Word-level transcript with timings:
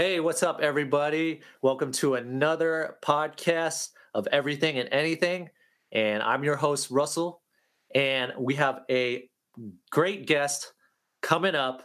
Hey, 0.00 0.18
what's 0.18 0.42
up, 0.42 0.60
everybody? 0.62 1.42
Welcome 1.60 1.92
to 1.92 2.14
another 2.14 2.96
podcast 3.02 3.90
of 4.14 4.26
Everything 4.32 4.78
and 4.78 4.88
Anything. 4.90 5.50
And 5.92 6.22
I'm 6.22 6.42
your 6.42 6.56
host, 6.56 6.90
Russell. 6.90 7.42
And 7.94 8.32
we 8.38 8.54
have 8.54 8.80
a 8.90 9.28
great 9.90 10.26
guest 10.26 10.72
coming 11.20 11.54
up 11.54 11.82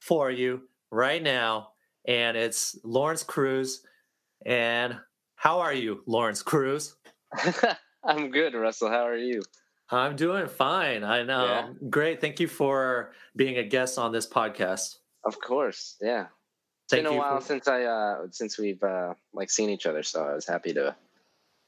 for 0.00 0.30
you 0.30 0.62
right 0.90 1.22
now. 1.22 1.72
And 2.06 2.38
it's 2.38 2.74
Lawrence 2.84 3.22
Cruz. 3.22 3.82
And 4.46 4.96
how 5.36 5.60
are 5.60 5.74
you, 5.74 6.02
Lawrence 6.06 6.40
Cruz? 6.40 6.96
I'm 8.02 8.30
good, 8.30 8.54
Russell. 8.54 8.88
How 8.88 9.06
are 9.06 9.14
you? 9.14 9.42
I'm 9.90 10.16
doing 10.16 10.48
fine. 10.48 11.04
I 11.04 11.22
know. 11.22 11.44
Yeah. 11.44 11.68
Great. 11.90 12.22
Thank 12.22 12.40
you 12.40 12.48
for 12.48 13.12
being 13.36 13.58
a 13.58 13.64
guest 13.64 13.98
on 13.98 14.10
this 14.10 14.26
podcast. 14.26 14.94
Of 15.26 15.38
course. 15.38 15.96
Yeah. 16.00 16.28
It's 16.90 16.94
been 16.94 17.06
a 17.06 17.12
while 17.12 17.40
for... 17.40 17.46
since 17.46 17.68
I 17.68 17.82
uh 17.84 18.28
since 18.30 18.58
we've 18.58 18.82
uh 18.82 19.12
like 19.34 19.50
seen 19.50 19.68
each 19.68 19.84
other, 19.84 20.02
so 20.02 20.24
I 20.24 20.34
was 20.34 20.46
happy 20.46 20.72
to 20.72 20.96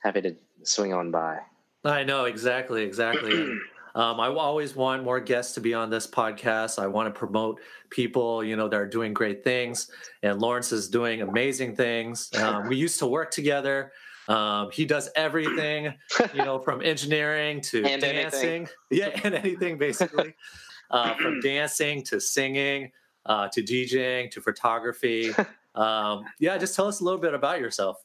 happy 0.03 0.23
to 0.23 0.35
swing 0.63 0.95
on 0.95 1.11
by. 1.11 1.41
I 1.85 2.05
know 2.05 2.25
exactly, 2.25 2.83
exactly. 2.83 3.33
um, 3.95 4.19
I 4.19 4.29
always 4.29 4.75
want 4.75 5.05
more 5.05 5.21
guests 5.21 5.55
to 5.55 5.61
be 5.61 5.75
on 5.75 5.91
this 5.91 6.07
podcast. 6.07 6.79
I 6.79 6.87
want 6.87 7.13
to 7.13 7.19
promote 7.19 7.61
people, 7.91 8.43
you 8.43 8.57
know, 8.57 8.67
that 8.69 8.77
are 8.77 8.87
doing 8.87 9.13
great 9.13 9.45
things. 9.45 9.91
And 10.23 10.41
Lawrence 10.41 10.73
is 10.73 10.89
doing 10.89 11.21
amazing 11.21 11.77
things. 11.77 12.31
Um, 12.39 12.69
we 12.69 12.77
used 12.77 12.99
to 13.01 13.07
work 13.07 13.31
together. 13.31 13.93
Um, 14.29 14.71
he 14.71 14.87
does 14.87 15.11
everything, 15.17 15.93
you 16.33 16.45
know, 16.45 16.61
from 16.61 16.81
engineering 16.83 17.61
to 17.63 17.85
and 17.85 18.01
dancing, 18.01 18.49
anything. 18.49 18.69
yeah, 18.91 19.21
and 19.23 19.35
anything 19.35 19.77
basically, 19.77 20.35
uh, 20.91 21.15
from 21.15 21.41
dancing 21.41 22.03
to 22.05 22.21
singing 22.21 22.93
uh, 23.27 23.49
to 23.49 23.63
DJing 23.63 24.31
to 24.33 24.41
photography. 24.41 25.33
um, 25.75 26.25
yeah, 26.39 26.59
just 26.59 26.75
tell 26.75 26.89
us 26.89 27.01
a 27.01 27.05
little 27.05 27.21
bit 27.21 27.35
about 27.35 27.61
yourself. 27.61 27.97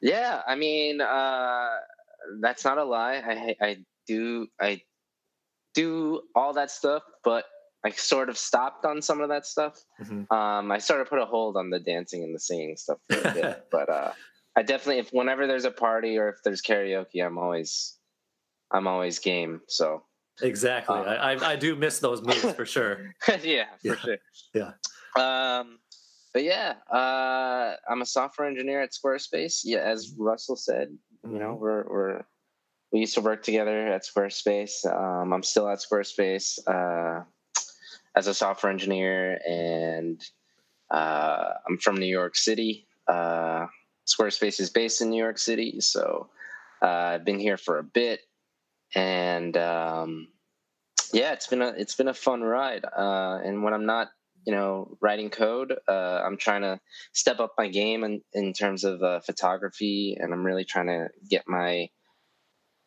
Yeah, 0.00 0.42
I 0.46 0.56
mean, 0.56 1.00
uh, 1.00 1.68
that's 2.40 2.64
not 2.64 2.78
a 2.78 2.84
lie. 2.84 3.22
I 3.60 3.64
I 3.64 3.76
do 4.06 4.48
I 4.60 4.82
do 5.74 6.22
all 6.34 6.52
that 6.54 6.70
stuff, 6.70 7.02
but 7.24 7.44
I 7.84 7.90
sort 7.90 8.28
of 8.28 8.38
stopped 8.38 8.84
on 8.84 9.02
some 9.02 9.20
of 9.20 9.28
that 9.30 9.46
stuff. 9.46 9.82
Mm-hmm. 10.00 10.32
Um, 10.32 10.70
I 10.70 10.78
sort 10.78 11.00
of 11.00 11.08
put 11.08 11.18
a 11.18 11.24
hold 11.24 11.56
on 11.56 11.70
the 11.70 11.80
dancing 11.80 12.22
and 12.22 12.34
the 12.34 12.38
singing 12.38 12.76
stuff 12.76 12.98
for 13.10 13.28
a 13.28 13.32
bit, 13.32 13.66
but 13.72 13.88
uh, 13.88 14.12
I 14.56 14.62
definitely, 14.62 14.98
if 14.98 15.10
whenever 15.10 15.46
there's 15.46 15.64
a 15.64 15.70
party 15.70 16.18
or 16.18 16.28
if 16.28 16.36
there's 16.44 16.62
karaoke, 16.62 17.24
I'm 17.24 17.38
always, 17.38 17.96
I'm 18.70 18.86
always 18.86 19.18
game. 19.18 19.62
So 19.68 20.04
Exactly. 20.40 20.96
Um, 20.96 21.06
I, 21.06 21.36
I 21.52 21.56
do 21.56 21.76
miss 21.76 21.98
those 21.98 22.22
moves 22.26 22.52
for 22.52 22.64
sure. 22.64 23.14
yeah, 23.42 23.64
for 23.82 23.88
yeah. 23.88 23.94
sure. 23.96 24.16
Yeah. 24.54 24.70
Um, 25.16 25.78
but 26.32 26.44
yeah, 26.44 26.74
uh, 26.90 27.74
I'm 27.88 28.00
a 28.00 28.06
software 28.06 28.48
engineer 28.48 28.80
at 28.80 28.92
Squarespace. 28.92 29.60
Yeah, 29.64 29.80
as 29.80 30.14
Russell 30.18 30.56
said, 30.56 30.96
you 31.24 31.38
know, 31.38 31.52
mm-hmm. 31.52 31.62
we're 31.62 31.84
we're 31.84 32.22
we 32.92 33.00
used 33.00 33.14
to 33.14 33.20
work 33.20 33.42
together 33.42 33.88
at 33.88 34.04
Squarespace. 34.04 34.86
Um, 34.86 35.32
I'm 35.32 35.42
still 35.42 35.68
at 35.68 35.78
Squarespace 35.78 36.58
uh, 36.66 37.24
as 38.16 38.26
a 38.26 38.34
software 38.34 38.72
engineer, 38.72 39.40
and 39.46 40.22
uh, 40.90 41.50
I'm 41.68 41.78
from 41.78 41.96
New 41.96 42.06
York 42.06 42.36
City. 42.36 42.86
Uh, 43.06 43.66
Squarespace 44.06 44.60
is 44.60 44.70
based 44.70 45.02
in 45.02 45.10
New 45.10 45.22
York 45.22 45.38
City, 45.38 45.80
so 45.80 46.28
uh, 46.82 46.86
I've 46.86 47.24
been 47.24 47.38
here 47.38 47.56
for 47.56 47.78
a 47.78 47.82
bit 47.82 48.20
and 48.94 49.56
um, 49.56 50.28
yeah, 51.12 51.32
it's 51.32 51.46
been 51.46 51.62
a 51.62 51.68
it's 51.68 51.94
been 51.94 52.08
a 52.08 52.14
fun 52.14 52.42
ride. 52.42 52.84
Uh, 52.84 53.38
and 53.44 53.62
when 53.62 53.74
I'm 53.74 53.86
not, 53.86 54.08
you 54.46 54.52
know, 54.52 54.96
writing 55.00 55.30
code, 55.30 55.74
uh, 55.88 56.22
I'm 56.24 56.36
trying 56.36 56.62
to 56.62 56.80
step 57.12 57.40
up 57.40 57.54
my 57.58 57.68
game 57.68 58.04
in, 58.04 58.22
in 58.32 58.52
terms 58.52 58.84
of 58.84 59.02
uh, 59.02 59.20
photography, 59.20 60.16
and 60.18 60.32
I'm 60.32 60.44
really 60.44 60.64
trying 60.64 60.86
to 60.86 61.08
get 61.28 61.44
my 61.46 61.88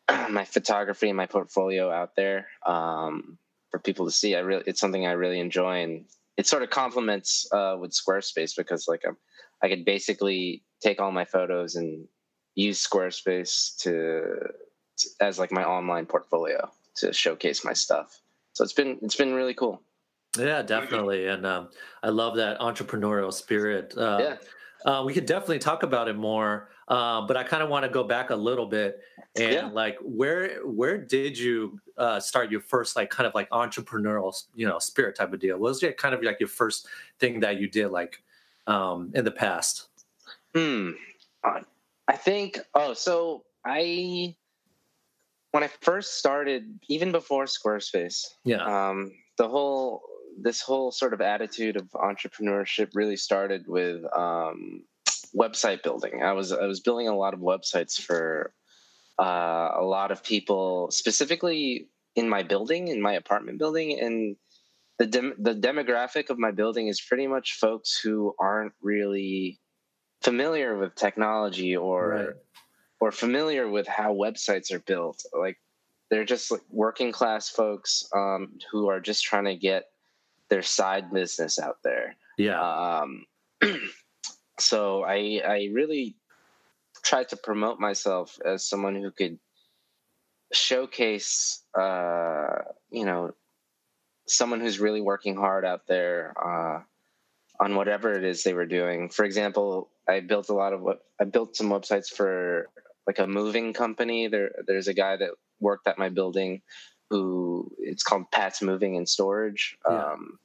my 0.29 0.45
photography 0.45 1.09
and 1.09 1.17
my 1.17 1.27
portfolio 1.27 1.91
out 1.91 2.15
there 2.15 2.47
um, 2.65 3.37
for 3.71 3.79
people 3.79 4.05
to 4.05 4.11
see. 4.11 4.35
I 4.35 4.39
really, 4.39 4.63
it's 4.65 4.79
something 4.79 5.05
I 5.05 5.11
really 5.11 5.39
enjoy, 5.39 5.83
and 5.83 6.05
it 6.37 6.47
sort 6.47 6.63
of 6.63 6.69
complements 6.69 7.47
uh, 7.51 7.77
with 7.79 7.91
Squarespace 7.91 8.55
because 8.57 8.87
like 8.87 9.03
I'm, 9.07 9.17
I 9.63 9.69
could 9.69 9.85
basically 9.85 10.63
take 10.81 10.99
all 10.99 11.11
my 11.11 11.25
photos 11.25 11.75
and 11.75 12.07
use 12.55 12.85
Squarespace 12.85 13.77
to 13.83 14.49
as 15.19 15.39
like 15.39 15.51
my 15.51 15.63
online 15.63 16.05
portfolio 16.05 16.69
to 16.95 17.13
showcase 17.13 17.65
my 17.65 17.73
stuff. 17.73 18.21
So 18.53 18.63
it's 18.63 18.73
been 18.73 18.97
it's 19.01 19.15
been 19.15 19.33
really 19.33 19.53
cool. 19.53 19.81
Yeah, 20.37 20.61
definitely, 20.61 21.27
and 21.27 21.45
um, 21.45 21.69
I 22.03 22.09
love 22.09 22.35
that 22.37 22.59
entrepreneurial 22.59 23.33
spirit. 23.33 23.93
Uh, 23.97 24.17
yeah. 24.21 24.91
Uh, 24.91 25.03
we 25.03 25.13
could 25.13 25.25
definitely 25.25 25.59
talk 25.59 25.83
about 25.83 26.07
it 26.07 26.15
more, 26.15 26.69
uh, 26.89 27.21
but 27.25 27.37
I 27.37 27.43
kind 27.43 27.63
of 27.63 27.69
want 27.69 27.85
to 27.85 27.89
go 27.89 28.03
back 28.03 28.29
a 28.29 28.35
little 28.35 28.67
bit 28.67 29.01
and 29.37 29.53
yeah. 29.53 29.69
like 29.71 29.97
where 30.01 30.65
where 30.65 30.97
did 30.97 31.37
you 31.37 31.79
uh, 31.97 32.19
start 32.19 32.51
your 32.51 32.61
first 32.61 32.95
like 32.95 33.09
kind 33.09 33.27
of 33.27 33.35
like 33.35 33.49
entrepreneurial 33.49 34.33
you 34.53 34.67
know 34.67 34.79
spirit 34.79 35.15
type 35.15 35.33
of 35.33 35.39
deal? 35.39 35.57
What 35.57 35.69
was 35.69 35.83
it 35.83 35.97
kind 35.97 36.13
of 36.15 36.21
like 36.21 36.39
your 36.39 36.49
first 36.49 36.87
thing 37.19 37.39
that 37.41 37.59
you 37.59 37.67
did 37.67 37.89
like 37.89 38.21
um, 38.67 39.11
in 39.13 39.25
the 39.25 39.31
past? 39.31 39.87
Hmm. 40.53 40.91
I 42.07 42.15
think. 42.15 42.59
Oh, 42.73 42.93
so 42.93 43.43
I 43.65 44.35
when 45.55 45.63
I 45.63 45.69
first 45.79 46.17
started, 46.19 46.81
even 46.89 47.13
before 47.13 47.45
Squarespace, 47.45 48.25
yeah, 48.43 48.89
um, 48.89 49.13
the 49.37 49.47
whole 49.47 50.01
this 50.37 50.59
whole 50.59 50.91
sort 50.91 51.13
of 51.13 51.21
attitude 51.21 51.77
of 51.77 51.87
entrepreneurship 51.91 52.89
really 52.93 53.15
started 53.15 53.63
with 53.65 54.03
um, 54.13 54.83
website 55.33 55.81
building. 55.81 56.21
I 56.21 56.33
was 56.33 56.51
I 56.51 56.65
was 56.65 56.81
building 56.81 57.07
a 57.07 57.15
lot 57.15 57.33
of 57.33 57.39
websites 57.39 57.97
for 57.97 58.53
uh, 59.17 59.69
a 59.79 59.81
lot 59.81 60.11
of 60.11 60.25
people, 60.25 60.91
specifically 60.91 61.87
in 62.17 62.27
my 62.27 62.43
building, 62.43 62.89
in 62.89 63.01
my 63.01 63.13
apartment 63.13 63.57
building, 63.57 63.97
and 63.97 64.35
the 64.99 65.05
dem- 65.05 65.37
the 65.39 65.55
demographic 65.55 66.29
of 66.29 66.37
my 66.37 66.51
building 66.51 66.89
is 66.89 66.99
pretty 66.99 67.27
much 67.27 67.53
folks 67.53 67.97
who 67.97 68.35
aren't 68.41 68.73
really 68.81 69.61
familiar 70.21 70.77
with 70.77 70.95
technology 70.95 71.77
or 71.77 72.09
right 72.09 72.29
or 72.99 73.11
familiar 73.11 73.69
with 73.69 73.87
how 73.87 74.13
websites 74.13 74.71
are 74.71 74.79
built. 74.79 75.23
Like 75.37 75.57
they're 76.09 76.25
just 76.25 76.51
like 76.51 76.61
working 76.69 77.11
class 77.11 77.49
folks 77.49 78.07
um, 78.15 78.57
who 78.71 78.89
are 78.89 78.99
just 78.99 79.23
trying 79.23 79.45
to 79.45 79.55
get 79.55 79.85
their 80.49 80.61
side 80.61 81.11
business 81.11 81.59
out 81.59 81.77
there. 81.83 82.15
Yeah. 82.37 82.61
Um, 82.61 83.25
so 84.59 85.03
I 85.03 85.41
I 85.45 85.69
really 85.73 86.15
tried 87.03 87.29
to 87.29 87.37
promote 87.37 87.79
myself 87.79 88.39
as 88.45 88.67
someone 88.67 88.95
who 88.95 89.11
could 89.11 89.39
showcase 90.53 91.63
uh, 91.77 92.59
you 92.91 93.05
know 93.05 93.33
someone 94.27 94.59
who's 94.59 94.79
really 94.79 95.01
working 95.01 95.35
hard 95.35 95.65
out 95.65 95.87
there 95.87 96.33
uh, 96.43 96.79
on 97.59 97.75
whatever 97.75 98.13
it 98.13 98.23
is 98.23 98.43
they 98.43 98.53
were 98.53 98.65
doing. 98.65 99.09
For 99.09 99.23
example, 99.23 99.89
I 100.07 100.19
built 100.19 100.49
a 100.49 100.53
lot 100.53 100.73
of 100.73 100.81
what 100.81 101.01
I 101.19 101.25
built 101.25 101.55
some 101.55 101.69
websites 101.69 102.07
for 102.07 102.69
like 103.07 103.19
a 103.19 103.27
moving 103.27 103.73
company. 103.73 104.27
There, 104.27 104.51
there's 104.65 104.87
a 104.87 104.93
guy 104.93 105.17
that 105.17 105.31
worked 105.59 105.87
at 105.87 105.97
my 105.97 106.09
building 106.09 106.61
who 107.09 107.71
it's 107.79 108.03
called 108.03 108.31
Pat's 108.31 108.61
Moving 108.61 108.97
and 108.97 109.07
Storage. 109.07 109.77
Yeah. 109.89 110.13
Um, 110.13 110.39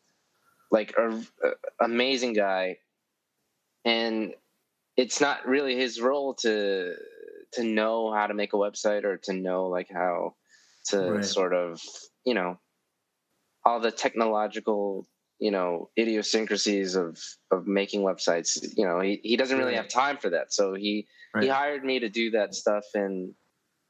like 0.71 0.95
a, 0.97 1.11
a, 1.11 1.85
amazing 1.85 2.35
guy, 2.35 2.79
and 3.85 4.35
it's 4.97 5.21
not 5.21 5.47
really 5.47 5.77
his 5.77 6.01
role 6.01 6.35
to 6.35 6.95
to 7.55 7.65
know 7.65 8.13
how 8.13 8.29
to 8.29 8.35
make 8.35 8.53
a 8.53 8.57
website 8.57 9.05
or 9.05 9.17
to 9.17 9.33
know 9.33 9.67
like 9.67 9.89
how 9.91 10.37
to 10.87 11.13
right. 11.13 11.25
sort 11.25 11.53
of 11.53 11.81
you 12.25 12.35
know 12.35 12.59
all 13.65 13.81
the 13.81 13.91
technological 13.91 15.07
you 15.41 15.51
know 15.51 15.89
idiosyncrasies 15.99 16.95
of 16.95 17.19
of 17.51 17.67
making 17.67 18.03
websites 18.03 18.63
you 18.77 18.85
know 18.85 19.01
he, 19.01 19.21
he 19.23 19.37
doesn't 19.37 19.59
really 19.59 19.75
have 19.75 19.89
time 19.89 20.19
for 20.19 20.31
that. 20.31 20.53
So 20.53 20.75
he 20.75 21.07
right. 21.35 21.45
he 21.45 21.49
hired 21.49 21.85
me 21.85 21.99
to 21.99 22.09
do 22.09 22.31
that 22.33 22.55
stuff 22.55 22.85
and 22.95 23.35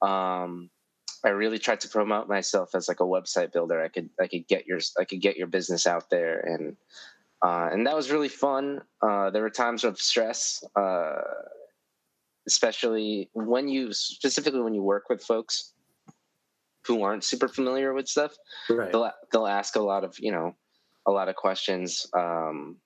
um 0.00 0.70
i 1.24 1.28
really 1.28 1.58
tried 1.58 1.80
to 1.80 1.88
promote 1.88 2.28
myself 2.28 2.74
as 2.74 2.88
like 2.88 3.00
a 3.00 3.04
website 3.04 3.52
builder. 3.52 3.82
I 3.82 3.88
could 3.88 4.08
i 4.20 4.26
could 4.28 4.46
get 4.48 4.66
your 4.66 4.78
i 4.98 5.04
could 5.04 5.20
get 5.20 5.36
your 5.36 5.48
business 5.48 5.86
out 5.86 6.08
there 6.08 6.38
and 6.40 6.76
uh 7.44 7.68
and 7.72 7.86
that 7.86 7.96
was 7.96 8.10
really 8.10 8.28
fun. 8.28 8.80
Uh 9.02 9.30
there 9.30 9.42
were 9.42 9.50
times 9.50 9.84
of 9.84 9.98
stress 9.98 10.62
uh 10.76 11.16
especially 12.46 13.28
when 13.34 13.68
you 13.68 13.92
specifically 13.92 14.60
when 14.60 14.74
you 14.74 14.82
work 14.82 15.08
with 15.10 15.22
folks 15.22 15.74
who 16.86 17.02
aren't 17.02 17.24
super 17.24 17.48
familiar 17.48 17.92
with 17.92 18.08
stuff. 18.08 18.32
Right. 18.68 18.90
they'll 18.92 19.10
they'll 19.32 19.46
ask 19.46 19.76
a 19.76 19.80
lot 19.80 20.04
of 20.04 20.16
you 20.18 20.32
know 20.32 20.54
a 21.06 21.10
lot 21.10 21.28
of 21.28 21.36
questions, 21.36 22.06
um, 22.14 22.76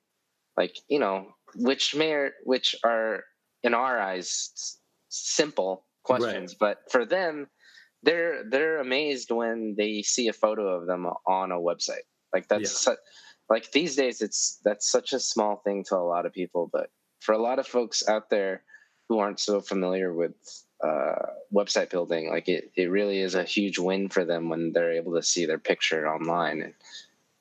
like 0.56 0.76
you 0.88 0.98
know, 0.98 1.28
which 1.56 1.94
may 1.94 2.28
which 2.44 2.74
are 2.84 3.24
in 3.62 3.74
our 3.74 3.98
eyes 3.98 4.78
simple 5.08 5.86
questions, 6.04 6.52
right. 6.60 6.76
but 6.84 6.92
for 6.92 7.04
them, 7.04 7.48
they're 8.02 8.44
they're 8.48 8.78
amazed 8.78 9.30
when 9.30 9.74
they 9.76 10.02
see 10.02 10.28
a 10.28 10.32
photo 10.32 10.68
of 10.68 10.86
them 10.86 11.06
on 11.26 11.52
a 11.52 11.56
website. 11.56 12.06
Like 12.32 12.48
that's 12.48 12.86
yeah. 12.86 12.92
su- 12.92 13.02
like 13.50 13.72
these 13.72 13.96
days, 13.96 14.20
it's 14.20 14.60
that's 14.64 14.90
such 14.90 15.12
a 15.12 15.20
small 15.20 15.56
thing 15.64 15.84
to 15.88 15.96
a 15.96 15.98
lot 15.98 16.26
of 16.26 16.32
people, 16.32 16.70
but 16.72 16.90
for 17.20 17.32
a 17.32 17.42
lot 17.42 17.58
of 17.58 17.66
folks 17.66 18.06
out 18.08 18.30
there 18.30 18.62
who 19.08 19.18
aren't 19.18 19.40
so 19.40 19.60
familiar 19.60 20.14
with 20.14 20.34
uh, 20.82 21.26
website 21.52 21.90
building, 21.90 22.30
like 22.30 22.48
it, 22.48 22.70
it 22.76 22.90
really 22.90 23.20
is 23.20 23.34
a 23.34 23.44
huge 23.44 23.78
win 23.78 24.08
for 24.08 24.24
them 24.24 24.48
when 24.48 24.72
they're 24.72 24.92
able 24.92 25.14
to 25.14 25.22
see 25.22 25.46
their 25.46 25.58
picture 25.58 26.08
online 26.08 26.62
and 26.62 26.74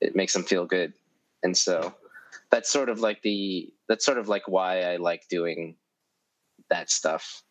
it 0.04 0.14
makes 0.16 0.32
them 0.32 0.44
feel 0.44 0.64
good. 0.66 0.92
And 1.42 1.56
so 1.56 1.94
that's 2.50 2.70
sort 2.70 2.88
of 2.88 3.00
like 3.00 3.22
the, 3.22 3.72
that's 3.88 4.04
sort 4.04 4.18
of 4.18 4.28
like 4.28 4.46
why 4.48 4.82
I 4.82 4.96
like 4.96 5.28
doing 5.28 5.76
that 6.70 6.90
stuff. 6.90 7.42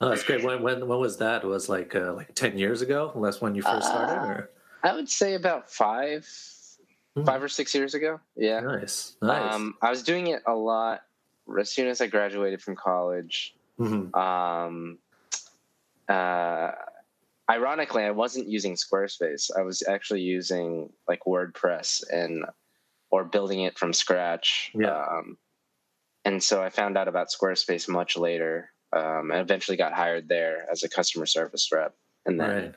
Oh, 0.00 0.08
that's 0.08 0.22
great. 0.22 0.42
When, 0.42 0.62
when, 0.62 0.86
when 0.88 0.98
was 0.98 1.18
that? 1.18 1.44
Was 1.44 1.68
like, 1.68 1.94
uh, 1.94 2.14
like 2.14 2.34
10 2.34 2.56
years 2.58 2.80
ago? 2.82 3.12
That's 3.22 3.40
when 3.40 3.54
you 3.54 3.62
first 3.62 3.86
started 3.86 4.14
Uh, 4.14 4.26
or? 4.26 4.50
I 4.82 4.94
would 4.94 5.08
say 5.08 5.34
about 5.34 5.70
five, 5.70 6.26
Hmm. 7.16 7.24
five 7.24 7.42
or 7.42 7.48
six 7.48 7.74
years 7.74 7.94
ago. 7.94 8.20
Yeah. 8.36 8.60
Nice. 8.60 9.16
Nice. 9.20 9.52
Um, 9.54 9.74
I 9.82 9.90
was 9.90 10.04
doing 10.04 10.28
it 10.28 10.42
a 10.46 10.54
lot 10.54 11.02
as 11.58 11.68
soon 11.68 11.88
as 11.88 12.00
I 12.00 12.06
graduated 12.06 12.62
from 12.62 12.76
college. 12.76 13.56
Mhm. 13.80 14.14
Um, 14.16 14.98
uh, 16.08 16.70
ironically, 17.50 18.04
I 18.04 18.12
wasn't 18.12 18.48
using 18.48 18.74
Squarespace. 18.76 19.50
I 19.56 19.62
was 19.62 19.82
actually 19.86 20.20
using 20.22 20.90
like 21.08 21.20
WordPress 21.26 22.02
and 22.10 22.44
or 23.10 23.24
building 23.24 23.62
it 23.62 23.76
from 23.76 23.92
scratch. 23.92 24.70
Yeah. 24.74 24.96
Um, 24.96 25.36
and 26.24 26.42
so 26.42 26.62
I 26.62 26.70
found 26.70 26.96
out 26.96 27.08
about 27.08 27.28
Squarespace 27.28 27.88
much 27.88 28.16
later, 28.16 28.70
um, 28.92 29.30
and 29.32 29.40
eventually 29.40 29.76
got 29.76 29.92
hired 29.92 30.28
there 30.28 30.66
as 30.70 30.84
a 30.84 30.88
customer 30.88 31.26
service 31.26 31.68
rep. 31.72 31.94
And 32.26 32.38
then, 32.38 32.50
Right. 32.50 32.74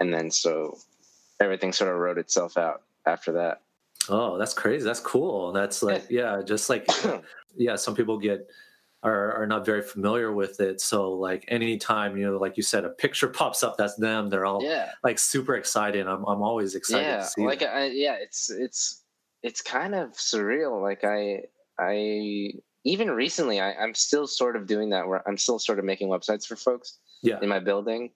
and 0.00 0.14
then 0.14 0.30
so 0.30 0.78
everything 1.40 1.72
sort 1.72 1.92
of 1.92 1.98
wrote 1.98 2.18
itself 2.18 2.56
out 2.56 2.82
after 3.04 3.32
that. 3.32 3.60
Oh, 4.08 4.38
that's 4.38 4.54
crazy. 4.54 4.84
That's 4.84 5.00
cool. 5.00 5.52
That's 5.52 5.82
like, 5.82 6.06
yeah, 6.08 6.40
just 6.44 6.70
like, 6.70 6.88
yeah, 7.56 7.76
some 7.76 7.94
people 7.94 8.18
get 8.18 8.48
are 9.02 9.32
are 9.42 9.46
not 9.46 9.64
very 9.66 9.82
familiar 9.82 10.32
with 10.32 10.60
it. 10.60 10.80
So 10.80 11.12
like 11.12 11.44
anytime, 11.48 12.16
you 12.16 12.24
know, 12.24 12.36
like 12.38 12.56
you 12.56 12.62
said, 12.62 12.84
a 12.84 12.90
picture 12.90 13.28
pops 13.40 13.62
up 13.62 13.76
that's 13.76 13.96
them, 13.96 14.28
they're 14.28 14.46
all 14.46 14.62
yeah. 14.62 14.92
like 15.02 15.18
super 15.18 15.54
excited. 15.56 16.06
I'm 16.06 16.24
I'm 16.24 16.42
always 16.42 16.74
excited 16.74 17.06
yeah 17.06 17.16
to 17.18 17.24
see 17.24 17.42
like. 17.44 17.62
I, 17.62 17.86
yeah 17.86 18.14
it's 18.20 18.50
it's 18.50 19.02
it's 19.42 19.60
kind 19.60 19.94
of 19.94 20.12
surreal 20.12 20.80
like 20.80 21.02
i 21.04 21.42
i 21.78 22.52
even 22.84 23.10
recently 23.10 23.60
I, 23.60 23.74
i'm 23.74 23.94
still 23.94 24.26
sort 24.26 24.54
of 24.56 24.66
doing 24.66 24.90
that 24.90 25.06
where 25.08 25.26
i'm 25.28 25.36
still 25.36 25.58
sort 25.58 25.78
of 25.78 25.84
making 25.84 26.08
websites 26.08 26.46
for 26.46 26.56
folks 26.56 26.98
Yeah. 27.22 27.38
in 27.42 27.48
my 27.48 27.58
building 27.58 28.10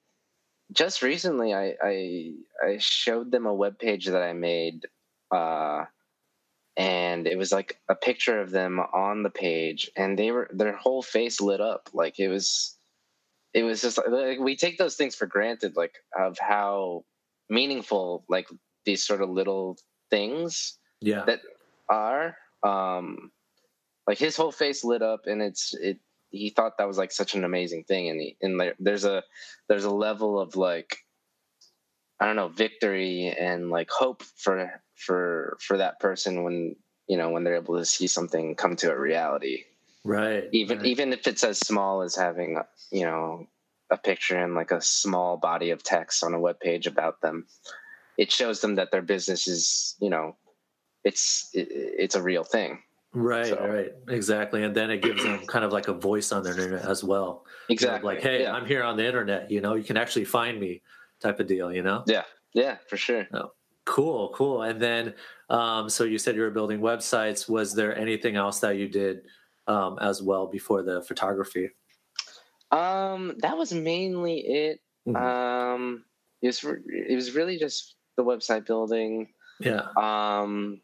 just 0.73 1.03
recently 1.03 1.53
i 1.53 1.75
i 1.83 2.33
i 2.65 2.77
showed 2.79 3.33
them 3.33 3.47
a 3.47 3.55
web 3.55 3.79
page 3.79 4.07
that 4.07 4.23
i 4.23 4.33
made 4.33 4.87
uh 5.33 5.85
and 6.77 7.27
it 7.27 7.39
was 7.39 7.53
like 7.53 7.81
a 7.89 7.95
picture 7.95 8.41
of 8.41 8.51
them 8.51 8.79
on 8.79 9.23
the 9.23 9.31
page 9.31 9.91
and 9.97 10.19
they 10.19 10.31
were 10.31 10.49
their 10.53 10.77
whole 10.77 11.03
face 11.03 11.41
lit 11.41 11.61
up 11.61 11.89
like 11.93 12.19
it 12.19 12.29
was 12.29 12.77
it 13.55 13.63
was 13.63 13.81
just 13.81 13.97
like, 13.97 14.39
we 14.39 14.55
take 14.55 14.77
those 14.77 14.97
things 14.97 15.15
for 15.15 15.27
granted 15.27 15.77
like 15.77 15.95
of 16.19 16.39
how 16.39 17.05
meaningful 17.49 18.25
like 18.29 18.49
these 18.85 19.03
sort 19.05 19.23
of 19.23 19.31
little 19.31 19.79
things 20.11 20.79
Yeah. 21.01 21.25
that 21.25 21.41
are 21.89 22.37
um 22.63 23.31
like 24.07 24.19
his 24.19 24.37
whole 24.37 24.53
face 24.53 24.85
lit 24.85 25.03
up 25.03 25.27
and 25.27 25.41
it's 25.41 25.75
it 25.75 25.99
he 26.31 26.51
thought 26.51 26.77
that 26.77 26.89
was 26.89 26.99
like 26.99 27.13
such 27.13 27.35
an 27.35 27.45
amazing 27.45 27.85
thing 27.85 28.11
and 28.11 28.21
he, 28.21 28.37
and 28.43 28.61
there, 28.61 28.75
there's 28.79 29.05
a 29.05 29.23
there's 29.69 29.85
a 29.85 29.91
level 29.91 30.39
of 30.39 30.57
like 30.57 30.99
i 32.21 32.27
don't 32.27 32.37
know 32.37 32.49
victory 32.49 33.35
and 33.39 33.71
like 33.71 33.91
hope 33.91 34.23
for 34.23 34.81
for 34.95 35.57
for 35.61 35.77
that 35.77 36.01
person 36.01 36.43
when 36.43 36.77
you 37.07 37.17
know 37.17 37.31
when 37.31 37.45
they're 37.45 37.57
able 37.57 37.77
to 37.77 37.85
see 37.85 38.07
something 38.07 38.55
come 38.55 38.77
to 38.77 38.91
a 38.91 38.99
reality 38.99 39.65
right. 40.05 40.49
even 40.53 40.79
right. 40.79 40.87
even 40.87 41.13
if 41.13 41.27
it's 41.27 41.45
as 41.45 41.59
small 41.59 42.03
as 42.03 42.17
having 42.17 42.59
you 42.91 43.05
know 43.05 43.47
a 43.91 43.97
picture 43.97 44.37
and 44.37 44.55
like 44.55 44.73
a 44.73 44.81
small 44.81 45.37
body 45.37 45.71
of 45.71 45.83
text 45.83 46.25
on 46.25 46.35
a 46.35 46.41
web 46.41 46.59
page 46.59 46.87
about 46.87 47.21
them 47.21 47.47
it 48.19 48.33
shows 48.33 48.61
them 48.61 48.75
that 48.75 48.91
their 48.91 49.03
business 49.03 49.47
is 49.47 49.95
you 50.01 50.11
know 50.11 50.37
it's 51.05 51.49
it, 51.55 51.69
it's 51.71 52.15
a 52.15 52.23
real 52.23 52.45
thing 52.45 52.83
Right, 53.17 53.47
So- 53.47 53.67
right, 53.67 53.93
exactly, 54.09 54.63
and 54.63 54.75
then 54.75 54.91
it 54.91 55.01
gives 55.01 55.25
them 55.25 55.47
kind 55.47 55.65
of 55.65 55.73
like 55.73 55.89
a 55.89 55.95
voice 55.95 56.33
on 56.33 56.43
the 56.43 56.51
internet 56.51 56.85
as 56.85 57.03
well. 57.03 57.47
You 57.67 57.73
know, 57.73 57.73
exactly 57.73 58.15
like, 58.15 58.23
hey, 58.23 58.43
yeah. 58.43 58.53
I'm 58.53 58.67
here 58.67 58.83
on 58.83 58.99
the 58.99 59.07
internet. 59.07 59.51
You 59.51 59.63
know, 59.63 59.75
you 59.75 59.85
can 59.85 59.97
actually 59.97 60.27
find 60.27 60.61
me, 60.61 60.83
type 61.21 61.41
of 61.41 61.47
deal. 61.47 61.73
You 61.73 61.83
know, 61.83 62.05
yeah 62.07 62.25
Yeah, 62.55 62.79
for 62.89 62.97
sure 62.97 63.27
cool, 63.85 64.33
cool. 64.35 64.63
And 64.63 64.83
then, 64.83 65.15
um, 65.49 65.89
so 65.89 66.03
you 66.03 66.19
said 66.19 66.35
you 66.35 66.41
were 66.43 66.51
building 66.51 66.81
websites. 66.81 67.49
Was 67.49 67.73
there 67.75 67.97
anything 67.97 68.35
else 68.35 68.59
that 68.61 68.77
you 68.77 68.89
did 68.89 69.23
um, 69.69 69.97
as 70.01 70.21
well 70.21 70.49
before 70.49 70.83
the 70.83 71.03
photography? 71.03 71.71
um 72.73 73.37
that 73.39 73.57
was 73.57 73.73
mainly 73.73 74.41
it 74.41 74.81
Mhm. 75.07 75.15
um 75.17 76.05
it 76.43 76.49
was 76.49 76.65
re- 76.65 76.83
it 77.09 77.15
was 77.15 77.31
really 77.33 77.59
just 77.59 77.95
the 78.17 78.25
website 78.25 78.67
building 78.67 79.33
yeah, 79.61 79.87
um 79.97 80.81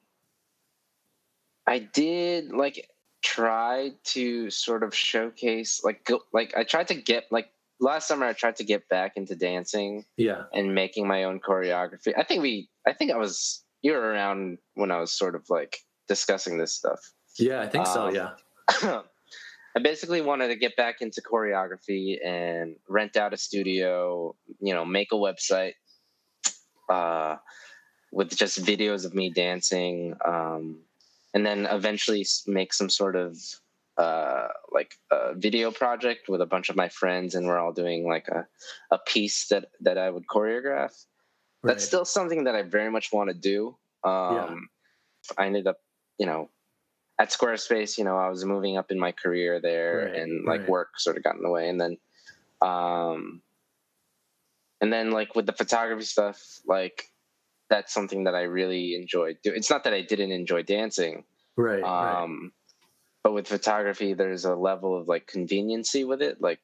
i 1.66 1.78
did 1.80 2.52
like 2.52 2.88
try 3.20 3.92
to 4.04 4.48
sort 4.50 4.82
of 4.82 4.94
showcase 4.94 5.82
like 5.84 6.04
go, 6.04 6.20
like 6.32 6.56
i 6.56 6.62
tried 6.64 6.86
to 6.88 6.94
get 6.94 7.24
like 7.30 7.50
last 7.82 8.08
summer 8.08 8.26
i 8.26 8.32
tried 8.32 8.56
to 8.56 8.64
get 8.64 8.88
back 8.88 9.12
into 9.16 9.36
dancing 9.36 10.04
yeah, 10.16 10.44
and 10.54 10.74
making 10.74 11.06
my 11.06 11.24
own 11.24 11.40
choreography 11.40 12.12
i 12.16 12.22
think 12.22 12.42
we 12.42 12.68
i 12.86 12.92
think 12.92 13.10
i 13.10 13.16
was 13.16 13.62
you 13.82 13.92
were 13.92 14.00
around 14.00 14.58
when 14.74 14.90
i 14.90 14.98
was 14.98 15.12
sort 15.12 15.34
of 15.34 15.44
like 15.50 15.78
discussing 16.08 16.58
this 16.58 16.72
stuff 16.72 17.00
yeah. 17.38 17.60
I 17.60 17.68
think 17.68 17.86
so. 17.86 18.08
Um, 18.08 18.14
Yeah, 18.14 18.30
I 19.76 19.80
basically 19.82 20.20
wanted 20.20 20.48
to 20.48 20.56
get 20.56 20.76
back 20.76 21.00
into 21.00 21.22
choreography 21.22 22.24
and 22.24 22.76
rent 22.88 23.16
out 23.16 23.32
a 23.32 23.36
studio, 23.36 24.34
you 24.60 24.74
know, 24.74 24.84
make 24.84 25.12
a 25.12 25.16
website 25.16 25.74
uh, 26.90 27.36
with 28.12 28.36
just 28.36 28.62
videos 28.62 29.06
of 29.06 29.14
me 29.14 29.30
dancing, 29.30 30.14
um, 30.26 30.80
and 31.32 31.46
then 31.46 31.66
eventually 31.66 32.26
make 32.46 32.74
some 32.74 32.90
sort 32.90 33.16
of 33.16 33.38
uh, 33.98 34.48
like 34.72 34.94
a 35.10 35.34
video 35.34 35.70
project 35.70 36.28
with 36.28 36.40
a 36.40 36.46
bunch 36.46 36.70
of 36.70 36.76
my 36.76 36.88
friends, 36.88 37.34
and 37.34 37.46
we're 37.46 37.58
all 37.58 37.72
doing 37.72 38.06
like 38.06 38.28
a, 38.28 38.46
a 38.90 38.98
piece 38.98 39.48
that 39.48 39.66
that 39.80 39.98
I 39.98 40.10
would 40.10 40.26
choreograph. 40.26 40.92
right. 41.62 41.72
That's 41.72 41.84
still 41.84 42.04
something 42.04 42.44
that 42.44 42.54
I 42.54 42.62
very 42.62 42.90
much 42.90 43.12
want 43.12 43.28
to 43.30 43.34
do. 43.34 43.76
Um, 44.04 44.68
I 45.38 45.46
ended 45.46 45.66
up, 45.66 45.78
you 46.18 46.26
know, 46.26 46.50
at 47.18 47.30
Squarespace, 47.30 47.98
you 47.98 48.04
know, 48.04 48.16
I 48.16 48.28
was 48.28 48.44
moving 48.44 48.76
up 48.76 48.90
in 48.90 48.98
my 48.98 49.12
career 49.12 49.60
there 49.60 50.06
Right, 50.06 50.16
and 50.16 50.44
like 50.44 50.60
right. 50.60 50.68
work 50.68 50.98
sort 50.98 51.16
of 51.16 51.22
got 51.22 51.36
in 51.36 51.42
the 51.42 51.50
way. 51.50 51.68
And 51.68 51.80
then, 51.80 51.98
um, 52.60 53.42
and 54.80 54.92
then 54.92 55.12
like 55.12 55.36
with 55.36 55.46
the 55.46 55.52
photography 55.52 56.04
stuff, 56.04 56.40
like 56.66 57.12
that's 57.70 57.94
something 57.94 58.24
that 58.24 58.34
I 58.34 58.42
really 58.42 58.96
enjoyed. 58.96 59.38
doing. 59.42 59.56
It's 59.56 59.70
not 59.70 59.84
that 59.84 59.94
I 59.94 60.02
didn't 60.02 60.32
enjoy 60.32 60.62
dancing, 60.62 61.24
right, 61.56 61.82
right. 61.82 62.22
um, 62.22 62.52
but 63.22 63.32
with 63.32 63.48
photography, 63.48 64.14
there's 64.14 64.44
a 64.44 64.54
level 64.54 64.98
of 64.98 65.08
like 65.08 65.26
conveniency 65.26 66.04
with 66.04 66.22
it. 66.22 66.40
Like 66.40 66.60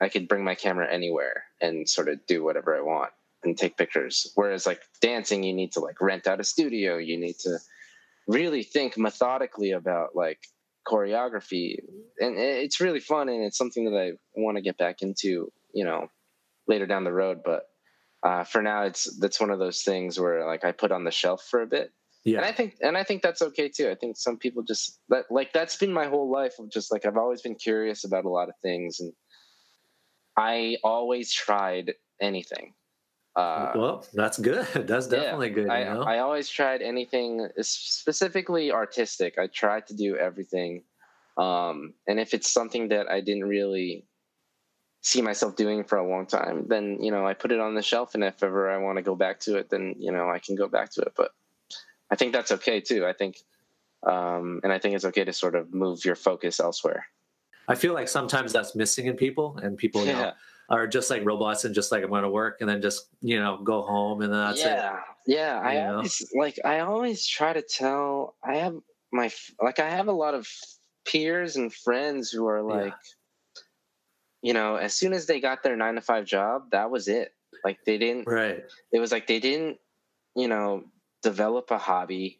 I 0.00 0.08
could 0.08 0.28
bring 0.28 0.44
my 0.44 0.54
camera 0.54 0.86
anywhere 0.90 1.44
and 1.60 1.88
sort 1.88 2.08
of 2.08 2.24
do 2.26 2.44
whatever 2.44 2.76
I 2.76 2.82
want 2.82 3.10
and 3.42 3.56
take 3.56 3.76
pictures. 3.76 4.30
Whereas 4.34 4.66
like 4.66 4.80
dancing, 5.00 5.42
you 5.42 5.52
need 5.52 5.72
to 5.72 5.80
like 5.80 6.00
rent 6.00 6.26
out 6.26 6.40
a 6.40 6.44
studio. 6.44 6.98
You 6.98 7.18
need 7.18 7.38
to 7.40 7.58
really 8.28 8.62
think 8.62 8.96
methodically 8.96 9.72
about 9.72 10.14
like 10.14 10.38
choreography, 10.86 11.78
and 12.18 12.38
it's 12.38 12.80
really 12.80 13.00
fun 13.00 13.28
and 13.28 13.44
it's 13.44 13.58
something 13.58 13.84
that 13.86 13.98
I 13.98 14.12
want 14.34 14.56
to 14.56 14.62
get 14.62 14.78
back 14.78 15.02
into. 15.02 15.50
You 15.72 15.84
know, 15.84 16.08
later 16.66 16.86
down 16.86 17.04
the 17.04 17.12
road, 17.12 17.40
but. 17.44 17.64
Uh, 18.20 18.42
for 18.42 18.60
now, 18.60 18.82
it's 18.82 19.04
that's 19.20 19.40
one 19.40 19.50
of 19.50 19.60
those 19.60 19.82
things 19.82 20.18
where 20.18 20.44
like 20.44 20.64
I 20.64 20.72
put 20.72 20.90
on 20.90 21.04
the 21.04 21.10
shelf 21.12 21.46
for 21.48 21.62
a 21.62 21.68
bit, 21.68 21.92
Yeah, 22.32 22.38
and 22.38 22.46
I 22.46 22.52
think 22.52 22.76
and 22.80 22.96
I 22.96 23.04
think 23.04 23.22
that's 23.22 23.42
okay 23.42 23.68
too. 23.68 23.90
I 23.90 23.94
think 23.94 24.16
some 24.16 24.36
people 24.36 24.62
just 24.62 25.00
that 25.08 25.24
like 25.30 25.52
that's 25.52 25.76
been 25.76 25.92
my 25.92 26.06
whole 26.06 26.30
life 26.30 26.54
of 26.58 26.70
just 26.70 26.92
like 26.92 27.06
I've 27.06 27.16
always 27.16 27.42
been 27.42 27.54
curious 27.54 28.04
about 28.04 28.24
a 28.24 28.28
lot 28.28 28.48
of 28.48 28.54
things 28.62 29.00
and 29.00 29.12
I 30.36 30.76
always 30.84 31.32
tried 31.32 31.94
anything. 32.20 32.74
Uh, 33.34 33.72
well, 33.74 34.06
that's 34.14 34.38
good. 34.38 34.66
That's 34.74 35.06
yeah, 35.06 35.18
definitely 35.18 35.50
good. 35.50 35.70
I, 35.70 35.80
you 35.80 35.84
know, 35.84 36.02
I 36.02 36.18
always 36.18 36.48
tried 36.48 36.82
anything 36.82 37.46
specifically 37.60 38.72
artistic. 38.72 39.38
I 39.38 39.46
tried 39.46 39.86
to 39.88 39.94
do 39.94 40.16
everything. 40.16 40.82
Um, 41.36 41.94
and 42.08 42.18
if 42.18 42.34
it's 42.34 42.50
something 42.50 42.88
that 42.88 43.08
I 43.08 43.20
didn't 43.20 43.44
really 43.44 44.06
see 45.02 45.22
myself 45.22 45.54
doing 45.54 45.84
for 45.84 45.98
a 45.98 46.08
long 46.08 46.26
time, 46.26 46.66
then, 46.66 47.00
you 47.00 47.12
know, 47.12 47.24
I 47.24 47.34
put 47.34 47.52
it 47.52 47.60
on 47.60 47.76
the 47.76 47.82
shelf. 47.82 48.14
And 48.14 48.24
if 48.24 48.42
ever 48.42 48.70
I 48.70 48.78
want 48.78 48.96
to 48.98 49.02
go 49.02 49.14
back 49.14 49.38
to 49.40 49.56
it, 49.56 49.70
then, 49.70 49.94
you 49.98 50.10
know, 50.10 50.28
I 50.28 50.40
can 50.40 50.56
go 50.56 50.66
back 50.66 50.90
to 50.94 51.02
it. 51.02 51.12
But 51.16 51.30
I 52.10 52.16
think 52.16 52.32
that's 52.32 52.52
okay 52.52 52.80
too. 52.80 53.06
I 53.06 53.12
think, 53.12 53.38
um, 54.06 54.60
and 54.62 54.72
I 54.72 54.78
think 54.78 54.94
it's 54.94 55.04
okay 55.04 55.24
to 55.24 55.32
sort 55.32 55.54
of 55.54 55.72
move 55.72 56.04
your 56.04 56.16
focus 56.16 56.60
elsewhere. 56.60 57.06
I 57.68 57.74
feel 57.74 57.92
like 57.92 58.08
sometimes 58.08 58.52
that's 58.52 58.74
missing 58.74 59.06
in 59.06 59.16
people, 59.16 59.58
and 59.62 59.76
people 59.76 60.04
you 60.04 60.12
know, 60.12 60.32
are 60.70 60.86
just 60.86 61.10
like 61.10 61.24
robots 61.24 61.64
and 61.64 61.74
just 61.74 61.92
like 61.92 62.02
I'm 62.02 62.10
going 62.10 62.22
to 62.22 62.30
work 62.30 62.58
and 62.60 62.68
then 62.68 62.80
just 62.80 63.08
you 63.20 63.38
know 63.38 63.58
go 63.62 63.82
home 63.82 64.22
and 64.22 64.32
then 64.32 64.40
that's 64.40 64.60
it. 64.60 64.66
yeah, 64.66 65.00
Yeah. 65.26 65.60
I 65.60 65.74
know? 65.74 65.96
always 65.96 66.32
like, 66.34 66.58
I 66.64 66.80
always 66.80 67.26
try 67.26 67.52
to 67.52 67.62
tell, 67.62 68.34
I 68.42 68.56
have 68.56 68.74
my, 69.12 69.30
like, 69.60 69.78
I 69.78 69.90
have 69.90 70.08
a 70.08 70.12
lot 70.12 70.34
of 70.34 70.48
peers 71.06 71.56
and 71.56 71.72
friends 71.72 72.30
who 72.30 72.46
are 72.46 72.62
like, 72.62 72.94
yeah. 72.94 73.62
you 74.42 74.52
know, 74.54 74.76
as 74.76 74.94
soon 74.94 75.12
as 75.12 75.26
they 75.26 75.40
got 75.40 75.62
their 75.62 75.76
nine 75.76 75.96
to 75.96 76.00
five 76.00 76.24
job, 76.24 76.70
that 76.72 76.90
was 76.90 77.08
it. 77.08 77.34
Like 77.64 77.78
they 77.84 77.98
didn't. 77.98 78.26
Right. 78.26 78.64
It 78.92 79.00
was 79.00 79.12
like 79.12 79.26
they 79.26 79.40
didn't, 79.40 79.78
you 80.34 80.48
know, 80.48 80.84
develop 81.22 81.70
a 81.70 81.78
hobby. 81.78 82.38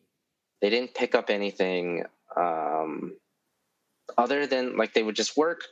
They 0.61 0.71
didn't 0.71 0.95
pick 0.95 1.15
up 1.15 1.31
anything 1.31 2.05
um, 2.37 3.17
other 4.17 4.47
than 4.47 4.77
like 4.77 4.95
they 4.95 5.03
would 5.03 5.17
just 5.17 5.37
work. 5.37 5.63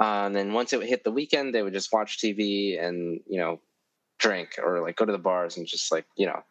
Uh, 0.00 0.24
and 0.26 0.34
then 0.36 0.52
once 0.52 0.72
it 0.72 0.82
hit 0.82 1.04
the 1.04 1.10
weekend, 1.10 1.54
they 1.54 1.62
would 1.62 1.72
just 1.72 1.92
watch 1.92 2.18
TV 2.18 2.82
and 2.82 3.20
you 3.26 3.38
know 3.38 3.60
drink 4.18 4.58
or 4.62 4.80
like 4.80 4.96
go 4.96 5.04
to 5.04 5.12
the 5.12 5.18
bars 5.18 5.56
and 5.56 5.66
just 5.66 5.92
like 5.92 6.06
you 6.16 6.26
know, 6.26 6.42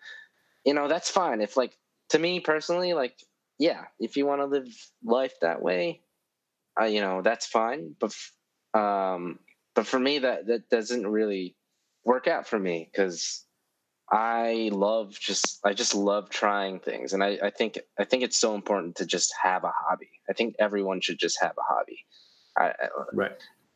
you 0.66 0.74
know 0.74 0.88
that's 0.88 1.10
fine. 1.10 1.42
If 1.42 1.58
like 1.58 1.78
to 2.10 2.20
me 2.20 2.40
personally, 2.40 2.94
like 2.94 3.16
yeah, 3.60 3.86
if 4.00 4.18
you 4.18 4.26
want 4.26 4.42
to 4.42 4.46
live 4.46 4.68
life 5.04 5.34
that 5.42 5.62
way, 5.62 6.02
uh, 6.80 6.86
you 6.86 7.02
know 7.02 7.22
that's 7.22 7.46
fine. 7.46 7.96
But 8.00 8.16
um, 8.80 9.40
but 9.76 9.86
for 9.86 10.00
me, 10.00 10.20
that 10.20 10.48
that 10.48 10.70
doesn't 10.70 11.06
really 11.06 11.56
work 12.06 12.28
out 12.28 12.48
for 12.48 12.60
me 12.60 12.90
because 12.92 13.46
I 14.14 14.70
love 14.72 15.20
just 15.20 15.60
I 15.66 15.74
just 15.74 15.96
love 15.96 16.30
trying 16.30 16.80
things, 16.80 17.14
and 17.14 17.24
I, 17.24 17.40
I 17.42 17.50
think 17.50 17.80
I 18.00 18.06
think 18.06 18.22
it's 18.22 18.38
so 18.38 18.54
important 18.54 18.96
to 18.98 19.08
just 19.08 19.34
have 19.42 19.64
a 19.64 19.74
hobby. 19.76 20.12
I 20.30 20.34
think 20.34 20.56
everyone 20.60 21.02
should 21.02 21.18
just 21.18 21.42
have 21.42 21.54
a 21.58 21.64
hobby. 21.68 21.98
I, 22.56 22.74
right. 23.12 23.32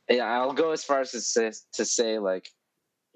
Yeah, 0.07 0.25
I'll 0.25 0.53
go 0.53 0.71
as 0.71 0.83
far 0.83 1.01
as 1.01 1.09
to 1.11 1.21
say, 1.21 1.51
to 1.73 1.85
say 1.85 2.19
like, 2.19 2.49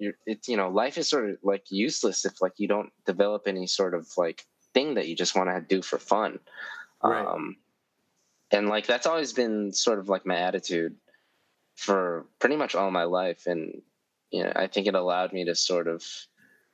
you're, 0.00 0.14
it's 0.26 0.48
you 0.48 0.56
know, 0.56 0.68
life 0.68 0.98
is 0.98 1.08
sort 1.08 1.30
of 1.30 1.36
like 1.44 1.62
useless 1.70 2.24
if 2.24 2.42
like 2.42 2.54
you 2.56 2.66
don't 2.66 2.90
develop 3.06 3.44
any 3.46 3.68
sort 3.68 3.94
of 3.94 4.08
like 4.16 4.44
thing 4.74 4.94
that 4.94 5.06
you 5.06 5.14
just 5.14 5.36
want 5.36 5.48
to 5.48 5.60
do 5.60 5.80
for 5.80 6.00
fun. 6.00 6.40
Right. 7.04 7.24
Um, 7.24 7.56
and 8.50 8.68
like 8.68 8.88
that's 8.88 9.06
always 9.06 9.32
been 9.32 9.72
sort 9.72 10.00
of 10.00 10.08
like 10.08 10.26
my 10.26 10.38
attitude 10.38 10.96
for 11.76 12.26
pretty 12.40 12.56
much 12.56 12.74
all 12.74 12.90
my 12.90 13.04
life, 13.04 13.46
and 13.46 13.80
you 14.32 14.42
know, 14.42 14.52
I 14.56 14.66
think 14.66 14.88
it 14.88 14.96
allowed 14.96 15.32
me 15.32 15.44
to 15.44 15.54
sort 15.54 15.86
of 15.86 16.04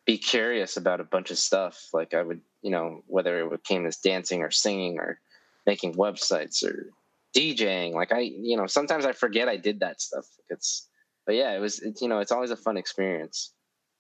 be 0.09 0.17
curious 0.17 0.79
about 0.79 1.01
a 1.01 1.05
bunch 1.05 1.31
of 1.31 1.37
stuff. 1.37 1.91
Like 1.93 2.15
I 2.15 2.23
would, 2.23 2.41
you 2.63 2.71
know, 2.71 3.05
whether 3.09 3.53
it 3.53 3.63
came 3.63 3.85
as 3.85 3.99
dancing 3.99 4.41
or 4.41 4.51
singing 4.51 4.99
or 4.99 5.21
making 5.67 5.97
websites 5.97 6.65
or 6.65 6.89
DJing. 7.37 7.93
Like 7.93 8.11
I, 8.11 8.21
you 8.21 8.57
know, 8.57 8.67
sometimes 8.67 9.05
I 9.05 9.13
forget 9.13 9.51
I 9.51 9.59
did 9.59 9.81
that 9.81 10.01
stuff. 10.01 10.25
It's, 10.49 10.89
but 11.27 11.35
yeah, 11.35 11.53
it 11.55 11.59
was, 11.59 11.81
it, 11.81 12.01
you 12.01 12.09
know, 12.09 12.21
it's 12.21 12.33
always 12.33 12.51
a 12.51 12.57
fun 12.57 12.79
experience. 12.79 13.53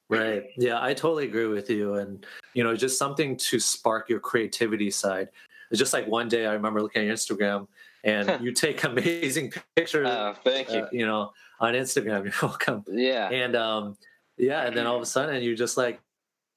Right. 0.09 0.45
Yeah, 0.57 0.83
I 0.83 0.95
totally 0.95 1.27
agree 1.27 1.45
with 1.45 1.69
you. 1.69 1.97
And, 1.97 2.25
you 2.55 2.65
know, 2.65 2.75
just 2.75 2.99
something 2.99 3.37
to 3.37 3.61
spark 3.61 4.09
your 4.09 4.19
creativity 4.19 4.91
side. 4.91 5.29
It's 5.71 5.79
just 5.79 5.93
like 5.93 6.09
one 6.09 6.27
day 6.27 6.47
I 6.47 6.55
remember 6.55 6.81
looking 6.81 7.03
at 7.03 7.07
your 7.07 7.17
Instagram 7.17 7.69
and 8.05 8.43
you 8.43 8.53
take 8.53 8.83
amazing 8.85 9.53
pictures. 9.77 10.09
Oh, 10.11 10.35
thank 10.43 10.73
you. 10.73 10.79
Uh, 10.79 10.89
you 10.91 11.07
know, 11.07 11.33
on 11.61 11.75
Instagram. 11.75 12.25
You're 12.41 12.49
welcome. 12.49 12.83
Yeah. 12.91 13.29
And 13.29 13.55
um, 13.55 13.99
yeah 14.39 14.67
and 14.67 14.77
then 14.77 14.87
all 14.87 14.97
of 14.97 15.03
a 15.03 15.07
sudden 15.07 15.43
you're 15.43 15.55
just 15.55 15.77
like 15.77 16.01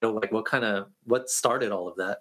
you 0.01 0.09
know, 0.09 0.15
like 0.15 0.31
what 0.31 0.45
kind 0.45 0.63
of 0.63 0.87
what 1.03 1.29
started 1.29 1.71
all 1.71 1.87
of 1.87 1.97
that 1.97 2.19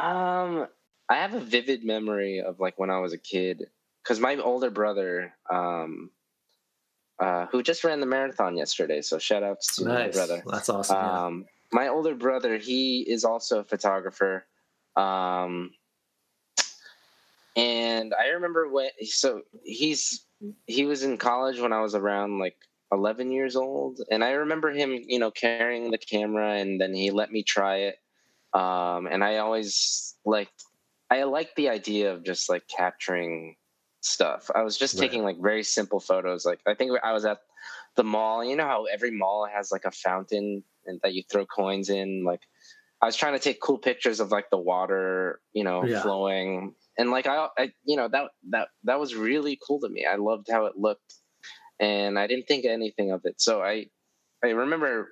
um 0.00 0.66
i 1.08 1.14
have 1.14 1.34
a 1.34 1.40
vivid 1.40 1.84
memory 1.84 2.40
of 2.40 2.60
like 2.60 2.78
when 2.78 2.90
i 2.90 2.98
was 2.98 3.12
a 3.12 3.18
kid 3.18 3.66
because 4.02 4.20
my 4.20 4.36
older 4.36 4.70
brother 4.70 5.34
um 5.50 6.10
uh 7.18 7.46
who 7.46 7.62
just 7.62 7.84
ran 7.84 8.00
the 8.00 8.06
marathon 8.06 8.56
yesterday 8.56 9.00
so 9.00 9.18
shout 9.18 9.42
out 9.42 9.60
to 9.60 9.84
nice. 9.84 10.06
my 10.06 10.10
brother 10.10 10.42
that's 10.46 10.68
awesome 10.68 10.96
um 10.96 11.38
yeah. 11.40 11.46
my 11.72 11.88
older 11.88 12.14
brother 12.14 12.56
he 12.56 13.00
is 13.02 13.24
also 13.24 13.60
a 13.60 13.64
photographer 13.64 14.44
um 14.96 15.70
and 17.56 18.12
i 18.14 18.28
remember 18.28 18.68
when 18.68 18.90
so 19.04 19.42
he's 19.62 20.24
he 20.66 20.84
was 20.84 21.02
in 21.04 21.16
college 21.16 21.60
when 21.60 21.72
i 21.72 21.80
was 21.80 21.94
around 21.94 22.38
like 22.38 22.56
11 22.92 23.30
years 23.32 23.56
old 23.56 24.00
and 24.10 24.22
i 24.22 24.30
remember 24.30 24.70
him 24.70 24.98
you 25.06 25.18
know 25.18 25.30
carrying 25.30 25.90
the 25.90 25.98
camera 25.98 26.54
and 26.54 26.80
then 26.80 26.94
he 26.94 27.10
let 27.10 27.30
me 27.30 27.42
try 27.42 27.76
it. 27.76 27.96
Um, 28.52 29.08
and 29.10 29.24
i 29.24 29.38
always 29.38 30.14
liked 30.24 30.64
i 31.10 31.24
liked 31.24 31.56
the 31.56 31.68
idea 31.68 32.12
of 32.12 32.24
just 32.24 32.48
like 32.48 32.62
capturing 32.68 33.56
stuff. 34.04 34.50
I 34.54 34.62
was 34.62 34.76
just 34.76 34.94
right. 34.94 35.00
taking 35.00 35.24
like 35.24 35.40
very 35.40 35.62
simple 35.64 36.00
photos. 36.00 36.44
Like 36.44 36.60
i 36.66 36.74
think 36.74 36.92
i 37.02 37.12
was 37.12 37.24
at 37.24 37.38
the 37.96 38.04
mall. 38.04 38.44
You 38.44 38.56
know 38.56 38.66
how 38.66 38.84
every 38.84 39.10
mall 39.10 39.48
has 39.52 39.72
like 39.72 39.84
a 39.84 39.90
fountain 39.90 40.62
and 40.86 41.00
that 41.02 41.14
you 41.14 41.22
throw 41.30 41.46
coins 41.46 41.90
in? 41.90 42.24
Like 42.24 42.42
i 43.02 43.06
was 43.06 43.16
trying 43.16 43.34
to 43.34 43.38
take 43.38 43.60
cool 43.60 43.78
pictures 43.78 44.20
of 44.20 44.30
like 44.30 44.48
the 44.50 44.58
water 44.58 45.40
you 45.52 45.64
know 45.64 45.84
yeah. 45.84 46.02
flowing. 46.02 46.74
And 46.96 47.10
like 47.10 47.26
I, 47.26 47.48
I 47.58 47.72
you 47.84 47.96
know 47.96 48.08
that 48.08 48.30
that 48.50 48.68
that 48.84 49.00
was 49.00 49.14
really 49.14 49.58
cool 49.66 49.80
to 49.80 49.88
me. 49.88 50.06
I 50.06 50.16
loved 50.16 50.46
how 50.50 50.66
it 50.66 50.76
looked 50.76 51.14
and 51.80 52.18
I 52.18 52.26
didn't 52.26 52.46
think 52.46 52.64
anything 52.64 53.10
of 53.10 53.22
it. 53.24 53.40
So 53.40 53.62
I 53.62 53.86
I 54.42 54.50
remember 54.50 55.08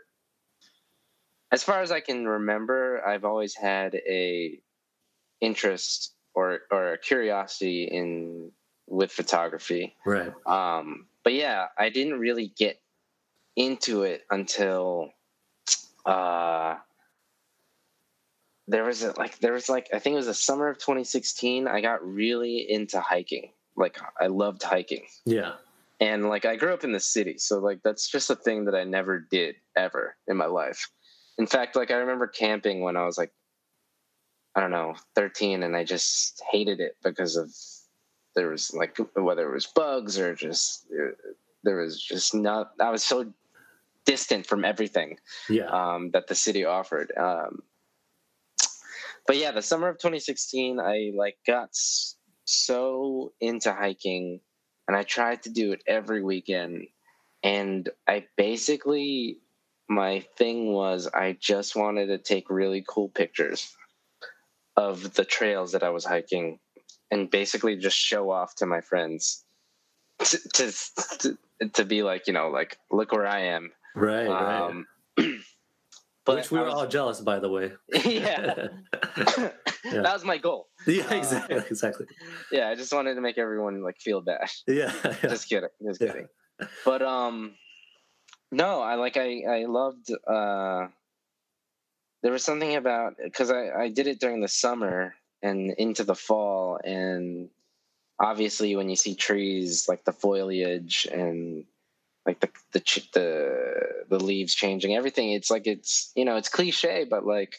as 1.50 1.62
far 1.62 1.83
as 1.83 1.92
I 1.92 2.00
can 2.00 2.26
remember, 2.26 3.07
I've 3.07 3.25
always 3.25 3.54
had 3.54 3.95
a 3.95 4.59
interest 5.40 6.14
or 6.35 6.61
or 6.71 6.92
a 6.92 6.99
curiosity 6.99 7.85
in 7.85 8.52
with 8.87 9.11
photography. 9.11 9.97
Right. 10.07 10.33
Um 10.47 11.07
but 11.25 11.35
yeah, 11.35 11.66
I 11.78 11.90
didn't 11.90 12.19
really 12.19 12.52
get 12.57 12.81
into 13.57 14.02
it 14.02 14.23
until 14.31 15.11
uh 16.07 16.76
there 18.69 18.85
was 18.85 19.02
a, 19.02 19.12
like 19.19 19.38
there 19.40 19.52
was 19.52 19.69
like 19.69 19.88
I 19.92 19.99
think 19.99 20.14
it 20.14 20.19
was 20.19 20.26
the 20.26 20.35
summer 20.35 20.69
of 20.69 20.78
2016 20.78 21.66
I 21.66 21.81
got 21.81 22.07
really 22.07 22.59
into 22.71 23.00
hiking. 23.00 23.50
Like 23.76 23.99
I 24.21 24.28
loved 24.28 24.62
hiking. 24.62 25.07
Yeah 25.25 25.54
and 26.02 26.28
like 26.28 26.44
i 26.44 26.56
grew 26.56 26.75
up 26.75 26.85
in 26.85 26.92
the 26.92 27.00
city 27.00 27.38
so 27.38 27.59
like 27.59 27.80
that's 27.85 28.11
just 28.11 28.28
a 28.28 28.37
thing 28.37 28.64
that 28.64 28.75
i 28.75 28.85
never 28.85 29.18
did 29.18 29.54
ever 29.76 30.16
in 30.26 30.37
my 30.37 30.47
life 30.47 30.90
in 31.38 31.47
fact 31.47 31.76
like 31.76 31.90
i 31.90 31.94
remember 31.94 32.26
camping 32.26 32.80
when 32.82 32.97
i 32.97 33.04
was 33.04 33.16
like 33.16 33.32
i 34.56 34.61
don't 34.61 34.73
know 34.73 34.94
13 35.14 35.62
and 35.62 35.76
i 35.76 35.85
just 35.85 36.42
hated 36.50 36.80
it 36.80 36.97
because 37.02 37.37
of 37.37 37.50
there 38.35 38.49
was 38.49 38.75
like 38.75 38.99
whether 39.14 39.49
it 39.49 39.54
was 39.54 39.66
bugs 39.66 40.18
or 40.18 40.35
just 40.35 40.87
there 41.62 41.76
was 41.76 42.02
just 42.02 42.35
not 42.35 42.73
i 42.80 42.90
was 42.90 43.04
so 43.04 43.32
distant 44.04 44.44
from 44.44 44.64
everything 44.64 45.16
yeah. 45.49 45.66
um, 45.66 46.11
that 46.11 46.26
the 46.26 46.35
city 46.35 46.64
offered 46.64 47.12
um, 47.16 47.62
but 49.28 49.37
yeah 49.37 49.52
the 49.52 49.62
summer 49.62 49.88
of 49.88 49.99
2016 49.99 50.80
i 50.80 51.12
like 51.14 51.37
got 51.47 51.68
so 52.44 53.32
into 53.40 53.73
hiking 53.73 54.40
and 54.92 54.99
I 54.99 55.04
tried 55.04 55.44
to 55.44 55.50
do 55.50 55.72
it 55.72 55.82
every 55.87 56.22
weekend. 56.22 56.87
And 57.42 57.88
I 58.06 58.26
basically, 58.37 59.38
my 59.88 60.20
thing 60.37 60.75
was, 60.75 61.08
I 61.14 61.38
just 61.40 61.75
wanted 61.75 62.08
to 62.08 62.18
take 62.18 62.50
really 62.50 62.84
cool 62.87 63.08
pictures 63.08 63.75
of 64.76 65.14
the 65.14 65.25
trails 65.25 65.72
that 65.72 65.82
I 65.82 65.88
was 65.88 66.04
hiking 66.04 66.58
and 67.11 67.30
basically 67.30 67.76
just 67.76 67.96
show 67.96 68.30
off 68.30 68.54
to 68.56 68.66
my 68.66 68.82
friends 68.82 69.46
to, 70.18 70.38
to, 70.56 70.72
to, 71.20 71.38
to 71.72 71.84
be 71.87 72.02
like, 72.02 72.26
you 72.26 72.34
know, 72.34 72.50
like, 72.50 72.76
look 72.90 73.12
where 73.12 73.26
I 73.26 73.44
am. 73.44 73.72
Right, 73.96 74.26
um, 74.26 74.87
right. 75.18 75.30
But 76.25 76.37
Which 76.37 76.50
we 76.52 76.59
were 76.61 76.67
was, 76.67 76.75
all 76.75 76.87
jealous, 76.87 77.21
by 77.21 77.41
the 77.41 77.49
way. 77.49 77.73
yeah. 78.05 78.69
yeah. 79.17 79.50
that 79.85 80.12
was 80.12 80.25
my 80.25 80.38
goal. 80.38 80.69
Yeah, 80.87 81.05
uh, 81.11 81.14
exactly, 81.14 81.57
uh, 81.57 81.62
exactly. 81.69 82.07
Yeah, 82.50 82.69
I 82.69 82.75
just 82.75 82.93
wanted 82.93 83.14
to 83.14 83.21
make 83.21 83.38
everyone 83.38 83.83
like 83.83 83.99
feel 84.00 84.21
bad. 84.21 84.49
Yeah, 84.67 84.93
yeah. 85.05 85.14
just 85.23 85.49
kidding, 85.49 85.69
just 85.85 86.00
kidding. 86.00 86.29
But 86.85 87.02
um, 87.02 87.55
no, 88.52 88.81
I 88.81 88.95
like 88.95 89.17
I 89.17 89.43
I 89.49 89.64
loved. 89.64 90.11
uh 90.26 90.88
There 92.23 92.33
was 92.33 92.45
something 92.45 92.76
about 92.76 93.14
because 93.23 93.50
I 93.50 93.71
I 93.71 93.88
did 93.88 94.07
it 94.07 94.21
during 94.21 94.41
the 94.41 94.49
summer 94.49 95.14
and 95.43 95.73
into 95.79 96.05
the 96.05 96.14
fall, 96.14 96.79
and 96.85 97.49
obviously 98.21 98.76
when 98.76 98.88
you 98.88 98.97
see 98.97 99.14
trees 99.14 99.88
like 99.88 100.05
the 100.05 100.12
foliage 100.12 101.07
and 101.11 101.64
like 102.26 102.41
the 102.41 102.49
the 102.73 102.81
the 103.14 104.05
the 104.09 104.25
leaves 104.25 104.55
changing 104.55 104.95
everything. 104.95 105.33
It's 105.33 105.50
like 105.50 105.67
it's 105.67 106.12
you 106.14 106.25
know 106.25 106.37
it's 106.37 106.49
cliche 106.49 107.07
but 107.09 107.26
like 107.26 107.57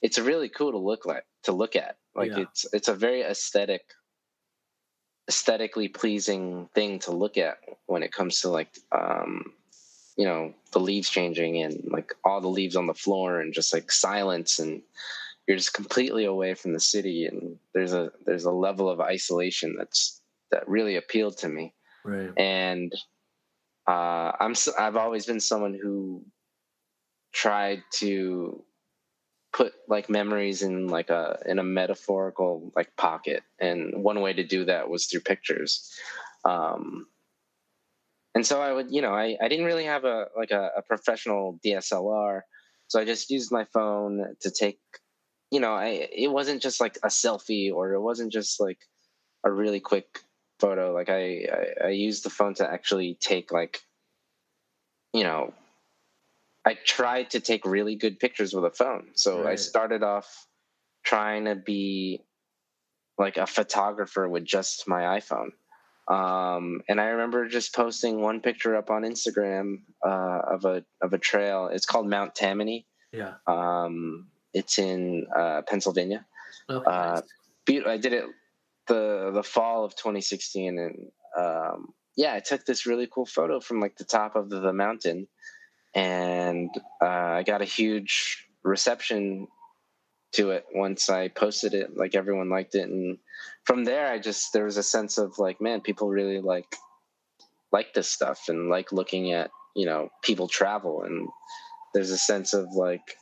it's 0.00 0.18
really 0.18 0.48
cool 0.48 0.72
to 0.72 0.78
look 0.78 1.06
like 1.06 1.24
to 1.44 1.52
look 1.52 1.76
at. 1.76 1.96
Like 2.14 2.30
yeah. 2.30 2.40
it's 2.40 2.66
it's 2.72 2.88
a 2.88 2.94
very 2.94 3.22
aesthetic 3.22 3.82
aesthetically 5.28 5.88
pleasing 5.88 6.68
thing 6.74 6.98
to 6.98 7.12
look 7.12 7.38
at 7.38 7.58
when 7.86 8.02
it 8.02 8.12
comes 8.12 8.40
to 8.40 8.48
like 8.48 8.76
um 8.90 9.52
you 10.16 10.26
know 10.26 10.52
the 10.72 10.80
leaves 10.80 11.08
changing 11.08 11.62
and 11.62 11.84
like 11.86 12.12
all 12.24 12.40
the 12.40 12.48
leaves 12.48 12.76
on 12.76 12.86
the 12.86 12.94
floor 12.94 13.40
and 13.40 13.54
just 13.54 13.72
like 13.72 13.90
silence 13.90 14.58
and 14.58 14.82
you're 15.46 15.56
just 15.56 15.74
completely 15.74 16.24
away 16.24 16.54
from 16.54 16.72
the 16.72 16.80
city 16.80 17.26
and 17.26 17.56
there's 17.72 17.92
a 17.92 18.10
there's 18.26 18.44
a 18.44 18.50
level 18.50 18.88
of 18.88 19.00
isolation 19.00 19.76
that's 19.78 20.20
that 20.52 20.68
really 20.68 20.96
appealed 20.96 21.36
to 21.38 21.48
me. 21.48 21.74
Right. 22.04 22.30
And 22.36 22.92
uh, 23.86 24.32
I'm 24.40 24.54
I've 24.78 24.96
always 24.96 25.26
been 25.26 25.40
someone 25.40 25.78
who 25.80 26.24
tried 27.32 27.82
to 27.94 28.64
put 29.52 29.72
like 29.88 30.08
memories 30.08 30.62
in 30.62 30.88
like 30.88 31.10
a 31.10 31.38
in 31.46 31.58
a 31.58 31.64
metaphorical 31.64 32.72
like 32.74 32.96
pocket. 32.96 33.42
And 33.58 34.02
one 34.02 34.20
way 34.20 34.32
to 34.32 34.44
do 34.44 34.64
that 34.66 34.88
was 34.88 35.06
through 35.06 35.20
pictures. 35.20 35.92
Um 36.44 37.06
and 38.34 38.46
so 38.46 38.60
i 38.60 38.72
would 38.72 38.90
you 38.90 39.02
know 39.02 39.12
i, 39.12 39.36
I 39.40 39.48
didn't 39.48 39.66
really 39.66 39.84
have 39.84 40.04
a 40.04 40.26
like 40.36 40.50
a, 40.50 40.70
a 40.78 40.82
professional 40.82 41.58
dslr 41.64 42.42
so 42.88 43.00
i 43.00 43.04
just 43.04 43.30
used 43.30 43.52
my 43.52 43.64
phone 43.72 44.36
to 44.40 44.50
take 44.50 44.80
you 45.50 45.60
know 45.60 45.72
i 45.74 46.08
it 46.12 46.30
wasn't 46.30 46.62
just 46.62 46.80
like 46.80 46.96
a 47.02 47.08
selfie 47.08 47.72
or 47.72 47.92
it 47.92 48.00
wasn't 48.00 48.32
just 48.32 48.60
like 48.60 48.78
a 49.44 49.50
really 49.50 49.80
quick 49.80 50.20
photo 50.62 50.92
like 50.92 51.10
i 51.10 51.22
i, 51.58 51.86
I 51.86 51.90
used 52.06 52.22
the 52.24 52.30
phone 52.30 52.54
to 52.54 52.64
actually 52.76 53.10
take 53.20 53.52
like 53.52 53.80
you 55.12 55.24
know 55.24 55.52
I 56.64 56.74
tried 56.74 57.30
to 57.30 57.40
take 57.40 57.64
really 57.64 57.96
good 57.96 58.20
pictures 58.20 58.54
with 58.54 58.64
a 58.64 58.70
phone. 58.70 59.08
So 59.14 59.42
right. 59.42 59.52
I 59.52 59.54
started 59.56 60.02
off 60.02 60.46
trying 61.04 61.46
to 61.46 61.56
be 61.56 62.22
like 63.18 63.36
a 63.36 63.46
photographer 63.46 64.28
with 64.28 64.44
just 64.44 64.86
my 64.86 65.18
iPhone. 65.20 65.50
Um, 66.08 66.82
and 66.88 67.00
I 67.00 67.06
remember 67.06 67.48
just 67.48 67.74
posting 67.74 68.20
one 68.20 68.40
picture 68.40 68.76
up 68.76 68.90
on 68.90 69.02
Instagram 69.02 69.82
uh, 70.04 70.40
of 70.50 70.64
a 70.64 70.84
of 71.00 71.12
a 71.12 71.18
trail. 71.18 71.68
It's 71.72 71.86
called 71.86 72.08
Mount 72.08 72.34
Tammany. 72.34 72.86
Yeah. 73.12 73.34
Um, 73.46 74.28
it's 74.52 74.78
in 74.78 75.26
uh, 75.36 75.62
Pennsylvania. 75.62 76.24
Oh, 76.68 76.80
uh, 76.80 77.22
I 77.68 77.96
did 77.96 78.12
it 78.12 78.24
the 78.88 79.30
the 79.32 79.42
fall 79.42 79.84
of 79.84 79.96
2016, 79.96 80.78
and 80.78 81.10
um, 81.36 81.94
yeah, 82.16 82.34
I 82.34 82.40
took 82.40 82.64
this 82.64 82.86
really 82.86 83.08
cool 83.10 83.26
photo 83.26 83.60
from 83.60 83.80
like 83.80 83.96
the 83.96 84.04
top 84.04 84.36
of 84.36 84.50
the, 84.50 84.60
the 84.60 84.72
mountain 84.72 85.28
and 85.94 86.70
uh, 87.00 87.06
I 87.06 87.42
got 87.42 87.62
a 87.62 87.66
huge 87.66 88.48
reception 88.62 89.48
to 90.32 90.50
it 90.50 90.64
once 90.74 91.10
I 91.10 91.28
posted 91.28 91.74
it. 91.74 91.96
Like 91.96 92.14
everyone 92.14 92.48
liked 92.48 92.74
it, 92.74 92.88
and 92.88 93.18
from 93.64 93.84
there, 93.84 94.10
I 94.10 94.18
just 94.18 94.52
there 94.52 94.64
was 94.64 94.76
a 94.76 94.82
sense 94.82 95.18
of 95.18 95.38
like, 95.38 95.60
man, 95.60 95.80
people 95.80 96.08
really 96.08 96.40
like 96.40 96.76
like 97.72 97.94
this 97.94 98.08
stuff 98.08 98.48
and 98.48 98.68
like 98.68 98.92
looking 98.92 99.32
at 99.32 99.50
you 99.76 99.86
know 99.86 100.08
people 100.22 100.48
travel, 100.48 101.02
and 101.02 101.28
there's 101.94 102.10
a 102.10 102.18
sense 102.18 102.54
of 102.54 102.68
like. 102.74 103.16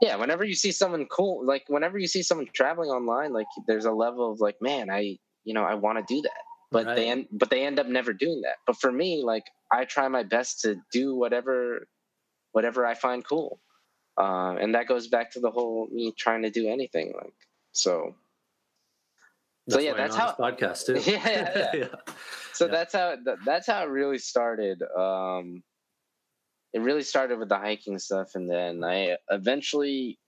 Yeah, 0.00 0.16
whenever 0.16 0.44
you 0.44 0.54
see 0.54 0.72
someone 0.72 1.06
cool, 1.06 1.44
like 1.44 1.64
whenever 1.68 1.98
you 1.98 2.06
see 2.06 2.22
someone 2.22 2.48
traveling 2.54 2.90
online, 2.90 3.32
like 3.32 3.46
there's 3.66 3.84
a 3.84 3.92
level 3.92 4.32
of 4.32 4.40
like, 4.40 4.56
man, 4.60 4.90
I, 4.90 5.18
you 5.44 5.52
know, 5.52 5.64
I 5.64 5.74
want 5.74 5.98
to 5.98 6.14
do 6.14 6.22
that 6.22 6.42
but 6.70 6.86
right. 6.86 6.96
they 6.96 7.08
end 7.08 7.26
but 7.32 7.50
they 7.50 7.66
end 7.66 7.78
up 7.78 7.86
never 7.86 8.12
doing 8.12 8.40
that 8.42 8.56
but 8.66 8.76
for 8.76 8.90
me 8.90 9.22
like 9.24 9.44
i 9.72 9.84
try 9.84 10.08
my 10.08 10.22
best 10.22 10.60
to 10.60 10.76
do 10.92 11.14
whatever 11.14 11.86
whatever 12.52 12.86
i 12.86 12.94
find 12.94 13.26
cool 13.26 13.60
uh, 14.18 14.56
and 14.60 14.74
that 14.74 14.86
goes 14.86 15.08
back 15.08 15.30
to 15.30 15.40
the 15.40 15.50
whole 15.50 15.88
me 15.90 16.12
trying 16.18 16.42
to 16.42 16.50
do 16.50 16.68
anything 16.68 17.12
like 17.16 17.34
so 17.72 18.14
that's 19.66 19.76
so 19.76 19.80
yeah 19.80 19.94
that's 19.94 20.16
how 20.16 20.32
podcast 20.32 20.86
too 20.86 20.94
yeah, 21.10 21.28
yeah. 21.28 21.70
yeah. 21.74 22.14
so 22.52 22.66
yeah. 22.66 22.72
that's 22.72 22.92
how 22.92 23.16
that's 23.44 23.66
how 23.66 23.82
it 23.82 23.88
really 23.88 24.18
started 24.18 24.82
um 24.96 25.62
it 26.72 26.80
really 26.80 27.02
started 27.02 27.38
with 27.38 27.48
the 27.48 27.56
hiking 27.56 27.98
stuff 27.98 28.30
and 28.34 28.48
then 28.48 28.82
i 28.84 29.16
eventually 29.30 30.18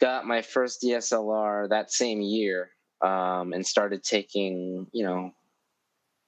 got 0.00 0.26
my 0.26 0.42
first 0.42 0.82
dslr 0.82 1.68
that 1.68 1.90
same 1.90 2.20
year 2.20 2.70
um, 3.02 3.52
and 3.52 3.66
started 3.66 4.02
taking 4.02 4.86
you 4.92 5.04
know 5.04 5.32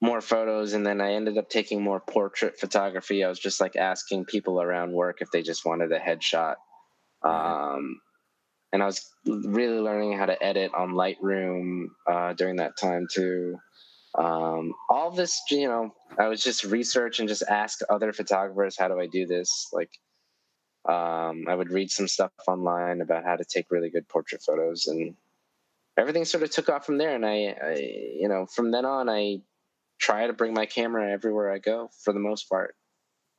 more 0.00 0.20
photos 0.20 0.74
and 0.74 0.84
then 0.86 1.00
I 1.00 1.12
ended 1.12 1.38
up 1.38 1.48
taking 1.48 1.82
more 1.82 2.00
portrait 2.00 2.58
photography. 2.58 3.24
I 3.24 3.28
was 3.28 3.38
just 3.38 3.60
like 3.60 3.76
asking 3.76 4.26
people 4.26 4.60
around 4.60 4.92
work 4.92 5.18
if 5.20 5.30
they 5.30 5.42
just 5.42 5.64
wanted 5.64 5.90
a 5.92 5.98
headshot. 5.98 6.56
Mm-hmm. 7.24 7.28
Um, 7.28 8.00
and 8.72 8.82
I 8.82 8.86
was 8.86 9.10
really 9.24 9.78
learning 9.78 10.18
how 10.18 10.26
to 10.26 10.42
edit 10.42 10.72
on 10.76 10.90
Lightroom 10.90 11.86
uh, 12.06 12.34
during 12.34 12.56
that 12.56 12.76
time 12.78 13.06
too. 13.10 13.56
Um, 14.16 14.74
all 14.88 15.10
this, 15.10 15.42
you 15.50 15.68
know, 15.68 15.94
I 16.18 16.28
was 16.28 16.42
just 16.42 16.64
research 16.64 17.20
and 17.20 17.28
just 17.28 17.42
ask 17.48 17.80
other 17.90 18.12
photographers, 18.12 18.76
how 18.78 18.88
do 18.88 18.98
I 18.98 19.06
do 19.06 19.26
this? 19.26 19.68
Like, 19.72 19.90
um, 20.88 21.44
I 21.48 21.54
would 21.54 21.70
read 21.70 21.90
some 21.90 22.08
stuff 22.08 22.30
online 22.48 23.00
about 23.00 23.24
how 23.24 23.36
to 23.36 23.44
take 23.44 23.70
really 23.70 23.90
good 23.90 24.08
portrait 24.08 24.42
photos 24.42 24.86
and 24.86 25.14
everything 25.98 26.24
sort 26.24 26.44
of 26.44 26.50
took 26.50 26.68
off 26.68 26.86
from 26.86 26.98
there. 26.98 27.14
And 27.14 27.26
I, 27.26 27.56
I 27.62 27.74
you 28.18 28.28
know, 28.28 28.46
from 28.46 28.70
then 28.70 28.84
on, 28.84 29.08
I 29.08 29.40
try 29.98 30.26
to 30.26 30.32
bring 30.32 30.54
my 30.54 30.66
camera 30.66 31.10
everywhere 31.10 31.50
I 31.52 31.58
go 31.58 31.90
for 32.02 32.12
the 32.12 32.20
most 32.20 32.48
part. 32.48 32.74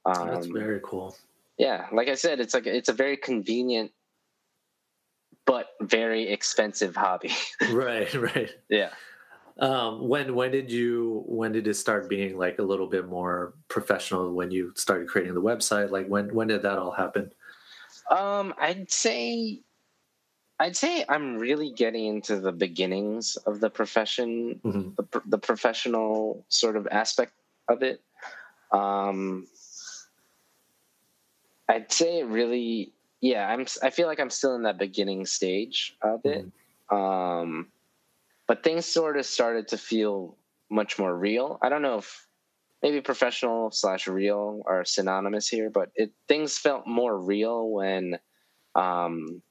Um, 0.05 0.27
That's 0.27 0.47
very 0.47 0.79
cool. 0.83 1.15
Yeah, 1.57 1.87
like 1.91 2.07
I 2.07 2.15
said, 2.15 2.39
it's 2.39 2.53
like 2.53 2.67
it's 2.67 2.89
a 2.89 2.93
very 2.93 3.17
convenient 3.17 3.91
but 5.45 5.69
very 5.81 6.27
expensive 6.27 6.95
hobby. 6.95 7.31
right, 7.71 8.13
right. 8.13 8.51
Yeah. 8.69 8.89
Um, 9.59 10.07
when 10.07 10.35
when 10.35 10.51
did 10.51 10.71
you 10.71 11.23
when 11.25 11.51
did 11.51 11.67
it 11.67 11.73
start 11.73 12.09
being 12.09 12.37
like 12.37 12.59
a 12.59 12.63
little 12.63 12.87
bit 12.87 13.07
more 13.07 13.53
professional 13.69 14.33
when 14.33 14.51
you 14.51 14.71
started 14.75 15.07
creating 15.07 15.33
the 15.33 15.41
website? 15.41 15.89
Like 15.89 16.07
when 16.07 16.33
when 16.33 16.47
did 16.47 16.61
that 16.61 16.77
all 16.77 16.91
happen? 16.91 17.31
Um, 18.11 18.53
I'd 18.59 18.91
say 18.91 19.61
I'd 20.59 20.75
say 20.75 21.05
I'm 21.07 21.37
really 21.37 21.71
getting 21.71 22.05
into 22.05 22.39
the 22.39 22.51
beginnings 22.51 23.35
of 23.45 23.59
the 23.59 23.69
profession, 23.69 24.59
mm-hmm. 24.63 24.89
the, 24.95 25.21
the, 25.27 25.37
professional 25.37 26.43
sort 26.49 26.75
of 26.75 26.87
aspect 26.89 27.33
of 27.67 27.83
it. 27.83 28.01
Um, 28.71 29.45
I'd 31.69 31.91
say 31.91 32.19
it 32.19 32.25
really, 32.25 32.91
yeah. 33.21 33.47
I'm. 33.47 33.65
I 33.83 33.91
feel 33.91 34.07
like 34.07 34.19
I'm 34.19 34.31
still 34.31 34.55
in 34.55 34.63
that 34.63 34.79
beginning 34.79 35.25
stage 35.25 35.95
of 36.01 36.25
it. 36.25 36.49
Mm-hmm. 36.89 36.95
Um, 36.95 37.67
but 38.47 38.63
things 38.63 38.85
sort 38.85 39.17
of 39.17 39.25
started 39.25 39.69
to 39.69 39.77
feel 39.77 40.37
much 40.69 40.99
more 40.99 41.15
real. 41.15 41.59
I 41.61 41.69
don't 41.69 41.81
know 41.81 41.97
if 41.97 42.27
maybe 42.81 43.01
professional 43.01 43.71
slash 43.71 44.07
real 44.07 44.61
are 44.65 44.85
synonymous 44.85 45.47
here, 45.47 45.69
but 45.69 45.89
it 45.95 46.11
things 46.27 46.57
felt 46.57 46.87
more 46.87 47.17
real 47.17 47.69
when 47.69 48.19
um, 48.75 49.41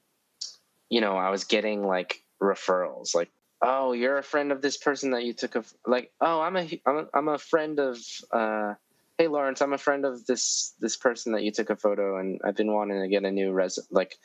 you 0.89 1.01
know, 1.01 1.17
I 1.17 1.29
was 1.29 1.43
getting 1.43 1.85
like 1.85 2.23
referrals, 2.41 3.13
like, 3.13 3.29
oh, 3.61 3.91
you're 3.91 4.17
a 4.17 4.23
friend 4.23 4.51
of 4.51 4.61
this 4.61 4.77
person 4.77 5.11
that 5.11 5.23
you 5.23 5.33
took 5.33 5.55
a, 5.55 5.63
like, 5.85 6.11
oh, 6.21 6.41
I'm 6.41 6.55
a, 6.55 6.81
I'm 6.85 6.97
a, 6.97 7.07
I'm 7.13 7.27
a 7.27 7.37
friend 7.37 7.79
of, 7.79 7.97
uh, 8.31 8.75
hey 9.17 9.27
Lawrence, 9.27 9.61
I'm 9.61 9.73
a 9.73 9.77
friend 9.77 10.05
of 10.05 10.25
this 10.25 10.73
this 10.79 10.95
person 10.95 11.33
that 11.33 11.43
you 11.43 11.51
took 11.51 11.69
a 11.69 11.75
photo, 11.75 12.19
and 12.19 12.39
I've 12.45 12.55
been 12.55 12.71
wanting 12.71 13.01
to 13.01 13.07
get 13.07 13.25
a 13.25 13.31
new 13.31 13.51
res 13.51 13.79
like 13.91 14.17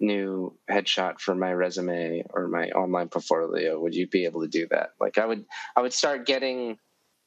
new 0.00 0.54
headshot 0.70 1.20
for 1.20 1.34
my 1.34 1.52
resume 1.52 2.24
or 2.30 2.48
my 2.48 2.68
online 2.70 3.08
portfolio. 3.08 3.80
Would 3.80 3.94
you 3.94 4.06
be 4.06 4.24
able 4.24 4.42
to 4.42 4.48
do 4.48 4.66
that? 4.70 4.90
Like 5.00 5.18
I 5.18 5.26
would 5.26 5.44
I 5.76 5.82
would 5.82 5.92
start 5.92 6.26
getting, 6.26 6.78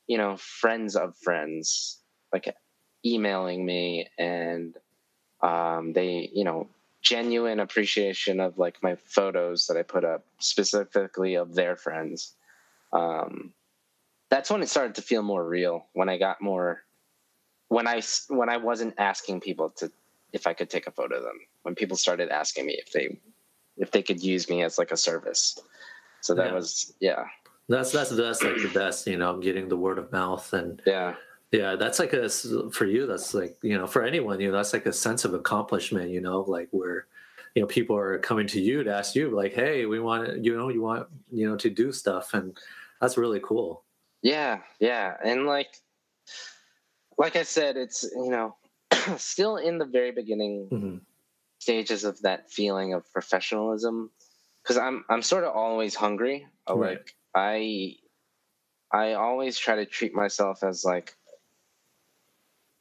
you 0.07 0.17
know, 0.17 0.37
friends 0.37 0.95
of 0.95 1.15
friends 1.17 1.99
like 2.33 2.53
emailing 3.05 3.65
me 3.65 4.07
and 4.17 4.75
um, 5.41 5.93
they 5.93 6.29
you 6.33 6.43
know 6.43 6.67
genuine 7.01 7.59
appreciation 7.59 8.39
of 8.39 8.57
like 8.57 8.81
my 8.83 8.95
photos 8.95 9.67
that 9.67 9.77
I 9.77 9.83
put 9.83 10.05
up, 10.05 10.23
specifically 10.39 11.35
of 11.35 11.55
their 11.55 11.75
friends. 11.75 12.33
Um, 12.93 13.53
that's 14.29 14.49
when 14.49 14.61
it 14.61 14.69
started 14.69 14.95
to 14.95 15.01
feel 15.01 15.23
more 15.23 15.45
real. 15.45 15.87
When 15.93 16.09
I 16.09 16.17
got 16.17 16.41
more, 16.41 16.83
when 17.67 17.87
I 17.87 18.01
when 18.29 18.49
I 18.49 18.57
wasn't 18.57 18.95
asking 18.97 19.41
people 19.41 19.71
to 19.77 19.91
if 20.31 20.47
I 20.47 20.53
could 20.53 20.69
take 20.69 20.87
a 20.87 20.91
photo 20.91 21.17
of 21.17 21.23
them. 21.23 21.39
When 21.63 21.75
people 21.75 21.97
started 21.97 22.29
asking 22.29 22.65
me 22.65 22.73
if 22.73 22.91
they 22.91 23.19
if 23.77 23.91
they 23.91 24.01
could 24.01 24.21
use 24.21 24.49
me 24.49 24.63
as 24.63 24.77
like 24.77 24.91
a 24.91 24.97
service. 24.97 25.59
So 26.21 26.33
that 26.35 26.47
yeah. 26.47 26.53
was 26.53 26.93
yeah. 26.99 27.23
That's 27.69 27.91
that's 27.91 28.09
that's 28.09 28.43
like 28.43 28.55
the 28.55 28.71
best, 28.73 29.07
you 29.07 29.17
know, 29.17 29.37
getting 29.37 29.69
the 29.69 29.77
word 29.77 29.97
of 29.97 30.11
mouth 30.11 30.51
and 30.53 30.81
yeah 30.85 31.15
yeah, 31.51 31.75
that's 31.75 31.99
like 31.99 32.13
a 32.13 32.29
for 32.29 32.85
you. 32.85 33.05
That's 33.05 33.33
like 33.33 33.57
you 33.61 33.77
know 33.77 33.85
for 33.85 34.03
anyone. 34.03 34.39
You 34.39 34.49
know 34.49 34.57
that's 34.57 34.71
like 34.71 34.85
a 34.85 34.93
sense 34.93 35.25
of 35.25 35.33
accomplishment. 35.33 36.09
You 36.09 36.21
know, 36.21 36.41
like 36.41 36.69
where 36.71 37.07
you 37.55 37.61
know 37.61 37.67
people 37.67 37.95
are 37.97 38.17
coming 38.19 38.47
to 38.47 38.61
you 38.61 38.83
to 38.83 38.95
ask 38.95 39.15
you 39.15 39.29
like, 39.29 39.53
hey, 39.53 39.85
we 39.85 39.99
want 39.99 40.43
you 40.43 40.55
know 40.55 40.69
you 40.69 40.81
want 40.81 41.07
you 41.29 41.49
know 41.49 41.57
to 41.57 41.69
do 41.69 41.91
stuff, 41.91 42.33
and 42.33 42.57
that's 43.01 43.17
really 43.17 43.41
cool. 43.43 43.83
Yeah, 44.21 44.59
yeah, 44.79 45.17
and 45.25 45.45
like 45.45 45.75
like 47.17 47.35
I 47.35 47.43
said, 47.43 47.75
it's 47.75 48.09
you 48.15 48.29
know 48.29 48.55
still 49.17 49.57
in 49.57 49.77
the 49.77 49.85
very 49.85 50.11
beginning 50.11 50.69
mm-hmm. 50.71 50.97
Stages 51.61 52.03
of 52.05 52.19
that 52.23 52.49
feeling 52.49 52.93
of 52.93 53.11
professionalism 53.13 54.09
because 54.63 54.77
I'm 54.77 55.05
I'm 55.09 55.21
sort 55.21 55.43
of 55.43 55.55
always 55.55 55.93
hungry. 55.93 56.47
Uh, 56.67 56.75
right. 56.75 56.97
Like 56.97 57.15
I 57.35 57.95
I 58.91 59.13
always 59.13 59.57
try 59.57 59.75
to 59.75 59.85
treat 59.85 60.13
myself 60.13 60.63
as 60.63 60.83
like 60.83 61.15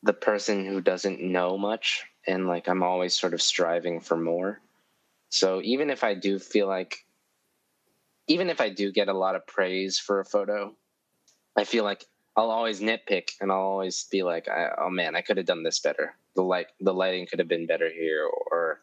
the 0.03 0.15
person 0.15 0.65
who 0.65 0.81
doesn't 0.81 1.21
know 1.21 1.59
much 1.59 2.05
and 2.27 2.47
like 2.47 2.69
I'm 2.69 2.83
always 2.83 3.13
sort 3.13 3.35
of 3.35 3.43
striving 3.43 4.01
for 4.01 4.17
more. 4.17 4.61
So 5.29 5.61
even 5.63 5.91
if 5.91 6.03
I 6.03 6.15
do 6.15 6.39
feel 6.39 6.67
like 6.67 7.05
even 8.29 8.49
if 8.49 8.63
I 8.63 8.71
do 8.71 8.93
get 8.93 9.09
a 9.09 9.13
lot 9.13 9.37
of 9.37 9.47
praise 9.47 9.99
for 9.99 10.21
a 10.21 10.25
photo, 10.25 10.75
I 11.55 11.65
feel 11.65 11.85
like 11.85 12.07
I'll 12.35 12.51
always 12.51 12.81
nitpick 12.81 13.33
and 13.41 13.53
I'll 13.53 13.59
always 13.59 14.05
be 14.05 14.23
like, 14.23 14.49
oh 14.79 14.89
man, 14.89 15.17
I 15.17 15.21
could 15.21 15.37
have 15.37 15.47
done 15.47 15.65
this 15.65 15.81
better. 15.81 16.15
The 16.37 16.43
light, 16.43 16.67
the 16.81 16.95
lighting 16.95 17.27
could 17.27 17.39
have 17.39 17.49
been 17.49 17.67
better 17.67 17.91
here, 17.91 18.27
or 18.27 18.81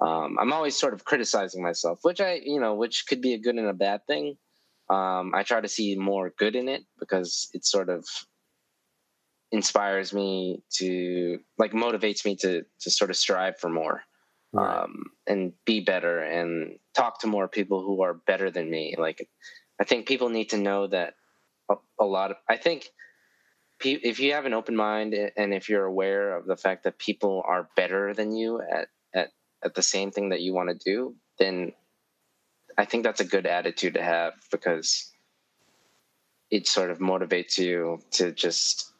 um, 0.00 0.38
I'm 0.40 0.52
always 0.52 0.76
sort 0.76 0.94
of 0.94 1.04
criticizing 1.04 1.62
myself, 1.62 2.00
which 2.02 2.20
I, 2.20 2.40
you 2.42 2.60
know, 2.60 2.74
which 2.74 3.06
could 3.06 3.20
be 3.20 3.34
a 3.34 3.38
good 3.38 3.56
and 3.56 3.68
a 3.68 3.74
bad 3.74 4.06
thing. 4.06 4.36
Um, 4.88 5.32
I 5.34 5.42
try 5.42 5.60
to 5.60 5.68
see 5.68 5.94
more 5.94 6.32
good 6.38 6.56
in 6.56 6.68
it 6.68 6.84
because 6.98 7.50
it 7.54 7.64
sort 7.64 7.90
of 7.90 8.06
inspires 9.52 10.12
me 10.12 10.62
to 10.70 11.38
like 11.58 11.72
motivates 11.72 12.24
me 12.24 12.36
to 12.36 12.64
to 12.80 12.90
sort 12.90 13.10
of 13.10 13.16
strive 13.16 13.58
for 13.58 13.68
more 13.68 14.02
right. 14.52 14.82
um, 14.82 15.04
and 15.26 15.52
be 15.64 15.80
better 15.80 16.20
and 16.20 16.78
talk 16.94 17.20
to 17.20 17.26
more 17.26 17.48
people 17.48 17.82
who 17.82 18.02
are 18.02 18.14
better 18.14 18.50
than 18.50 18.70
me. 18.70 18.94
Like, 18.98 19.28
I 19.80 19.84
think 19.84 20.06
people 20.06 20.28
need 20.28 20.50
to 20.50 20.58
know 20.58 20.86
that 20.88 21.14
a, 21.70 21.76
a 22.00 22.04
lot 22.04 22.30
of. 22.30 22.36
I 22.48 22.56
think 22.56 22.90
if 23.84 24.20
you 24.20 24.32
have 24.34 24.46
an 24.46 24.54
open 24.54 24.76
mind 24.76 25.14
and 25.14 25.54
if 25.54 25.68
you're 25.68 25.84
aware 25.84 26.36
of 26.36 26.46
the 26.46 26.56
fact 26.56 26.84
that 26.84 26.98
people 26.98 27.42
are 27.46 27.68
better 27.76 28.14
than 28.14 28.34
you 28.34 28.60
at 28.60 28.88
at 29.14 29.28
at 29.62 29.74
the 29.74 29.82
same 29.82 30.10
thing 30.10 30.30
that 30.30 30.40
you 30.40 30.54
want 30.54 30.68
to 30.68 30.84
do, 30.84 31.14
then 31.38 31.72
I 32.78 32.84
think 32.84 33.04
that's 33.04 33.20
a 33.20 33.24
good 33.24 33.46
attitude 33.46 33.94
to 33.94 34.02
have 34.02 34.34
because 34.50 35.12
it 36.50 36.66
sort 36.66 36.90
of 36.90 36.98
motivates 36.98 37.58
you 37.58 38.00
to 38.12 38.32
just 38.32 38.92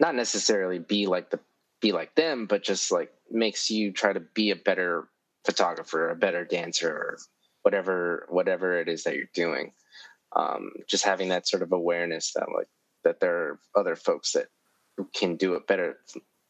not 0.00 0.14
necessarily 0.14 0.78
be 0.78 1.06
like 1.06 1.30
the 1.30 1.40
be 1.80 1.92
like 1.92 2.14
them, 2.14 2.46
but 2.46 2.62
just 2.62 2.90
like 2.90 3.12
makes 3.30 3.70
you 3.70 3.92
try 3.92 4.12
to 4.12 4.20
be 4.20 4.50
a 4.50 4.56
better 4.56 5.08
photographer, 5.44 6.08
a 6.08 6.16
better 6.16 6.44
dancer, 6.44 6.90
or 6.90 7.18
whatever 7.62 8.26
whatever 8.30 8.80
it 8.80 8.88
is 8.88 9.04
that 9.04 9.16
you're 9.16 9.26
doing. 9.34 9.72
Um, 10.34 10.72
just 10.88 11.04
having 11.04 11.28
that 11.28 11.46
sort 11.46 11.62
of 11.62 11.72
awareness 11.72 12.32
that 12.32 12.46
like 12.56 12.68
that 13.04 13.20
there 13.20 13.36
are 13.36 13.58
other 13.74 13.96
folks 13.96 14.32
that 14.32 14.46
can 15.14 15.36
do 15.36 15.54
it 15.54 15.66
better 15.66 15.98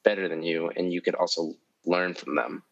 better 0.02 0.28
than 0.28 0.42
you, 0.42 0.70
and 0.76 0.92
you 0.92 1.00
could 1.00 1.14
also 1.14 1.54
learn 1.86 2.14
from 2.14 2.36
them. 2.36 2.62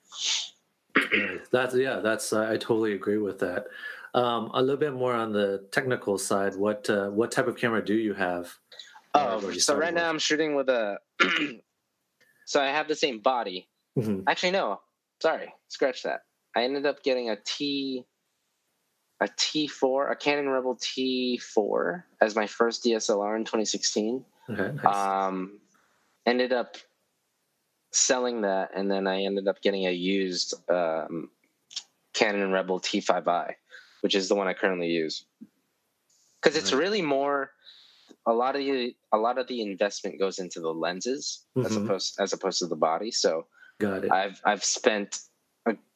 That's 1.50 1.74
yeah, 1.74 2.00
that's 2.00 2.32
I 2.32 2.56
totally 2.56 2.94
agree 2.94 3.18
with 3.18 3.38
that. 3.40 3.66
Um, 4.14 4.50
a 4.52 4.60
little 4.60 4.76
bit 4.76 4.92
more 4.92 5.14
on 5.14 5.32
the 5.32 5.66
technical 5.70 6.18
side. 6.18 6.54
What 6.54 6.88
uh, 6.90 7.08
what 7.08 7.30
type 7.30 7.46
of 7.46 7.56
camera 7.56 7.84
do 7.84 7.94
you 7.94 8.14
have? 8.14 8.52
Oh, 9.14 9.52
so 9.52 9.76
right 9.76 9.92
with? 9.92 10.02
now 10.02 10.08
I'm 10.08 10.18
shooting 10.18 10.54
with 10.54 10.68
a. 10.68 10.98
so 12.46 12.62
I 12.62 12.66
have 12.66 12.88
the 12.88 12.94
same 12.94 13.20
body. 13.20 13.68
Mm-hmm. 13.98 14.22
Actually, 14.26 14.52
no. 14.52 14.80
Sorry, 15.20 15.52
scratch 15.68 16.02
that. 16.02 16.22
I 16.56 16.64
ended 16.64 16.84
up 16.84 17.02
getting 17.02 17.30
a 17.30 17.36
T, 17.44 18.04
a 19.22 19.28
T4, 19.28 20.10
a 20.10 20.16
Canon 20.16 20.48
Rebel 20.48 20.76
T4 20.76 22.02
as 22.20 22.34
my 22.34 22.46
first 22.46 22.84
DSLR 22.84 23.36
in 23.36 23.44
2016. 23.44 24.24
Okay, 24.50 24.74
nice. 24.82 24.96
Um, 24.96 25.60
ended 26.26 26.52
up 26.52 26.76
selling 27.92 28.42
that, 28.42 28.70
and 28.74 28.90
then 28.90 29.06
I 29.06 29.22
ended 29.22 29.46
up 29.46 29.62
getting 29.62 29.86
a 29.86 29.92
used 29.92 30.54
um, 30.68 31.30
Canon 32.12 32.50
Rebel 32.50 32.80
T5i, 32.80 33.54
which 34.00 34.16
is 34.16 34.28
the 34.28 34.34
one 34.34 34.48
I 34.48 34.54
currently 34.54 34.88
use. 34.88 35.24
Because 36.42 36.56
it's 36.56 36.72
really 36.72 37.02
more 37.02 37.52
a 38.26 38.32
lot 38.32 38.56
of 38.56 38.62
the 38.62 38.96
a 39.12 39.18
lot 39.18 39.38
of 39.38 39.46
the 39.46 39.62
investment 39.62 40.18
goes 40.18 40.40
into 40.40 40.60
the 40.60 40.72
lenses 40.72 41.44
mm-hmm. 41.56 41.66
as 41.66 41.76
opposed 41.76 42.20
as 42.20 42.32
opposed 42.32 42.58
to 42.58 42.66
the 42.66 42.76
body. 42.76 43.12
So 43.12 43.46
Got 43.78 44.04
it. 44.04 44.10
I've 44.10 44.40
I've 44.44 44.64
spent 44.64 45.20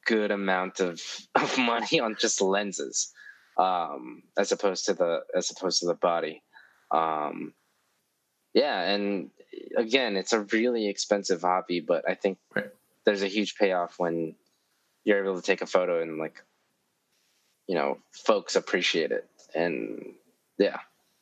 good 0.07 0.31
amount 0.31 0.81
of, 0.81 1.01
of 1.35 1.59
money 1.59 2.01
on 2.01 2.17
just 2.19 2.41
lenses, 2.41 3.13
um, 3.59 4.23
as 4.39 4.53
opposed 4.53 4.87
to 4.87 4.95
the 4.95 5.21
as 5.35 5.51
opposed 5.51 5.81
to 5.81 5.87
the 5.87 5.95
body. 5.95 6.43
Um, 6.91 7.53
yeah, 8.55 8.81
and 8.83 9.31
again, 9.77 10.17
it's 10.17 10.33
a 10.33 10.41
really 10.53 10.89
expensive 10.89 11.43
hobby, 11.43 11.81
but 11.81 12.09
I 12.09 12.15
think 12.15 12.39
right. 12.55 12.71
there's 13.05 13.23
a 13.23 13.29
huge 13.29 13.57
payoff 13.57 13.99
when 13.99 14.35
you're 15.05 15.23
able 15.23 15.37
to 15.37 15.43
take 15.43 15.61
a 15.61 15.67
photo 15.67 16.01
and 16.01 16.19
like, 16.19 16.43
you 17.67 17.75
know, 17.75 17.99
folks 18.13 18.57
appreciate 18.57 19.13
it, 19.13 19.29
and 19.55 20.15
yeah. 20.59 20.79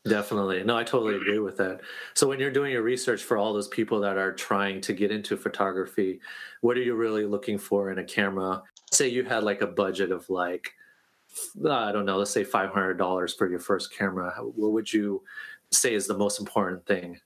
Definitely. 0.06 0.62
No, 0.64 0.76
I 0.76 0.84
totally 0.84 1.16
agree 1.16 1.38
with 1.38 1.56
that. 1.56 1.80
So 2.12 2.28
when 2.28 2.38
you're 2.38 2.50
doing 2.50 2.72
your 2.72 2.82
research 2.82 3.22
for 3.22 3.38
all 3.38 3.54
those 3.54 3.68
people 3.68 4.00
that 4.00 4.18
are 4.18 4.32
trying 4.32 4.82
to 4.82 4.92
get 4.92 5.10
into 5.10 5.36
photography, 5.36 6.20
what 6.60 6.76
are 6.76 6.82
you 6.82 6.94
really 6.94 7.24
looking 7.24 7.56
for 7.56 7.90
in 7.90 7.98
a 7.98 8.04
camera? 8.04 8.62
Say 8.92 9.08
you 9.08 9.24
had 9.24 9.44
like 9.44 9.62
a 9.62 9.66
budget 9.66 10.10
of 10.12 10.28
like 10.28 10.72
I 11.68 11.90
don't 11.90 12.04
know, 12.04 12.18
let's 12.18 12.30
say 12.30 12.44
$500 12.44 13.36
for 13.36 13.48
your 13.48 13.58
first 13.58 13.96
camera. 13.96 14.32
What 14.40 14.72
would 14.72 14.92
you 14.92 15.22
say 15.72 15.94
is 15.94 16.06
the 16.06 16.16
most 16.16 16.38
important 16.38 16.86
thing? 16.86 17.18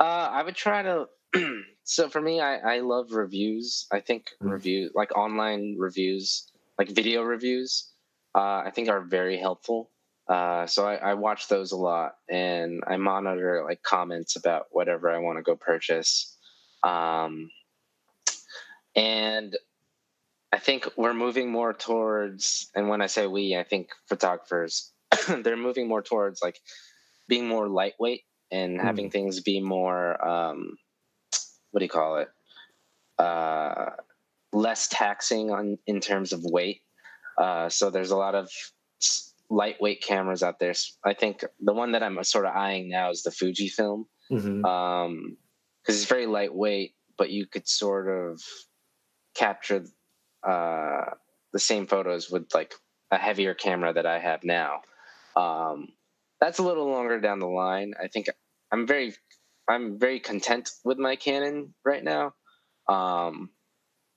Uh, 0.00 0.28
I 0.30 0.42
would 0.42 0.56
try 0.56 0.82
to 0.82 1.08
so 1.84 2.08
for 2.08 2.20
me 2.20 2.40
I, 2.40 2.56
I 2.76 2.80
love 2.80 3.12
reviews. 3.12 3.86
I 3.92 4.00
think 4.00 4.30
mm-hmm. 4.42 4.50
review 4.50 4.90
like 4.92 5.16
online 5.16 5.76
reviews, 5.78 6.50
like 6.78 6.88
video 6.88 7.22
reviews, 7.22 7.92
uh, 8.34 8.62
I 8.66 8.72
think 8.74 8.88
are 8.88 9.02
very 9.02 9.38
helpful 9.38 9.88
uh, 10.28 10.66
so 10.66 10.86
I, 10.86 10.96
I, 10.96 11.14
watch 11.14 11.48
those 11.48 11.72
a 11.72 11.76
lot 11.76 12.16
and 12.28 12.82
I 12.86 12.98
monitor 12.98 13.64
like 13.66 13.82
comments 13.82 14.36
about 14.36 14.66
whatever 14.70 15.10
I 15.10 15.18
want 15.18 15.38
to 15.38 15.42
go 15.42 15.56
purchase. 15.56 16.36
Um, 16.82 17.50
and 18.94 19.56
I 20.52 20.58
think 20.58 20.86
we're 20.96 21.14
moving 21.14 21.50
more 21.50 21.72
towards, 21.72 22.70
and 22.74 22.88
when 22.88 23.00
I 23.00 23.06
say 23.06 23.26
we, 23.26 23.56
I 23.56 23.62
think 23.62 23.88
photographers, 24.06 24.92
they're 25.28 25.56
moving 25.56 25.88
more 25.88 26.02
towards 26.02 26.42
like 26.42 26.60
being 27.26 27.48
more 27.48 27.66
lightweight 27.66 28.22
and 28.50 28.78
mm. 28.78 28.82
having 28.82 29.10
things 29.10 29.40
be 29.40 29.60
more, 29.60 30.22
um, 30.26 30.76
what 31.70 31.80
do 31.80 31.84
you 31.84 31.90
call 31.90 32.18
it? 32.18 32.28
Uh, 33.18 33.90
less 34.52 34.88
taxing 34.88 35.50
on 35.50 35.78
in 35.86 36.00
terms 36.00 36.32
of 36.32 36.44
weight. 36.44 36.82
Uh, 37.38 37.68
so 37.70 37.88
there's 37.88 38.10
a 38.10 38.16
lot 38.16 38.34
of 38.34 38.50
lightweight 39.50 40.02
cameras 40.02 40.42
out 40.42 40.58
there. 40.58 40.74
I 41.04 41.14
think 41.14 41.44
the 41.60 41.72
one 41.72 41.92
that 41.92 42.02
I'm 42.02 42.22
sort 42.24 42.46
of 42.46 42.54
eyeing 42.54 42.88
now 42.88 43.10
is 43.10 43.22
the 43.22 43.30
Fujifilm, 43.30 44.04
because 44.28 44.44
mm-hmm. 44.44 44.64
um, 44.64 45.36
it's 45.86 46.04
very 46.04 46.26
lightweight, 46.26 46.94
but 47.16 47.30
you 47.30 47.46
could 47.46 47.66
sort 47.66 48.08
of 48.08 48.40
capture 49.34 49.84
uh, 50.46 51.04
the 51.52 51.58
same 51.58 51.86
photos 51.86 52.30
with 52.30 52.46
like 52.54 52.74
a 53.10 53.16
heavier 53.16 53.54
camera 53.54 53.92
that 53.92 54.06
I 54.06 54.18
have 54.18 54.44
now. 54.44 54.80
Um, 55.36 55.88
that's 56.40 56.58
a 56.58 56.62
little 56.62 56.90
longer 56.90 57.20
down 57.20 57.38
the 57.38 57.46
line. 57.46 57.94
I 58.02 58.08
think 58.08 58.28
I'm 58.70 58.86
very, 58.86 59.14
I'm 59.68 59.98
very 59.98 60.20
content 60.20 60.70
with 60.84 60.98
my 60.98 61.16
Canon 61.16 61.74
right 61.84 62.04
now. 62.04 62.34
Um, 62.88 63.50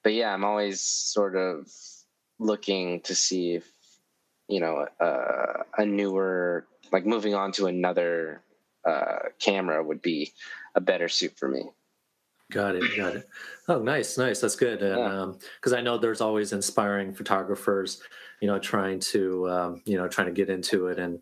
but 0.03 0.13
yeah, 0.13 0.33
I'm 0.33 0.43
always 0.43 0.81
sort 0.81 1.35
of 1.35 1.67
looking 2.39 3.01
to 3.01 3.15
see 3.15 3.55
if 3.55 3.71
you 4.51 4.59
know 4.59 4.85
uh, 4.99 5.63
a 5.77 5.85
newer 5.85 6.67
like 6.91 7.05
moving 7.05 7.33
on 7.33 7.51
to 7.53 7.67
another 7.67 8.43
uh, 8.85 9.29
camera 9.39 9.83
would 9.83 10.01
be 10.01 10.33
a 10.75 10.81
better 10.81 11.07
suit 11.07 11.37
for 11.37 11.47
me. 11.47 11.69
Got 12.51 12.75
it. 12.75 12.83
Got 12.97 13.15
it. 13.15 13.29
Oh, 13.69 13.79
nice, 13.79 14.17
nice. 14.17 14.41
That's 14.41 14.57
good. 14.57 14.81
And 14.81 14.99
um 15.01 15.37
because 15.55 15.71
yeah. 15.71 15.77
um, 15.77 15.79
I 15.79 15.83
know 15.83 15.97
there's 15.97 16.19
always 16.19 16.51
inspiring 16.51 17.13
photographers, 17.13 18.01
you 18.41 18.47
know, 18.47 18.59
trying 18.59 18.99
to 19.11 19.49
um, 19.49 19.81
you 19.85 19.95
know 19.97 20.09
trying 20.09 20.27
to 20.27 20.33
get 20.33 20.49
into 20.49 20.87
it 20.87 20.99
and 20.99 21.19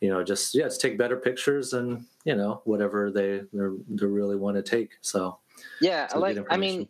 you 0.00 0.08
know 0.08 0.24
just 0.24 0.54
yeah, 0.54 0.64
just 0.64 0.80
take 0.80 0.98
better 0.98 1.16
pictures 1.16 1.72
and 1.72 2.04
you 2.24 2.34
know 2.34 2.62
whatever 2.64 3.12
they 3.12 3.42
they 3.52 4.06
really 4.06 4.34
want 4.34 4.56
to 4.56 4.62
take. 4.62 4.92
So 5.02 5.38
yeah, 5.80 6.08
I 6.12 6.18
like 6.18 6.38
I 6.50 6.56
mean, 6.56 6.88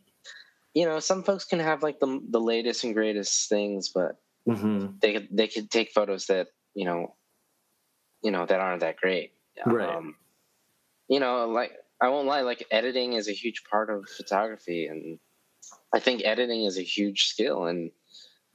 you 0.72 0.86
know, 0.86 1.00
some 1.00 1.22
folks 1.22 1.44
can 1.44 1.58
have 1.58 1.82
like 1.82 2.00
the 2.00 2.20
the 2.30 2.40
latest 2.40 2.84
and 2.84 2.94
greatest 2.94 3.50
things, 3.50 3.90
but 3.90 4.16
mm-hmm. 4.48 4.86
they 5.00 5.12
could 5.12 5.28
they 5.30 5.48
could 5.48 5.70
take 5.70 5.92
photos 5.92 6.26
that 6.26 6.48
you 6.74 6.84
know 6.84 7.14
you 8.22 8.30
know 8.30 8.46
that 8.46 8.60
aren't 8.60 8.80
that 8.80 8.96
great 8.96 9.32
right 9.66 9.96
um, 9.96 10.16
you 11.08 11.20
know 11.20 11.46
like 11.48 11.72
i 12.00 12.08
won't 12.08 12.26
lie 12.26 12.40
like 12.40 12.66
editing 12.70 13.12
is 13.14 13.28
a 13.28 13.32
huge 13.32 13.62
part 13.70 13.90
of 13.90 14.08
photography 14.08 14.86
and 14.86 15.18
i 15.92 15.98
think 15.98 16.22
editing 16.24 16.64
is 16.64 16.78
a 16.78 16.82
huge 16.82 17.26
skill 17.26 17.66
and 17.66 17.90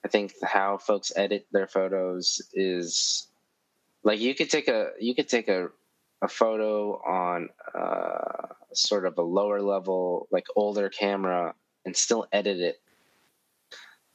i 0.03 0.07
think 0.07 0.33
how 0.43 0.77
folks 0.77 1.11
edit 1.15 1.47
their 1.51 1.67
photos 1.67 2.41
is 2.53 3.27
like 4.03 4.19
you 4.19 4.35
could 4.35 4.49
take 4.49 4.67
a 4.67 4.89
you 4.99 5.15
could 5.15 5.29
take 5.29 5.47
a 5.47 5.69
a 6.21 6.27
photo 6.27 7.01
on 7.05 7.47
uh, 7.73 8.47
sort 8.73 9.05
of 9.05 9.17
a 9.17 9.21
lower 9.21 9.61
level 9.61 10.27
like 10.31 10.45
older 10.55 10.89
camera 10.89 11.53
and 11.85 11.95
still 11.95 12.27
edit 12.33 12.59
it 12.59 12.81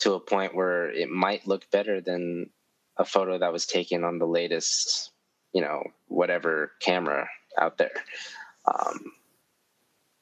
to 0.04 0.12
a 0.12 0.20
point 0.20 0.54
where 0.54 0.90
it 0.90 1.08
might 1.08 1.46
look 1.46 1.70
better 1.70 1.98
than 1.98 2.50
a 2.98 3.06
photo 3.06 3.38
that 3.38 3.54
was 3.54 3.64
taken 3.64 4.04
on 4.04 4.18
the 4.18 4.26
latest, 4.26 5.12
you 5.54 5.62
know, 5.62 5.82
whatever 6.08 6.72
camera 6.78 7.26
out 7.58 7.78
there. 7.78 8.04
Um, 8.66 9.12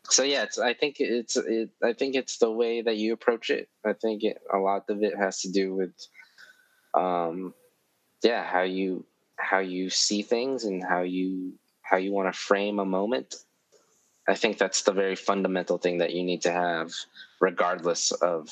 so 0.09 0.23
yeah, 0.23 0.45
it's, 0.45 0.57
I 0.57 0.73
think 0.73 0.97
it's 1.01 1.37
it, 1.37 1.71
I 1.83 1.95
think 1.95 2.15
it's 2.15 2.39
the 2.39 2.51
way 2.51 2.81
that 2.83 2.97
you 2.97 3.13
approach 3.13 3.51
it. 3.51 3.69
I 3.85 3.93
think 3.93 4.23
it, 4.23 4.41
a 4.55 4.59
lot 4.59 4.85
of 4.89 5.03
it 5.03 5.17
has 5.17 5.41
to 5.41 5.51
do 5.51 5.75
with, 5.75 5.95
um, 6.95 7.53
yeah, 8.23 8.45
how 8.45 8.63
you 8.63 9.05
how 9.37 9.59
you 9.59 9.91
see 9.91 10.23
things 10.23 10.65
and 10.65 10.81
how 10.85 11.03
you 11.03 11.55
how 11.83 11.97
you 11.97 12.13
want 12.13 12.33
to 12.33 12.39
frame 12.39 12.79
a 12.79 12.85
moment. 12.85 13.35
I 14.29 14.37
think 14.37 14.59
that's 14.59 14.83
the 14.83 14.93
very 14.93 15.17
fundamental 15.17 15.79
thing 15.79 15.99
that 15.99 16.13
you 16.13 16.23
need 16.23 16.43
to 16.43 16.53
have, 16.53 16.93
regardless 17.41 18.13
of 18.13 18.49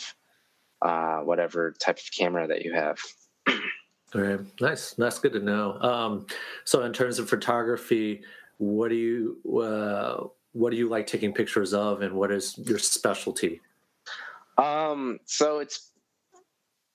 uh, 0.82 1.18
whatever 1.18 1.72
type 1.72 1.98
of 1.98 2.10
camera 2.16 2.46
that 2.46 2.64
you 2.64 2.72
have. 2.72 2.98
All 4.14 4.20
right, 4.20 4.40
nice. 4.60 4.92
That's 4.94 5.18
good 5.18 5.32
to 5.34 5.40
know. 5.40 5.78
Um, 5.80 6.26
so, 6.64 6.82
in 6.82 6.92
terms 6.92 7.18
of 7.18 7.28
photography, 7.28 8.22
what 8.58 8.88
do 8.88 8.96
you 8.96 9.60
uh, 9.60 10.26
what 10.52 10.70
do 10.70 10.76
you 10.76 10.88
like 10.88 11.06
taking 11.06 11.32
pictures 11.32 11.72
of, 11.72 12.02
and 12.02 12.14
what 12.14 12.30
is 12.32 12.58
your 12.58 12.78
specialty? 12.78 13.60
Um, 14.58 15.20
so 15.24 15.60
it's 15.60 15.92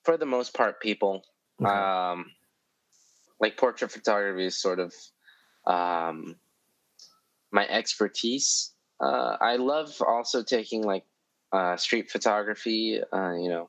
for 0.04 0.16
the 0.16 0.26
most 0.26 0.54
part 0.54 0.80
people. 0.80 1.24
Okay. 1.60 1.70
Um, 1.70 2.30
like 3.40 3.56
portrait 3.56 3.90
photography 3.90 4.46
is 4.46 4.56
sort 4.56 4.78
of 4.78 4.94
um, 5.66 6.36
my 7.50 7.66
expertise. 7.68 8.72
Uh, 9.00 9.36
I 9.40 9.56
love 9.56 10.00
also 10.06 10.42
taking 10.42 10.82
like 10.82 11.04
uh, 11.52 11.76
street 11.76 12.10
photography. 12.10 13.00
Uh, 13.12 13.34
you 13.34 13.48
know, 13.48 13.68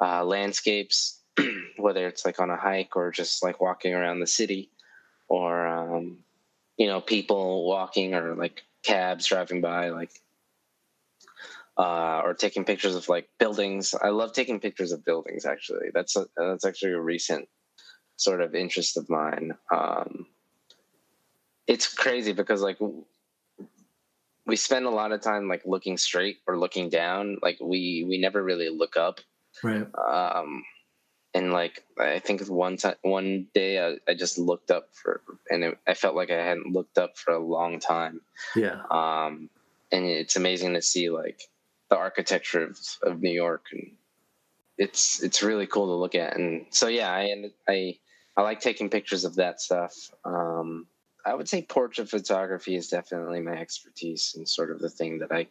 uh, 0.00 0.24
landscapes 0.24 1.20
whether 1.76 2.06
it's 2.06 2.24
like 2.24 2.40
on 2.40 2.50
a 2.50 2.56
hike 2.56 2.96
or 2.96 3.10
just 3.10 3.42
like 3.42 3.60
walking 3.60 3.94
around 3.94 4.20
the 4.20 4.26
city 4.26 4.70
or 5.28 5.66
um, 5.66 6.18
you 6.76 6.86
know 6.86 7.00
people 7.00 7.66
walking 7.66 8.14
or 8.14 8.34
like 8.34 8.62
cabs 8.82 9.26
driving 9.26 9.60
by 9.60 9.88
like 9.88 10.10
uh, 11.76 12.20
or 12.24 12.34
taking 12.34 12.64
pictures 12.64 12.94
of 12.94 13.08
like 13.08 13.28
buildings. 13.38 13.94
I 14.00 14.10
love 14.10 14.32
taking 14.32 14.60
pictures 14.60 14.92
of 14.92 15.04
buildings 15.04 15.44
actually. 15.44 15.88
That's 15.92 16.16
a, 16.16 16.26
that's 16.36 16.64
actually 16.64 16.92
a 16.92 17.00
recent 17.00 17.48
sort 18.16 18.40
of 18.40 18.54
interest 18.54 18.96
of 18.96 19.10
mine. 19.10 19.54
Um, 19.74 20.26
it's 21.66 21.92
crazy 21.92 22.32
because 22.32 22.62
like 22.62 22.78
we 24.46 24.56
spend 24.56 24.86
a 24.86 24.90
lot 24.90 25.10
of 25.10 25.20
time 25.20 25.48
like 25.48 25.62
looking 25.64 25.96
straight 25.96 26.38
or 26.46 26.58
looking 26.58 26.90
down. 26.90 27.38
Like 27.42 27.58
we 27.60 28.04
we 28.08 28.18
never 28.18 28.42
really 28.42 28.68
look 28.68 28.96
up 28.96 29.20
right 29.62 29.86
um 29.96 30.64
and 31.34 31.52
like 31.52 31.82
I 31.98 32.20
think 32.20 32.46
one 32.46 32.76
time, 32.76 32.94
one 33.02 33.48
day 33.54 33.84
I, 33.84 33.96
I 34.08 34.14
just 34.14 34.38
looked 34.38 34.70
up 34.70 34.90
for, 34.92 35.20
and 35.50 35.64
it, 35.64 35.78
I 35.86 35.94
felt 35.94 36.14
like 36.14 36.30
I 36.30 36.42
hadn't 36.42 36.72
looked 36.72 36.96
up 36.96 37.18
for 37.18 37.32
a 37.34 37.44
long 37.44 37.80
time. 37.80 38.20
Yeah. 38.54 38.80
Um, 38.90 39.50
and 39.90 40.04
it's 40.04 40.36
amazing 40.36 40.74
to 40.74 40.82
see 40.82 41.10
like 41.10 41.42
the 41.90 41.96
architecture 41.96 42.62
of, 42.62 42.78
of 43.02 43.20
New 43.20 43.32
York, 43.32 43.66
and 43.72 43.90
it's 44.78 45.22
it's 45.22 45.42
really 45.42 45.66
cool 45.66 45.86
to 45.86 45.94
look 45.94 46.14
at. 46.14 46.36
And 46.36 46.66
so 46.70 46.86
yeah, 46.86 47.10
I 47.10 47.50
I 47.68 47.98
I 48.36 48.42
like 48.42 48.60
taking 48.60 48.88
pictures 48.88 49.24
of 49.24 49.34
that 49.36 49.60
stuff. 49.60 50.12
Um, 50.24 50.86
I 51.26 51.34
would 51.34 51.48
say 51.48 51.62
portrait 51.62 52.08
photography 52.08 52.76
is 52.76 52.88
definitely 52.88 53.40
my 53.40 53.56
expertise 53.56 54.34
and 54.36 54.48
sort 54.48 54.70
of 54.70 54.78
the 54.78 54.90
thing 54.90 55.18
that 55.18 55.32
I 55.32 55.48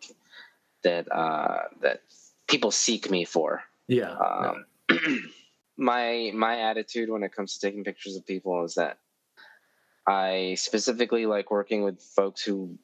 that 0.83 1.11
uh, 1.11 1.63
that 1.81 2.01
people 2.47 2.71
seek 2.71 3.11
me 3.11 3.25
for. 3.25 3.63
Yeah. 3.87 4.11
Um, 4.11 4.65
yeah. 4.89 4.97
my 5.77 6.31
my 6.33 6.59
attitude 6.61 7.09
when 7.09 7.23
it 7.23 7.35
comes 7.35 7.53
to 7.53 7.67
taking 7.67 7.83
pictures 7.83 8.15
of 8.15 8.25
people 8.25 8.63
is 8.63 8.75
that 8.75 8.99
I 10.07 10.55
specifically 10.57 11.25
like 11.25 11.51
working 11.51 11.83
with 11.83 12.01
folks 12.01 12.43
who 12.43 12.77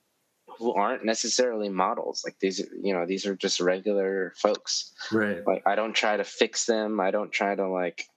who 0.58 0.74
aren't 0.74 1.06
necessarily 1.06 1.70
models. 1.70 2.24
Like 2.26 2.40
these, 2.40 2.60
you 2.82 2.94
know, 2.94 3.06
these 3.06 3.26
are 3.26 3.36
just 3.36 3.60
regular 3.60 4.34
folks. 4.38 4.94
Right. 5.12 5.46
Like 5.46 5.64
I 5.66 5.76
don't 5.76 5.94
try 5.94 6.18
to 6.18 6.24
fix 6.24 6.66
them. 6.66 7.00
I 7.00 7.12
don't 7.12 7.32
try 7.32 7.56
to 7.56 7.68
like 7.68 8.08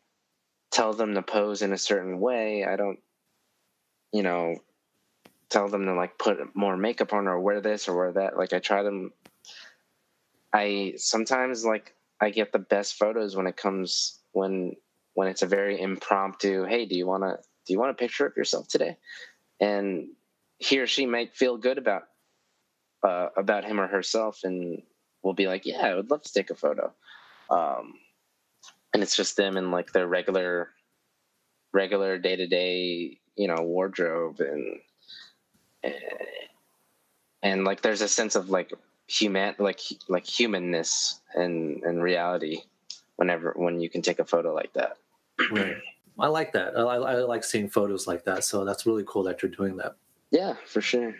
tell 0.70 0.92
them 0.92 1.14
to 1.14 1.22
pose 1.22 1.62
in 1.62 1.72
a 1.72 1.78
certain 1.78 2.18
way. 2.18 2.64
I 2.64 2.76
don't, 2.76 2.98
you 4.12 4.22
know, 4.22 4.56
tell 5.50 5.68
them 5.68 5.84
to 5.84 5.94
like 5.94 6.18
put 6.18 6.38
more 6.56 6.76
makeup 6.76 7.12
on 7.12 7.28
or 7.28 7.38
wear 7.38 7.60
this 7.60 7.88
or 7.88 7.96
wear 7.96 8.12
that. 8.12 8.36
Like 8.36 8.52
I 8.52 8.58
try 8.58 8.82
them. 8.82 9.12
I 10.52 10.94
sometimes 10.96 11.64
like 11.64 11.94
I 12.22 12.30
get 12.30 12.52
the 12.52 12.60
best 12.60 12.94
photos 12.94 13.34
when 13.34 13.48
it 13.48 13.56
comes 13.56 14.20
when 14.30 14.76
when 15.14 15.26
it's 15.26 15.42
a 15.42 15.46
very 15.46 15.80
impromptu 15.80 16.64
hey 16.64 16.86
do 16.86 16.94
you 16.94 17.06
want 17.06 17.24
to 17.24 17.36
do 17.66 17.72
you 17.72 17.80
want 17.80 17.90
a 17.90 17.94
picture 17.94 18.26
of 18.26 18.36
yourself 18.36 18.68
today? 18.68 18.96
And 19.60 20.08
he 20.58 20.78
or 20.78 20.86
she 20.86 21.04
might 21.04 21.34
feel 21.34 21.56
good 21.56 21.78
about 21.78 22.04
uh, 23.02 23.28
about 23.36 23.64
him 23.64 23.80
or 23.80 23.88
herself 23.88 24.40
and 24.44 24.82
will 25.24 25.34
be 25.34 25.48
like 25.48 25.66
yeah 25.66 25.84
i 25.84 25.94
would 25.94 26.10
love 26.10 26.22
to 26.22 26.32
take 26.32 26.50
a 26.50 26.54
photo. 26.54 26.92
Um, 27.50 27.94
and 28.94 29.02
it's 29.02 29.16
just 29.16 29.36
them 29.36 29.56
in 29.56 29.72
like 29.72 29.92
their 29.92 30.06
regular 30.06 30.70
regular 31.72 32.18
day-to-day 32.18 33.18
you 33.34 33.48
know 33.48 33.62
wardrobe 33.62 34.40
and 34.40 34.78
and 37.42 37.64
like 37.64 37.82
there's 37.82 38.02
a 38.02 38.08
sense 38.08 38.36
of 38.36 38.48
like 38.48 38.72
human 39.06 39.54
like 39.58 39.80
like 40.08 40.26
humanness 40.26 41.20
and 41.34 41.82
and 41.82 42.02
reality 42.02 42.62
whenever 43.16 43.52
when 43.56 43.80
you 43.80 43.90
can 43.90 44.02
take 44.02 44.18
a 44.18 44.24
photo 44.24 44.54
like 44.54 44.72
that. 44.74 44.96
right. 45.50 45.76
I 46.18 46.28
like 46.28 46.52
that. 46.52 46.76
I, 46.76 46.80
I, 46.80 47.14
like 47.22 47.42
seeing 47.42 47.68
photos 47.70 48.06
like 48.06 48.24
that. 48.26 48.44
So 48.44 48.64
that's 48.64 48.84
really 48.86 49.02
cool 49.06 49.22
that 49.24 49.42
you're 49.42 49.50
doing 49.50 49.76
that. 49.78 49.96
Yeah, 50.30 50.54
for 50.66 50.80
sure. 50.80 51.14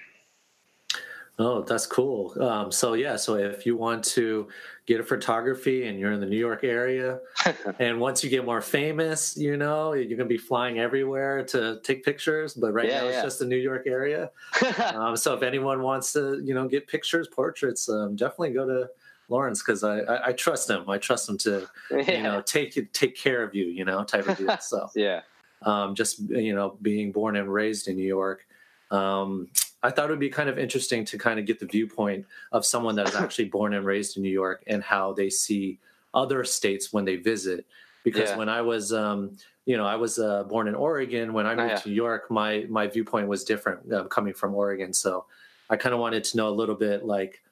Oh, 1.45 1.63
that's 1.63 1.87
cool. 1.87 2.41
Um, 2.41 2.71
so 2.71 2.93
yeah, 2.93 3.17
so 3.17 3.35
if 3.35 3.67
you 3.67 3.77
want 3.77 4.05
to 4.05 4.47
get 4.87 5.01
a 5.01 5.03
photography 5.03 5.89
and 5.89 5.99
you're 5.99 6.13
in 6.13 6.21
the 6.21 6.27
New 6.27 6.39
York 6.39 6.63
area, 6.63 7.19
and 7.81 7.99
once 7.99 8.23
you 8.23 8.31
get 8.31 8.45
more 8.45 8.61
famous, 8.61 9.37
you 9.37 9.57
know 9.57 9.93
you're 9.93 10.17
gonna 10.17 10.29
be 10.29 10.39
flying 10.39 10.79
everywhere 10.79 11.43
to 11.47 11.81
take 11.83 12.05
pictures. 12.05 12.55
But 12.55 12.73
right 12.73 12.89
yeah, 12.89 13.01
now 13.01 13.07
it's 13.09 13.23
just 13.23 13.39
the 13.41 13.47
New 13.47 13.57
York 13.57 13.89
area. 13.89 14.31
um, 14.95 15.17
so 15.17 15.35
if 15.35 15.43
anyone 15.43 15.83
wants 15.83 16.13
to, 16.13 16.41
you 16.45 16.55
know, 16.55 16.69
get 16.69 16.87
pictures, 16.87 17.27
portraits, 17.27 17.89
um, 17.89 18.15
definitely 18.15 18.53
go 18.53 18.65
to 18.65 18.89
Lawrence 19.29 19.63
because 19.63 19.83
I, 19.83 19.99
I, 19.99 20.29
I 20.29 20.33
trust 20.33 20.71
him. 20.71 20.89
I 20.89 20.99
trust 20.99 21.29
him 21.29 21.39
to 21.39 21.69
yeah. 21.91 22.11
you 22.13 22.23
know 22.23 22.41
take 22.41 22.93
take 22.93 23.17
care 23.17 23.43
of 23.43 23.53
you. 23.53 23.65
You 23.65 23.85
know, 23.85 24.05
type 24.05 24.29
of 24.29 24.39
deal. 24.39 24.57
So 24.61 24.89
yeah, 24.95 25.23
um, 25.63 25.97
just 25.97 26.21
you 26.21 26.55
know, 26.55 26.79
being 26.81 27.11
born 27.11 27.35
and 27.35 27.53
raised 27.53 27.89
in 27.89 27.97
New 27.97 28.07
York. 28.07 28.47
Um, 28.93 29.49
I 29.83 29.91
thought 29.91 30.09
it 30.09 30.11
would 30.11 30.21
be 30.21 30.31
kind 30.31 30.49
of 30.49 30.59
interesting 30.59 31.05
to 31.07 31.19
kind 31.19 31.39
of 31.39 31.47
get 31.47 31.59
the 31.59 31.67
viewpoint 31.67 32.27
of 32.53 32.65
someone 32.65 32.95
that 32.97 33.09
is 33.09 33.15
actually 33.17 33.47
born 33.47 33.75
and 33.75 33.85
raised 33.85 34.17
in 34.17 34.23
New 34.23 34.31
York 34.31 34.63
and 34.67 34.83
how 34.83 35.13
they 35.13 35.31
see 35.31 35.79
other 36.15 36.45
states 36.45 36.93
when 36.93 37.05
they 37.05 37.17
visit. 37.17 37.67
Because 38.05 38.31
yeah. 38.31 38.37
when 38.37 38.49
I 38.49 38.63
was, 38.63 38.93
um, 38.93 39.37
you 39.65 39.77
know, 39.77 39.87
I 39.87 39.97
was 39.97 40.19
uh, 40.19 40.43
born 40.45 40.67
in 40.67 40.75
Oregon. 40.75 41.33
When 41.33 41.47
I 41.47 41.55
moved 41.55 41.61
oh, 41.61 41.75
yeah. 41.75 41.77
to 41.77 41.89
New 41.89 41.95
York, 41.95 42.31
my 42.31 42.67
my 42.69 42.89
viewpoint 42.89 43.29
was 43.29 43.45
different 43.45 43.93
uh, 43.93 44.05
coming 44.05 44.35
from 44.35 44.55
Oregon. 44.55 44.93
So 44.93 45.27
I 45.71 45.77
kind 45.77 45.95
of 45.95 46.01
wanted 46.01 46.25
to 46.25 46.37
know 46.37 46.49
a 46.49 46.51
little 46.51 46.75
bit 46.75 47.05
like 47.05 47.43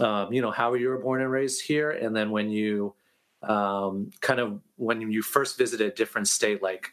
um, 0.00 0.32
you 0.32 0.42
know 0.42 0.50
how 0.50 0.74
you 0.74 0.88
were 0.88 0.98
born 0.98 1.22
and 1.22 1.30
raised 1.30 1.62
here, 1.62 1.92
and 1.92 2.14
then 2.14 2.30
when 2.30 2.50
you 2.50 2.94
um, 3.42 4.10
kind 4.20 4.40
of 4.40 4.60
when 4.76 5.10
you 5.10 5.22
first 5.22 5.56
visited 5.56 5.92
a 5.92 5.94
different 5.94 6.26
state, 6.26 6.62
like 6.62 6.92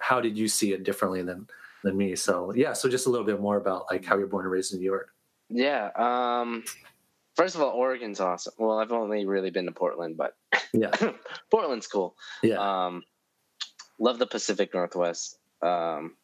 how 0.00 0.20
did 0.20 0.36
you 0.36 0.48
see 0.48 0.72
it 0.72 0.84
differently 0.84 1.22
than 1.22 1.46
than 1.84 1.96
me? 1.96 2.16
So 2.16 2.52
yeah, 2.54 2.72
so 2.72 2.88
just 2.88 3.06
a 3.06 3.10
little 3.10 3.26
bit 3.26 3.40
more 3.40 3.56
about 3.56 3.86
like 3.90 4.04
how 4.04 4.18
you're 4.18 4.26
born 4.26 4.44
and 4.44 4.52
raised 4.52 4.72
in 4.72 4.80
New 4.80 4.84
York. 4.84 5.10
Yeah. 5.48 5.90
Um, 5.96 6.64
first 7.36 7.54
of 7.54 7.60
all, 7.60 7.70
Oregon's 7.70 8.20
awesome. 8.20 8.54
Well, 8.58 8.78
I've 8.78 8.92
only 8.92 9.26
really 9.26 9.50
been 9.50 9.66
to 9.66 9.72
Portland, 9.72 10.16
but 10.16 10.34
yeah, 10.72 10.90
Portland's 11.50 11.86
cool. 11.86 12.16
Yeah. 12.42 12.58
Um, 12.58 13.04
love 13.98 14.18
the 14.18 14.26
Pacific 14.26 14.74
Northwest. 14.74 15.38
Um, 15.62 16.16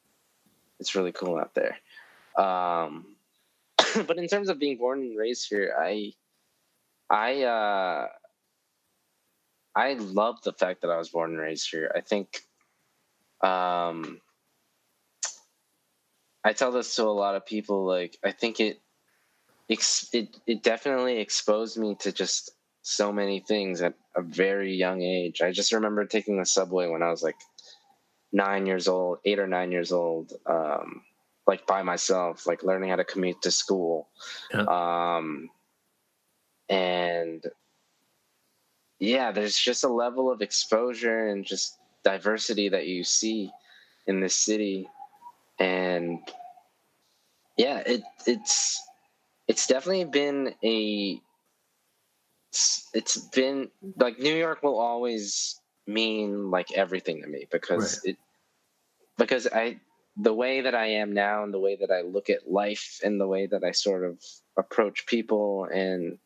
it's 0.81 0.95
really 0.95 1.13
cool 1.13 1.39
out 1.39 1.55
there. 1.55 1.77
Um, 2.43 3.17
but 4.07 4.19
in 4.19 4.27
terms 4.27 4.49
of 4.49 4.59
being 4.59 4.79
born 4.79 5.01
and 5.01 5.19
raised 5.19 5.49
here, 5.49 5.75
I, 5.79 6.13
I, 7.11 7.43
uh, 7.43 8.07
I 9.77 9.95
love 9.95 10.43
the 10.43 10.53
fact 10.53 10.83
that 10.83 10.91
I 10.91 10.97
was 10.97 11.11
born 11.11 11.31
and 11.31 11.41
raised 11.41 11.71
here. 11.71 11.93
I 11.95 12.01
think, 12.01 12.41
um, 13.43 14.21
I 16.45 16.53
tell 16.53 16.73
this 16.73 16.95
to 16.97 17.05
a 17.05 17.11
lot 17.11 17.35
of 17.35 17.47
people. 17.47 17.87
Like, 17.87 18.19
I 18.25 18.33
think 18.33 18.61
it, 18.61 18.81
it, 19.69 20.37
it 20.47 20.63
definitely 20.63 21.19
exposed 21.19 21.77
me 21.79 21.97
to 22.01 22.13
just 22.13 22.51
so 22.83 23.13
many 23.13 23.41
things 23.41 23.83
at 23.83 23.95
a 24.17 24.23
very 24.23 24.75
young 24.75 25.03
age. 25.03 25.43
I 25.43 25.53
just 25.53 25.73
remember 25.73 26.05
taking 26.05 26.39
the 26.39 26.47
subway 26.47 26.89
when 26.89 27.03
I 27.03 27.11
was 27.11 27.23
like 27.23 27.37
nine 28.33 28.67
years 28.67 28.89
old, 28.89 29.19
eight 29.25 29.39
or 29.39 29.47
nine 29.47 29.71
years 29.71 29.93
old. 29.93 30.33
Um, 30.47 31.03
like 31.47 31.67
by 31.67 31.83
myself, 31.83 32.47
like 32.47 32.63
learning 32.63 32.91
how 32.91 32.97
to 32.97 33.05
commute 33.05 33.43
to 33.43 33.51
school. 33.51 34.09
Yeah. 34.55 35.17
Um, 35.17 35.51
and 36.69 37.45
yeah, 39.01 39.33
there's 39.33 39.57
just 39.57 39.83
a 39.83 39.89
level 39.89 40.31
of 40.31 40.43
exposure 40.43 41.29
and 41.29 41.45
just 41.45 41.77
diversity 42.05 42.69
that 42.69 42.87
you 42.87 43.03
see 43.03 43.51
in 44.07 44.21
this 44.21 44.37
city. 44.37 44.89
And 45.61 46.21
yeah, 47.57 47.83
it, 47.87 48.03
it's, 48.27 48.83
it's 49.47 49.67
definitely 49.67 50.05
been 50.05 50.55
a, 50.65 51.21
it's, 52.51 52.89
it's 52.95 53.17
been 53.17 53.71
like 53.97 54.19
New 54.19 54.35
York 54.35 54.63
will 54.63 54.79
always 54.81 55.61
mean 55.87 56.51
like 56.51 56.73
everything 56.73 57.23
to 57.23 57.29
me 57.29 57.47
because 57.53 58.01
right. 58.05 58.15
it, 58.15 58.19
because 59.19 59.47
I, 59.47 59.79
the 60.17 60.35
way 60.35 60.63
that 60.63 60.75
I 60.75 60.87
am 60.87 61.13
now 61.13 61.45
and 61.45 61.55
the 61.55 61.59
way 61.59 61.77
that 61.77 61.91
I 61.91 62.01
look 62.03 62.31
at 62.31 62.51
life 62.51 63.01
and 63.05 63.21
the 63.21 63.29
way 63.29 63.47
that 63.47 63.63
I 63.63 63.73
sort 63.73 64.05
of 64.05 64.19
approach 64.57 65.07
people 65.07 65.65
and 65.65 66.19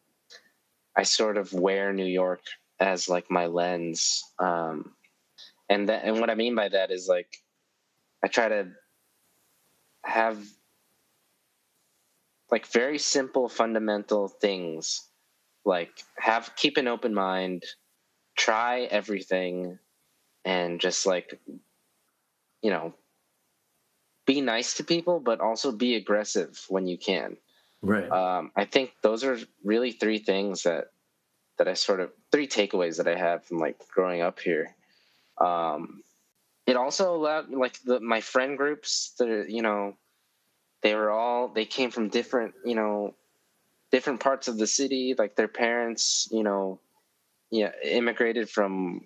I 0.97 1.03
sort 1.03 1.37
of 1.37 1.53
wear 1.53 1.93
New 1.93 2.07
York 2.07 2.43
as 2.81 3.09
like 3.09 3.31
my 3.31 3.47
lens. 3.47 4.23
Um, 4.39 4.95
and 5.69 5.89
that, 5.89 6.05
and 6.05 6.21
what 6.21 6.31
I 6.31 6.35
mean 6.35 6.55
by 6.55 6.69
that 6.69 6.91
is 6.91 7.09
like, 7.09 7.43
I 8.23 8.29
try 8.29 8.49
to 8.49 8.69
have 10.05 10.39
like 12.51 12.67
very 12.67 12.99
simple 12.99 13.49
fundamental 13.49 14.29
things 14.29 15.09
like 15.65 15.91
have 16.17 16.55
keep 16.57 16.77
an 16.77 16.87
open 16.87 17.15
mind 17.15 17.65
try 18.37 18.83
everything 18.83 19.79
and 20.45 20.81
just 20.81 21.07
like 21.07 21.41
you 22.63 22.71
know 22.71 22.95
be 24.27 24.41
nice 24.41 24.75
to 24.75 24.85
people 24.85 25.21
but 25.21 25.41
also 25.41 25.73
be 25.73 25.97
aggressive 25.97 26.65
when 26.69 26.87
you 26.87 26.97
can. 26.97 27.37
Right. 27.83 28.09
Um, 28.11 28.53
i 28.55 28.65
think 28.65 28.93
those 29.03 29.25
are 29.25 29.39
really 29.65 29.91
three 29.93 30.19
things 30.19 30.63
that 30.63 30.93
that 31.59 31.67
i 31.67 31.75
sort 31.75 32.01
of 32.01 32.13
three 32.31 32.47
takeaways 32.47 32.99
that 32.99 33.09
i 33.09 33.17
have 33.17 33.45
from 33.45 33.59
like 33.59 33.77
growing 33.89 34.21
up 34.23 34.39
here. 34.39 34.77
Um, 35.41 36.04
it 36.67 36.77
also 36.77 37.15
allowed 37.15 37.51
like 37.51 37.81
the 37.83 38.01
my 38.01 38.21
friend 38.21 38.57
groups 38.57 39.15
that 39.19 39.47
you 39.49 39.63
know 39.63 39.95
they 40.83 40.95
were 40.95 41.11
all 41.11 41.49
they 41.49 41.65
came 41.65 41.91
from 41.91 42.09
different 42.09 42.55
you 42.65 42.75
know 42.75 43.15
different 43.91 44.21
parts 44.21 44.49
of 44.49 44.59
the 44.59 44.67
city 44.67 45.15
like 45.17 45.37
their 45.37 45.49
parents 45.49 46.29
you 46.31 46.43
know 46.43 46.81
yeah 47.51 47.71
immigrated 47.83 48.49
from 48.49 49.05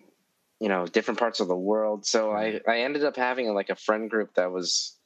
you 0.60 0.68
know 0.68 0.86
different 0.86 1.18
parts 1.18 1.40
of 1.40 1.48
the 1.48 1.56
world. 1.56 2.04
So 2.06 2.32
i 2.32 2.60
i 2.66 2.80
ended 2.80 3.04
up 3.04 3.16
having 3.16 3.52
like 3.54 3.70
a 3.70 3.76
friend 3.76 4.10
group 4.10 4.34
that 4.34 4.50
was 4.50 4.96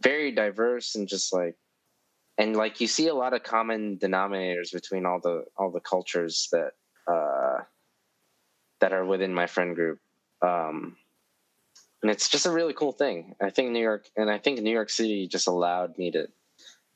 very 0.00 0.32
diverse 0.32 0.94
and 0.94 1.08
just 1.08 1.32
like 1.32 1.56
and 2.38 2.56
like 2.56 2.80
you 2.80 2.86
see 2.86 3.08
a 3.08 3.14
lot 3.14 3.34
of 3.34 3.42
common 3.42 3.98
denominators 3.98 4.72
between 4.72 5.06
all 5.06 5.20
the 5.20 5.44
all 5.56 5.70
the 5.70 5.80
cultures 5.80 6.48
that 6.52 6.72
uh 7.06 7.62
that 8.80 8.92
are 8.92 9.04
within 9.04 9.32
my 9.32 9.46
friend 9.46 9.74
group. 9.74 9.98
Um 10.42 10.96
and 12.02 12.10
it's 12.10 12.28
just 12.28 12.46
a 12.46 12.50
really 12.50 12.74
cool 12.74 12.92
thing. 12.92 13.34
I 13.40 13.50
think 13.50 13.70
new 13.70 13.80
york 13.80 14.08
and 14.16 14.30
i 14.30 14.38
think 14.38 14.60
new 14.60 14.70
york 14.70 14.90
city 14.90 15.26
just 15.28 15.46
allowed 15.46 15.96
me 15.98 16.10
to 16.10 16.28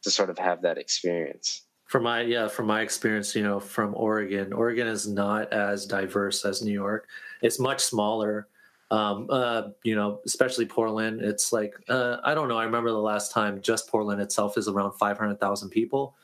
to 0.02 0.10
sort 0.10 0.30
of 0.30 0.38
have 0.38 0.62
that 0.62 0.78
experience. 0.78 1.62
From 1.86 2.02
my 2.02 2.22
yeah 2.22 2.48
from 2.48 2.66
my 2.66 2.80
experience 2.82 3.34
you 3.34 3.42
know 3.42 3.60
from 3.60 3.94
oregon 3.96 4.52
oregon 4.52 4.86
is 4.86 5.06
not 5.06 5.52
as 5.52 5.86
diverse 5.86 6.44
as 6.44 6.62
new 6.62 6.72
york. 6.72 7.08
It's 7.42 7.58
much 7.58 7.80
smaller. 7.80 8.48
Um, 8.88 9.26
uh, 9.30 9.62
you 9.82 9.96
know 9.96 10.20
especially 10.26 10.64
portland 10.64 11.20
it's 11.20 11.52
like 11.52 11.74
uh, 11.88 12.18
i 12.22 12.34
don't 12.34 12.48
know. 12.48 12.56
I 12.58 12.64
remember 12.64 12.90
the 12.90 12.98
last 12.98 13.32
time 13.32 13.60
just 13.60 13.88
portland 13.88 14.20
itself 14.20 14.56
is 14.56 14.68
around 14.68 14.92
500000 14.92 15.70
people. 15.70 16.14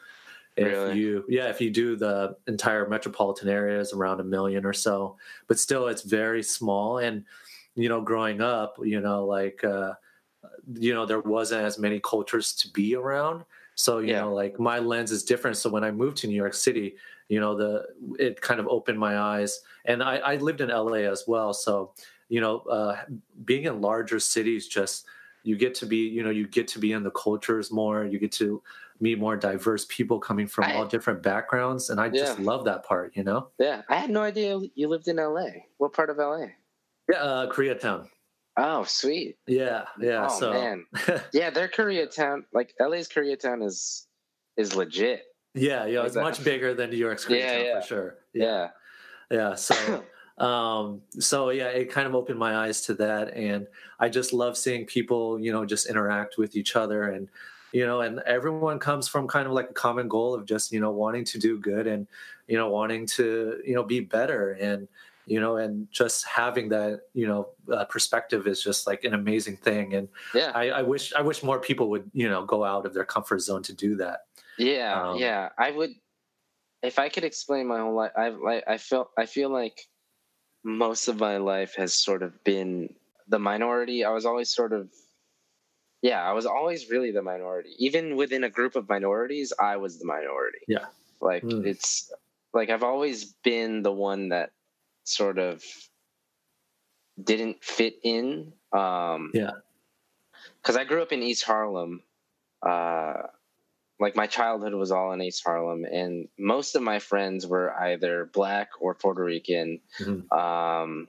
If 0.57 0.66
Really? 0.66 0.99
you 0.99 1.25
yeah 1.29 1.49
if 1.49 1.61
you 1.61 1.71
do 1.71 1.97
the 1.97 2.37
entire 2.47 2.88
metropolitan 2.88 3.49
area 3.49 3.81
is 3.81 3.92
around 3.92 4.21
a 4.21 4.25
million 4.25 4.64
or 4.64 4.73
so 4.73 5.16
but 5.49 5.59
still 5.59 5.88
it's 5.88 6.03
very 6.03 6.42
small. 6.42 6.99
And 6.99 7.25
you 7.74 7.88
know 7.88 8.00
growing 8.00 8.40
up 8.40 8.76
you 8.82 9.00
know 9.00 9.24
like 9.24 9.64
uh 9.64 9.92
you 10.74 10.94
know 10.94 11.06
there 11.06 11.20
wasn't 11.20 11.64
as 11.64 11.78
many 11.78 12.00
cultures 12.00 12.54
to 12.54 12.68
be 12.70 12.94
around. 12.96 13.44
So 13.74 13.98
you 13.98 14.08
Yeah. 14.12 14.22
know 14.22 14.35
like 14.35 14.58
my 14.61 14.78
lens 14.80 15.11
is 15.12 15.24
different. 15.24 15.56
So 15.56 15.70
when 15.70 15.85
i 15.85 15.90
moved 15.90 16.16
to 16.18 16.26
new 16.26 16.37
york 16.37 16.54
city 16.54 16.96
you 17.28 17.40
know 17.40 17.56
the 17.56 17.87
it 18.18 18.40
kind 18.40 18.61
of 18.61 18.66
opened 18.68 18.98
my 18.98 19.18
eyes. 19.18 19.61
And 19.87 20.02
i, 20.02 20.16
I 20.18 20.37
lived 20.37 20.61
in 20.61 20.68
la 20.68 20.92
as 20.94 21.24
well. 21.26 21.52
So 21.54 21.94
you 22.28 22.40
know 22.40 22.61
uh, 22.61 23.04
being 23.44 23.64
in 23.64 23.80
larger 23.80 24.18
cities 24.20 24.68
just 24.68 25.06
you 25.44 25.56
get 25.56 25.74
to 25.76 25.87
be 25.87 25.98
you 26.08 26.22
know 26.22 26.30
you 26.30 26.46
get 26.46 26.68
to 26.68 26.78
be 26.78 26.92
in 26.92 27.02
the 27.02 27.11
cultures 27.12 27.72
more. 27.72 28.04
You 28.04 28.18
get 28.18 28.32
to 28.32 28.62
meet 29.00 29.18
more 29.18 29.37
diverse 29.37 29.85
people 29.88 30.20
coming 30.20 30.46
from 30.46 30.64
I- 30.64 30.74
all 30.74 30.87
different 30.87 31.22
backgrounds. 31.22 31.90
And 31.90 32.00
i 32.00 32.08
just 32.08 32.38
love 32.38 32.64
that 32.66 32.85
part 32.85 33.16
you 33.16 33.24
know? 33.24 33.48
Yeah. 33.58 33.82
I 33.88 33.96
had 33.96 34.11
no 34.11 34.22
idea 34.22 34.58
you 34.74 34.88
lived 34.88 35.08
in 35.08 35.16
la 35.16 35.46
what 35.78 35.92
part 35.92 36.11
of 36.11 36.18
la 36.18 36.46
yeah 37.10 37.18
uh, 37.18 37.50
koreatown. 37.52 38.08
Oh 38.56 38.84
sweet. 38.84 39.36
Yeah 39.46 39.84
yeah 40.00 40.26
oh 40.30 40.38
so 40.38 40.52
man. 40.52 40.84
Yeah 41.32 41.50
their 41.50 41.68
koreatown 41.68 42.42
like 42.52 42.74
la's 42.80 43.08
koreatown 43.08 43.64
is 43.64 44.06
is 44.56 44.74
legit. 44.76 45.22
Yeah 45.54 45.86
yeah 45.86 46.04
it's 46.04 46.16
much 46.16 46.42
bigger 46.44 46.74
than 46.74 46.90
new 46.90 46.96
york's 46.96 47.26
Yeah, 47.28 47.36
koreatown 47.36 47.64
yeah. 47.64 47.80
for 47.80 47.86
sure 47.86 48.14
yeah. 48.34 48.68
Yeah 49.30 49.54
so 49.54 50.04
um 50.38 51.02
so 51.18 51.50
yeah 51.50 51.68
it 51.68 51.90
kind 51.90 52.06
of 52.06 52.14
opened 52.14 52.38
my 52.38 52.56
eyes 52.56 52.80
to 52.82 52.94
that 52.94 53.34
and 53.34 53.66
i 54.00 54.08
just 54.08 54.32
love 54.32 54.56
seeing 54.56 54.86
people 54.86 55.38
you 55.38 55.52
know 55.52 55.64
just 55.66 55.86
interact 55.90 56.38
with 56.38 56.56
each 56.56 56.74
other 56.74 57.04
and 57.04 57.28
you 57.72 57.84
know 57.86 58.00
and 58.00 58.20
everyone 58.20 58.78
comes 58.78 59.06
from 59.08 59.28
kind 59.28 59.46
of 59.46 59.52
like 59.52 59.68
a 59.70 59.74
common 59.74 60.08
goal 60.08 60.34
of 60.34 60.46
just 60.46 60.72
you 60.72 60.80
know 60.80 60.90
wanting 60.90 61.24
to 61.24 61.38
do 61.38 61.58
good 61.58 61.86
and 61.86 62.06
you 62.48 62.56
know 62.56 62.70
wanting 62.70 63.04
to 63.06 63.60
you 63.64 63.74
know 63.74 63.82
be 63.82 64.00
better 64.00 64.52
and 64.52 64.88
you 65.26 65.38
know 65.40 65.56
and 65.56 65.87
just 65.90 66.26
having 66.26 66.68
that 66.70 67.00
you 67.14 67.26
know 67.26 67.48
uh, 67.72 67.85
perspective 67.85 68.46
is 68.46 68.62
just 68.62 68.87
like 68.87 69.04
an 69.04 69.14
amazing 69.14 69.56
thing 69.56 69.94
and 69.94 70.08
yeah 70.35 70.50
I, 70.54 70.70
I 70.70 70.82
wish 70.82 71.12
i 71.14 71.22
wish 71.22 71.42
more 71.42 71.61
people 71.61 71.90
would 71.90 72.11
you 72.12 72.28
know 72.28 72.44
go 72.44 72.64
out 72.64 72.87
of 72.87 72.92
their 72.94 73.04
comfort 73.04 73.40
zone 73.40 73.62
to 73.64 73.72
do 73.72 73.96
that 73.96 74.20
Yeah, 74.58 74.92
Um, 75.11 75.18
yeah. 75.18 75.48
I 75.56 75.70
would, 75.70 75.90
if 76.82 76.98
I 76.98 77.08
could 77.08 77.24
explain 77.24 77.66
my 77.66 77.78
whole 77.78 77.94
life. 77.94 78.12
I 78.16 78.28
like. 78.28 78.64
I 78.68 78.76
felt. 78.78 79.08
I 79.16 79.24
feel 79.26 79.48
like 79.50 79.88
most 80.64 81.08
of 81.08 81.16
my 81.18 81.37
life 81.38 81.74
has 81.76 81.94
sort 81.94 82.22
of 82.22 82.30
been 82.44 82.92
the 83.28 83.38
minority. 83.38 84.04
I 84.04 84.11
was 84.11 84.26
always 84.26 84.50
sort 84.50 84.72
of. 84.72 84.90
Yeah, 86.02 86.20
I 86.22 86.32
was 86.32 86.44
always 86.46 86.90
really 86.90 87.12
the 87.12 87.22
minority. 87.22 87.70
Even 87.78 88.16
within 88.16 88.42
a 88.44 88.50
group 88.50 88.74
of 88.76 88.88
minorities, 88.88 89.52
I 89.58 89.76
was 89.76 89.98
the 90.00 90.06
minority. 90.06 90.58
Yeah. 90.68 90.87
Like 91.20 91.44
Mm. 91.44 91.64
it's 91.64 92.12
like 92.52 92.68
I've 92.70 92.82
always 92.82 93.32
been 93.44 93.82
the 93.82 93.92
one 93.92 94.28
that 94.30 94.50
sort 95.04 95.38
of 95.38 95.62
didn't 97.22 97.62
fit 97.62 97.94
in. 98.02 98.52
Um, 98.72 99.30
Yeah. 99.34 99.52
Because 100.60 100.76
I 100.76 100.84
grew 100.84 101.02
up 101.02 101.12
in 101.12 101.22
East 101.22 101.44
Harlem. 101.44 102.02
Uh, 102.62 103.22
like 103.98 104.16
my 104.16 104.26
childhood 104.26 104.74
was 104.74 104.90
all 104.90 105.12
in 105.12 105.22
East 105.22 105.42
Harlem, 105.44 105.84
and 105.84 106.28
most 106.38 106.74
of 106.74 106.82
my 106.82 106.98
friends 106.98 107.46
were 107.46 107.72
either 107.74 108.26
black 108.32 108.70
or 108.80 108.94
Puerto 108.94 109.22
Rican. 109.22 109.80
Mhm. 109.98 110.32
Um, 110.32 111.08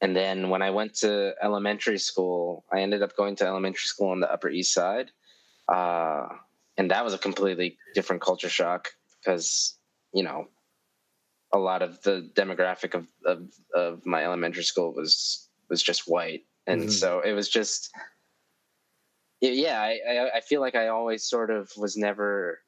and 0.00 0.16
then 0.16 0.48
when 0.50 0.62
I 0.62 0.70
went 0.70 0.94
to 0.96 1.34
elementary 1.40 1.98
school, 1.98 2.64
I 2.72 2.80
ended 2.80 3.02
up 3.02 3.16
going 3.16 3.36
to 3.36 3.46
elementary 3.46 3.86
school 3.86 4.10
on 4.10 4.20
the 4.20 4.32
Upper 4.32 4.48
East 4.48 4.72
Side, 4.72 5.10
uh, 5.68 6.28
and 6.76 6.90
that 6.90 7.04
was 7.04 7.14
a 7.14 7.18
completely 7.18 7.78
different 7.94 8.22
culture 8.22 8.48
shock 8.48 8.94
because 9.20 9.76
you 10.12 10.22
know 10.22 10.48
a 11.52 11.58
lot 11.58 11.82
of 11.82 12.02
the 12.02 12.30
demographic 12.34 12.94
of 12.94 13.06
of, 13.24 13.48
of 13.74 14.04
my 14.06 14.24
elementary 14.24 14.64
school 14.64 14.92
was 14.92 15.48
was 15.68 15.82
just 15.82 16.08
white, 16.08 16.44
and 16.66 16.82
Mhm. 16.82 16.90
so 16.90 17.20
it 17.20 17.32
was 17.32 17.48
just 17.48 17.90
yeah. 19.40 19.80
I, 19.80 19.98
I 20.08 20.36
I 20.36 20.40
feel 20.40 20.60
like 20.60 20.74
I 20.74 20.88
always 20.88 21.24
sort 21.24 21.50
of 21.50 21.70
was 21.76 21.96
never 21.96 22.60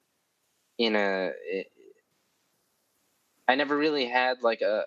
in 0.79 0.97
a. 0.97 1.33
I 3.49 3.57
never 3.57 3.77
really 3.77 4.07
had 4.07 4.43
like 4.43 4.61
a, 4.61 4.85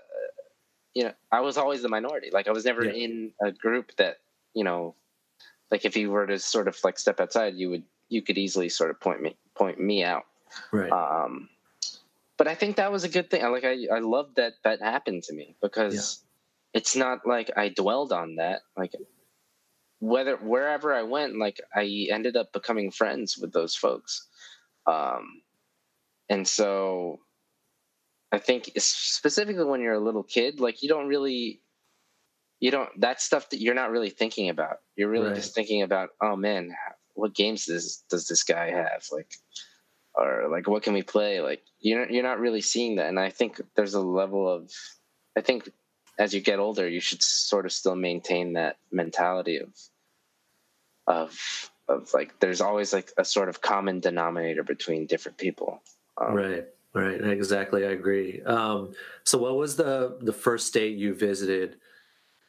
you 0.94 1.04
know, 1.04 1.14
I 1.32 1.42
was 1.42 1.58
always 1.58 1.82
the 1.82 1.90
minority. 1.90 2.30
Like 2.32 2.48
I 2.48 2.52
was 2.52 2.64
never 2.64 2.86
Yeah. 2.86 2.92
in 2.94 3.34
a 3.42 3.52
group 3.52 3.96
that 3.98 4.18
you 4.54 4.64
know, 4.64 4.96
like 5.70 5.86
if 5.86 5.98
you 5.98 6.12
were 6.12 6.26
to 6.28 6.40
sort 6.40 6.68
of 6.68 6.78
like 6.84 6.98
step 6.98 7.20
outside, 7.20 7.56
you 7.56 7.70
would 7.70 7.84
you 8.10 8.22
could 8.22 8.38
easily 8.38 8.70
sort 8.70 8.90
of 8.90 9.00
point 9.00 9.22
me 9.22 9.36
point 9.56 9.80
me 9.80 10.04
out. 10.04 10.24
right 10.72 10.92
Um, 10.92 11.50
but 12.38 12.48
I 12.48 12.56
think 12.56 12.76
that 12.78 12.92
was 12.92 13.04
a 13.04 13.10
good 13.10 13.30
thing. 13.30 13.44
I 13.44 13.48
like 13.48 13.64
I 13.64 13.88
I 13.94 14.00
love 14.00 14.36
that 14.36 14.54
that 14.64 14.82
happened 14.82 15.24
to 15.24 15.34
me 15.34 15.56
because 15.62 16.24
it's 16.74 16.96
not 16.96 17.26
like 17.26 17.52
I 17.56 17.70
dwelled 17.70 18.12
on 18.12 18.36
that. 18.36 18.62
Like 18.78 18.94
whether 20.00 20.38
wherever 20.38 20.94
I 20.94 21.04
went, 21.04 21.38
like 21.38 21.62
I 21.76 22.08
ended 22.12 22.36
up 22.36 22.52
becoming 22.54 22.92
friends 22.92 23.38
with 23.38 23.54
those 23.54 23.76
folks. 23.76 24.28
Um, 24.86 25.42
and 26.30 26.48
so 26.48 27.20
I 28.32 28.40
think 28.40 28.72
specifically 28.78 29.64
when 29.64 29.82
you're 29.82 29.94
a 29.94 30.00
little 30.00 30.24
kid, 30.24 30.60
like 30.60 30.82
you 30.82 30.90
don't 30.90 31.08
really 31.08 31.62
you 32.60 32.72
don't 32.72 32.90
that 33.02 33.22
stuff 33.22 33.50
that 33.50 33.62
you're 33.62 33.76
not 33.76 33.92
really 33.92 34.10
thinking 34.10 34.50
about. 34.50 34.78
You're 34.96 35.10
really 35.10 35.28
Right. 35.28 35.36
just 35.36 35.54
thinking 35.54 35.84
about, 35.84 36.10
oh 36.22 36.36
man, 36.36 36.74
what 37.14 37.36
games 37.36 37.66
does 37.66 38.04
does 38.10 38.28
this 38.28 38.44
guy 38.44 38.72
have? 38.72 39.06
Like 39.12 39.32
or 40.16 40.48
like 40.50 40.68
what 40.68 40.84
can 40.84 40.94
we 40.94 41.04
play? 41.04 41.42
Like 41.42 41.64
you're 41.80 42.10
you're 42.10 42.24
not 42.24 42.40
really 42.40 42.62
seeing 42.62 42.96
that. 42.96 43.08
And 43.08 43.20
I 43.20 43.30
think 43.30 43.62
there's 43.76 43.94
a 43.94 44.02
level 44.02 44.48
of 44.48 44.72
I 45.38 45.42
think 45.42 45.70
as 46.20 46.34
you 46.34 46.42
get 46.42 46.60
older, 46.60 46.88
you 46.88 47.00
should 47.00 47.24
sort 47.24 47.66
of 47.66 47.72
still 47.72 47.96
maintain 47.96 48.54
that 48.54 48.78
mentality 48.92 49.58
of 49.58 49.74
of 51.08 51.72
of 51.88 52.14
like 52.14 52.40
there's 52.40 52.62
always 52.62 52.94
like 52.94 53.12
a 53.18 53.26
sort 53.26 53.50
of 53.50 53.62
common 53.62 54.00
denominator 54.00 54.64
between 54.64 55.06
different 55.06 55.38
people. 55.38 55.82
Um, 56.18 56.36
right 56.36 56.66
right 56.94 57.22
exactly 57.22 57.86
i 57.86 57.90
agree 57.90 58.42
um, 58.44 58.94
so 59.24 59.38
what 59.38 59.56
was 59.56 59.76
the 59.76 60.18
the 60.22 60.34
first 60.34 60.68
state 60.68 60.96
you 60.96 61.14
visited 61.14 61.78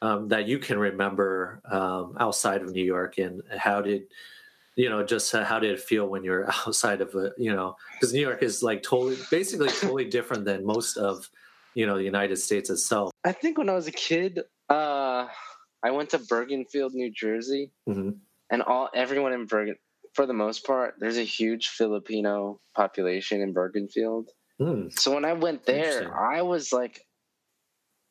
um, 0.01 0.27
that 0.27 0.47
you 0.47 0.59
can 0.59 0.77
remember 0.77 1.61
um, 1.65 2.15
outside 2.19 2.61
of 2.61 2.71
new 2.71 2.83
york 2.83 3.17
and 3.17 3.41
how 3.57 3.81
did 3.81 4.03
you 4.75 4.89
know 4.89 5.03
just 5.03 5.31
how 5.31 5.59
did 5.59 5.71
it 5.71 5.79
feel 5.79 6.07
when 6.07 6.23
you're 6.23 6.49
outside 6.67 7.01
of 7.01 7.15
a 7.15 7.31
you 7.37 7.53
know 7.53 7.75
because 7.93 8.13
new 8.13 8.21
york 8.21 8.43
is 8.43 8.61
like 8.61 8.83
totally 8.83 9.17
basically 9.31 9.69
totally 9.69 10.05
different 10.05 10.45
than 10.45 10.65
most 10.65 10.97
of 10.97 11.29
you 11.75 11.85
know 11.85 11.97
the 11.97 12.03
United 12.03 12.37
States 12.37 12.69
itself? 12.71 13.11
I 13.23 13.33
think 13.33 13.57
when 13.59 13.69
I 13.69 13.73
was 13.73 13.87
a 13.87 13.91
kid, 13.91 14.39
uh, 14.69 15.27
I 15.83 15.91
went 15.91 16.09
to 16.11 16.17
Bergenfield, 16.17 16.93
New 16.93 17.11
Jersey, 17.11 17.71
hmm 17.85 18.11
and 18.51 18.61
all 18.61 18.89
everyone 18.93 19.33
in 19.33 19.45
Bergen, 19.47 19.75
for 20.13 20.27
the 20.27 20.33
most 20.33 20.67
part, 20.67 20.95
there's 20.99 21.17
a 21.17 21.23
huge 21.23 21.69
Filipino 21.69 22.59
population 22.75 23.41
in 23.41 23.55
Bergenfield. 23.55 24.27
Mm. 24.61 24.97
So 24.99 25.15
when 25.15 25.25
I 25.25 25.33
went 25.33 25.65
there, 25.65 26.15
I 26.15 26.43
was 26.43 26.71
like, 26.71 27.01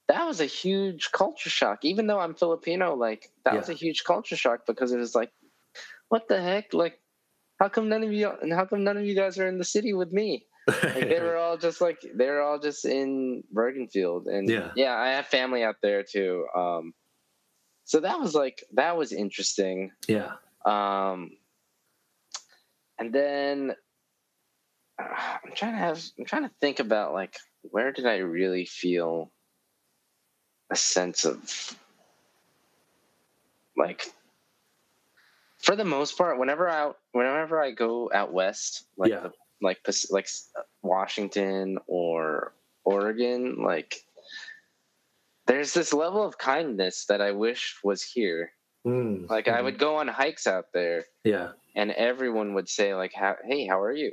that 0.08 0.26
was 0.26 0.40
a 0.40 0.46
huge 0.46 1.12
culture 1.12 1.48
shock. 1.48 1.84
Even 1.84 2.08
though 2.08 2.18
I'm 2.18 2.34
Filipino, 2.34 2.96
like 2.96 3.30
that 3.44 3.54
was 3.54 3.68
a 3.68 3.74
huge 3.74 4.02
culture 4.02 4.34
shock 4.34 4.66
because 4.66 4.90
it 4.90 4.98
was 4.98 5.14
like, 5.14 5.30
what 6.14 6.28
the 6.28 6.40
heck? 6.40 6.72
Like, 6.72 7.00
how 7.58 7.68
come 7.68 7.88
none 7.88 8.04
of 8.04 8.12
you? 8.12 8.30
And 8.40 8.52
how 8.52 8.66
come 8.66 8.84
none 8.84 8.96
of 8.96 9.04
you 9.04 9.16
guys 9.16 9.36
are 9.40 9.48
in 9.48 9.58
the 9.58 9.64
city 9.64 9.94
with 9.94 10.12
me? 10.12 10.46
Like 10.68 11.08
they 11.08 11.18
were 11.20 11.36
all 11.36 11.56
just 11.58 11.80
like 11.80 11.98
they 12.14 12.26
were 12.26 12.40
all 12.40 12.60
just 12.60 12.84
in 12.84 13.42
Bergenfield, 13.52 14.28
and 14.28 14.48
Yeah. 14.48 14.70
yeah, 14.76 14.94
I 14.94 15.08
have 15.16 15.26
family 15.26 15.64
out 15.64 15.74
there 15.82 16.04
too. 16.04 16.46
Um, 16.56 16.94
so 17.82 17.98
that 18.00 18.20
was 18.20 18.32
like 18.32 18.62
that 18.74 18.96
was 18.96 19.12
interesting. 19.12 19.90
yeah. 20.06 20.34
Um, 20.64 21.32
and 22.96 23.12
then 23.12 23.74
uh, 25.02 25.38
I'm 25.44 25.52
trying 25.56 25.72
to 25.72 25.78
have 25.78 26.00
I'm 26.16 26.26
trying 26.26 26.44
to 26.48 26.54
think 26.60 26.78
about 26.78 27.12
like 27.12 27.34
where 27.62 27.90
did 27.90 28.06
I 28.06 28.18
really 28.18 28.66
feel 28.66 29.32
a 30.70 30.76
sense 30.76 31.24
of 31.26 31.76
like 33.76 34.06
for 35.64 35.76
the 35.76 35.84
most 35.84 36.18
part 36.18 36.38
whenever 36.38 36.68
I 36.68 36.92
whenever 37.12 37.60
I 37.60 37.70
go 37.70 38.10
out 38.12 38.32
west 38.32 38.84
like 38.98 39.10
Yeah. 39.10 39.20
the, 39.20 39.32
like 39.62 39.80
like 40.10 40.28
Washington 40.82 41.78
or 41.86 42.52
Oregon 42.84 43.56
like 43.64 44.04
there's 45.46 45.72
this 45.74 45.92
level 45.92 46.22
of 46.22 46.36
kindness 46.38 47.06
that 47.06 47.20
I 47.20 47.32
wish 47.32 47.78
was 47.82 48.02
here 48.02 48.52
Mm. 48.86 49.30
like 49.30 49.48
I 49.48 49.60
Mhm. 49.60 49.64
would 49.64 49.78
go 49.78 49.96
on 49.96 50.08
hikes 50.08 50.46
out 50.46 50.66
there 50.74 51.06
Yeah. 51.24 51.52
and 51.74 51.90
everyone 51.92 52.52
would 52.54 52.68
say 52.68 52.94
like 52.94 53.12
hey 53.14 53.66
how 53.66 53.80
are 53.80 53.92
you 53.92 54.12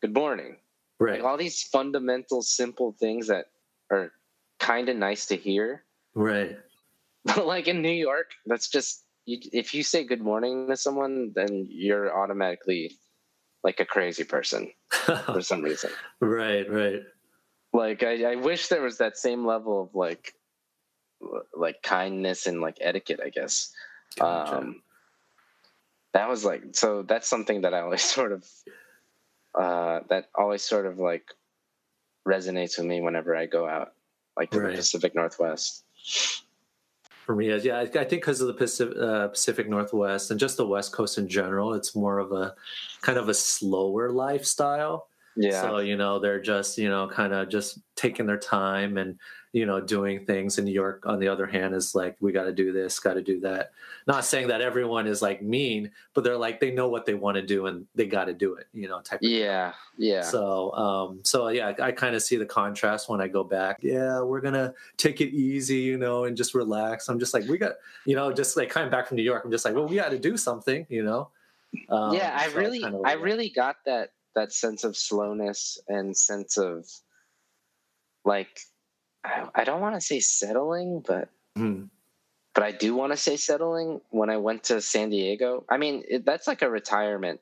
good 0.00 0.14
morning 0.14 0.56
Right. 0.98 1.20
like 1.20 1.24
all 1.24 1.36
these 1.36 1.62
fundamental 1.62 2.40
simple 2.42 2.92
things 2.98 3.26
that 3.26 3.50
are 3.90 4.12
kind 4.58 4.88
of 4.88 4.96
nice 4.96 5.26
to 5.26 5.36
hear 5.36 5.84
Right. 6.14 6.56
but 7.26 7.44
like 7.46 7.68
in 7.68 7.82
new 7.82 7.92
york 8.08 8.30
that's 8.46 8.68
just 8.68 9.04
you, 9.24 9.38
if 9.52 9.74
you 9.74 9.82
say 9.82 10.04
good 10.04 10.20
morning 10.20 10.68
to 10.68 10.76
someone 10.76 11.32
then 11.34 11.66
you're 11.70 12.14
automatically 12.16 12.96
like 13.64 13.80
a 13.80 13.84
crazy 13.84 14.24
person 14.24 14.70
for 15.26 15.40
some 15.40 15.62
reason 15.62 15.90
right. 16.20 16.68
Right. 16.70 17.02
like 17.72 18.02
I, 18.02 18.32
I 18.32 18.34
wish 18.36 18.68
there 18.68 18.82
was 18.82 18.98
that 18.98 19.16
same 19.16 19.46
level 19.46 19.82
of 19.82 19.94
like 19.94 20.34
like 21.56 21.82
kindness 21.82 22.46
and 22.46 22.60
like 22.60 22.78
etiquette 22.80 23.20
i 23.24 23.28
guess 23.28 23.72
Gotcha. 24.18 24.58
um 24.58 24.82
that 26.12 26.28
was 26.28 26.44
like 26.44 26.62
so 26.72 27.02
that's 27.02 27.28
something 27.28 27.60
that 27.62 27.74
i 27.74 27.80
always 27.80 28.02
sort 28.16 28.32
of 28.32 28.44
uh 29.58 30.00
that 30.08 30.26
always 30.34 30.62
sort 30.62 30.86
of 30.86 30.98
like 30.98 31.26
resonates 32.26 32.76
with 32.78 32.86
me 32.86 33.00
whenever 33.00 33.36
i 33.36 33.46
go 33.46 33.68
out 33.68 33.92
like 34.36 34.50
to 34.50 34.60
Right. 34.60 34.70
the 34.72 34.76
pacific 34.76 35.14
northwest 35.14 35.84
for 37.24 37.36
me 37.36 37.48
is 37.48 37.64
yeah 37.64 37.78
i 37.78 37.82
I 37.82 37.86
think 37.86 38.10
because 38.10 38.40
of 38.40 38.48
the 38.48 38.54
pacific, 38.54 38.96
uh, 38.98 39.28
pacific 39.28 39.68
northwest 39.68 40.30
and 40.30 40.40
just 40.40 40.56
the 40.56 40.66
west 40.66 40.92
coast 40.92 41.18
in 41.18 41.28
general 41.28 41.74
it's 41.74 41.94
more 41.94 42.18
of 42.18 42.32
a 42.32 42.54
kind 43.02 43.18
of 43.18 43.28
a 43.28 43.34
slower 43.34 44.10
lifestyle. 44.10 45.08
Yeah. 45.36 45.60
So 45.60 45.78
you 45.78 45.96
know 45.96 46.18
they're 46.18 46.40
just 46.40 46.78
you 46.78 46.88
know 46.88 47.08
kind 47.08 47.34
of 47.34 47.48
just 47.48 47.78
taking 47.96 48.26
their 48.26 48.38
time 48.38 48.96
and 48.96 49.18
you 49.52 49.66
know 49.66 49.80
doing 49.80 50.24
things 50.24 50.58
in 50.58 50.64
new 50.64 50.72
york 50.72 51.04
on 51.06 51.18
the 51.20 51.28
other 51.28 51.46
hand 51.46 51.74
is 51.74 51.94
like 51.94 52.16
we 52.20 52.32
got 52.32 52.44
to 52.44 52.52
do 52.52 52.72
this 52.72 52.98
got 52.98 53.14
to 53.14 53.22
do 53.22 53.38
that 53.40 53.72
not 54.06 54.24
saying 54.24 54.48
that 54.48 54.60
everyone 54.60 55.06
is 55.06 55.22
like 55.22 55.42
mean 55.42 55.90
but 56.14 56.24
they're 56.24 56.36
like 56.36 56.58
they 56.58 56.70
know 56.70 56.88
what 56.88 57.06
they 57.06 57.14
want 57.14 57.36
to 57.36 57.42
do 57.42 57.66
and 57.66 57.86
they 57.94 58.06
got 58.06 58.24
to 58.24 58.32
do 58.32 58.54
it 58.54 58.66
you 58.72 58.88
know 58.88 59.00
type 59.02 59.20
of 59.22 59.28
yeah 59.28 59.72
yeah 59.98 60.22
so, 60.32 60.72
um, 60.72 61.20
so 61.22 61.48
yeah, 61.48 61.72
I, 61.78 61.88
I 61.88 61.92
kind 61.92 62.14
of 62.14 62.22
see 62.22 62.36
the 62.36 62.46
contrast 62.46 63.08
when 63.08 63.20
I 63.20 63.28
go 63.28 63.44
back. 63.44 63.78
Yeah, 63.82 64.22
we're 64.22 64.40
gonna 64.40 64.74
take 64.96 65.20
it 65.20 65.28
easy, 65.28 65.78
you 65.78 65.98
know, 65.98 66.24
and 66.24 66.36
just 66.36 66.54
relax. 66.54 67.08
I'm 67.08 67.18
just 67.18 67.34
like, 67.34 67.46
we 67.46 67.58
got, 67.58 67.72
you 68.06 68.16
know, 68.16 68.32
just 68.32 68.56
like 68.56 68.70
coming 68.70 68.90
back 68.90 69.06
from 69.06 69.16
New 69.18 69.22
York. 69.22 69.42
I'm 69.44 69.50
just 69.50 69.64
like, 69.64 69.74
well, 69.74 69.86
we 69.86 69.96
got 69.96 70.10
to 70.10 70.18
do 70.18 70.36
something, 70.36 70.86
you 70.88 71.04
know. 71.04 71.28
Um, 71.88 72.12
yeah 72.14 72.36
i 72.38 72.48
so 72.50 72.58
really 72.58 72.80
kinda 72.80 73.00
i 73.06 73.14
really 73.14 73.48
got 73.48 73.76
that 73.86 74.10
that 74.34 74.52
sense 74.52 74.84
of 74.84 74.94
slowness 74.94 75.78
and 75.88 76.14
sense 76.14 76.58
of 76.58 76.84
like 78.26 78.60
i, 79.24 79.46
I 79.54 79.64
don't 79.64 79.80
want 79.80 79.94
to 79.94 80.00
say 80.00 80.20
settling 80.20 81.02
but 81.06 81.28
Hmm. 81.56 81.84
but 82.54 82.64
i 82.64 82.72
do 82.72 82.94
want 82.94 83.12
to 83.12 83.16
say 83.16 83.36
settling 83.36 84.00
when 84.10 84.30
i 84.30 84.38
went 84.38 84.64
to 84.64 84.80
san 84.80 85.10
diego. 85.10 85.64
I 85.68 85.76
mean 85.76 86.02
it, 86.08 86.24
that's 86.24 86.46
like 86.46 86.62
a 86.62 86.70
retirement 86.70 87.40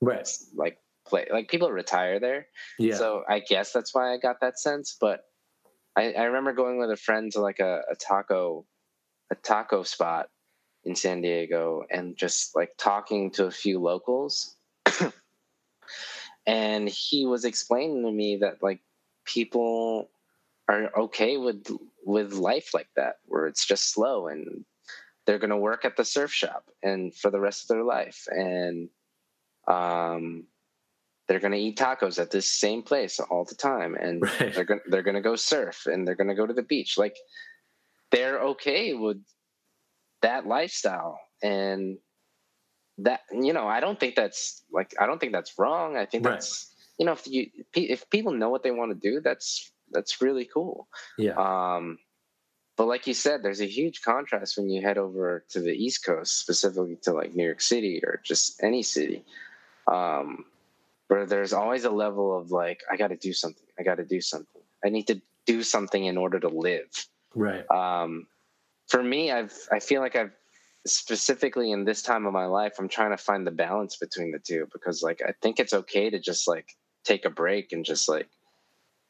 right, 0.00 0.28
like 0.54 0.78
play 1.06 1.26
like 1.32 1.48
people 1.48 1.72
retire 1.72 2.20
there. 2.20 2.46
Yeah, 2.78 2.94
so 2.96 3.24
i 3.28 3.40
guess 3.40 3.72
that's 3.72 3.92
why 3.94 4.12
i 4.12 4.16
got 4.18 4.40
that 4.42 4.60
sense 4.60 4.96
but 5.00 5.24
i, 5.96 6.12
I 6.12 6.24
remember 6.24 6.52
going 6.52 6.78
with 6.78 6.90
a 6.90 6.96
friend 6.96 7.32
to 7.32 7.40
like 7.40 7.58
a, 7.58 7.80
a 7.90 7.96
taco 7.96 8.64
a 9.32 9.34
taco 9.34 9.82
spot 9.82 10.28
in 10.84 10.94
san 10.94 11.20
diego 11.20 11.82
and 11.90 12.16
just 12.16 12.54
like 12.54 12.70
talking 12.78 13.30
to 13.32 13.46
a 13.46 13.50
few 13.50 13.80
locals. 13.80 14.54
And 16.46 16.88
he 16.88 17.26
was 17.26 17.44
explaining 17.44 18.02
to 18.04 18.10
me 18.10 18.38
that 18.38 18.62
like 18.62 18.80
people 19.26 20.08
are 20.68 20.90
okay 20.96 21.36
with 21.36 21.66
with 22.04 22.32
life 22.32 22.74
like 22.74 22.88
that 22.96 23.16
where 23.24 23.46
it's 23.46 23.66
just 23.66 23.92
slow 23.92 24.28
and 24.28 24.64
they're 25.26 25.38
going 25.38 25.50
to 25.50 25.56
work 25.56 25.84
at 25.84 25.96
the 25.96 26.04
surf 26.04 26.32
shop 26.32 26.64
and 26.82 27.14
for 27.14 27.30
the 27.30 27.40
rest 27.40 27.62
of 27.64 27.68
their 27.68 27.84
life. 27.84 28.26
And 28.30 28.88
um 29.66 30.44
they're 31.26 31.40
going 31.40 31.52
to 31.52 31.58
eat 31.58 31.76
tacos 31.78 32.18
at 32.18 32.30
this 32.30 32.48
same 32.48 32.82
place 32.82 33.20
all 33.20 33.44
the 33.44 33.54
time 33.54 33.94
and 33.94 34.22
right, 34.40 34.54
they're 34.54 34.64
going 34.64 34.80
they're 34.86 35.02
going 35.02 35.14
to 35.14 35.20
go 35.20 35.36
surf 35.36 35.86
and 35.86 36.06
they're 36.06 36.14
going 36.14 36.28
to 36.28 36.34
go 36.34 36.46
to 36.46 36.54
the 36.54 36.62
beach. 36.62 36.96
Like 36.96 37.16
they're 38.10 38.40
okay 38.40 38.94
with 38.94 39.18
that 40.22 40.46
lifestyle 40.46 41.20
and 41.42 41.98
that 42.98 43.20
you 43.32 43.52
know 43.52 43.68
i 43.68 43.78
don't 43.78 44.00
think 44.00 44.16
that's 44.16 44.64
like 44.72 44.92
i 44.98 45.06
don't 45.06 45.20
think 45.20 45.32
that's 45.32 45.58
wrong. 45.58 45.96
I 45.96 46.04
think 46.06 46.24
Right. 46.24 46.34
that's 46.34 46.74
you 46.98 47.06
know 47.06 47.12
if 47.12 47.26
you 47.26 47.46
if 47.74 48.08
people 48.10 48.32
know 48.32 48.48
what 48.50 48.62
they 48.64 48.72
want 48.72 48.90
to 48.90 49.10
do 49.10 49.20
that's 49.20 49.70
that's 49.92 50.20
really 50.20 50.44
cool. 50.44 50.88
Yeah, 51.16 51.34
um 51.36 51.98
but 52.76 52.86
like 52.86 53.06
you 53.06 53.14
said 53.14 53.42
there's 53.42 53.60
a 53.60 53.66
huge 53.66 54.02
contrast 54.02 54.56
when 54.56 54.68
you 54.68 54.80
head 54.82 54.98
over 54.98 55.44
to 55.50 55.60
the 55.60 55.72
east 55.72 56.04
coast 56.04 56.38
specifically 56.38 56.96
to 57.02 57.12
like 57.12 57.34
new 57.34 57.44
york 57.44 57.60
city 57.60 58.00
or 58.04 58.20
just 58.24 58.62
any 58.62 58.82
city. 58.82 59.24
Um 59.90 60.44
where 61.08 61.24
there's 61.24 61.54
always 61.54 61.84
a 61.84 61.90
level 61.90 62.36
of 62.36 62.50
like 62.50 62.82
i 62.90 62.96
got 62.96 63.08
to 63.08 63.16
do 63.16 63.32
something 63.32 63.66
i 63.78 63.82
got 63.82 63.96
to 63.96 64.04
do 64.04 64.20
something. 64.20 64.62
I 64.84 64.90
need 64.90 65.06
to 65.08 65.20
do 65.46 65.62
something 65.62 66.04
in 66.04 66.16
order 66.16 66.38
to 66.38 66.48
live. 66.48 66.90
Right, 67.34 67.68
um, 67.70 68.26
for 68.88 69.02
me, 69.02 69.30
I've 69.30 69.56
I 69.70 69.80
feel 69.80 70.00
like 70.00 70.16
I've 70.16 70.32
specifically 70.86 71.70
in 71.70 71.84
this 71.84 72.02
time 72.02 72.26
of 72.26 72.32
my 72.32 72.46
life, 72.46 72.74
I'm 72.78 72.88
trying 72.88 73.10
to 73.10 73.16
find 73.16 73.46
the 73.46 73.50
balance 73.50 73.96
between 73.96 74.32
the 74.32 74.38
two 74.38 74.66
because 74.72 75.02
like 75.02 75.20
I 75.26 75.32
think 75.42 75.60
it's 75.60 75.72
okay 75.72 76.10
to 76.10 76.18
just 76.18 76.48
like 76.48 76.76
take 77.04 77.24
a 77.24 77.30
break 77.30 77.72
and 77.72 77.84
just 77.84 78.08
like 78.08 78.28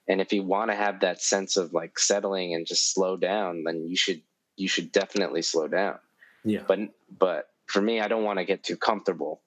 and 0.08 0.20
if 0.20 0.32
you 0.32 0.42
want 0.42 0.70
to 0.70 0.76
have 0.76 1.00
that 1.00 1.20
sense 1.20 1.56
of 1.56 1.72
like 1.72 1.98
settling 1.98 2.54
and 2.54 2.66
just 2.66 2.92
slow 2.92 3.16
down, 3.16 3.64
then 3.64 3.86
you 3.86 3.96
should 3.96 4.22
you 4.56 4.68
should 4.68 4.90
definitely 4.92 5.42
slow 5.42 5.68
down. 5.68 5.98
yeah, 6.44 6.62
But 6.66 6.80
but 7.18 7.48
for 7.66 7.80
me, 7.80 8.00
I 8.00 8.08
don't 8.08 8.24
want 8.24 8.38
to 8.38 8.44
get 8.44 8.62
too 8.62 8.76
comfortable. 8.76 9.42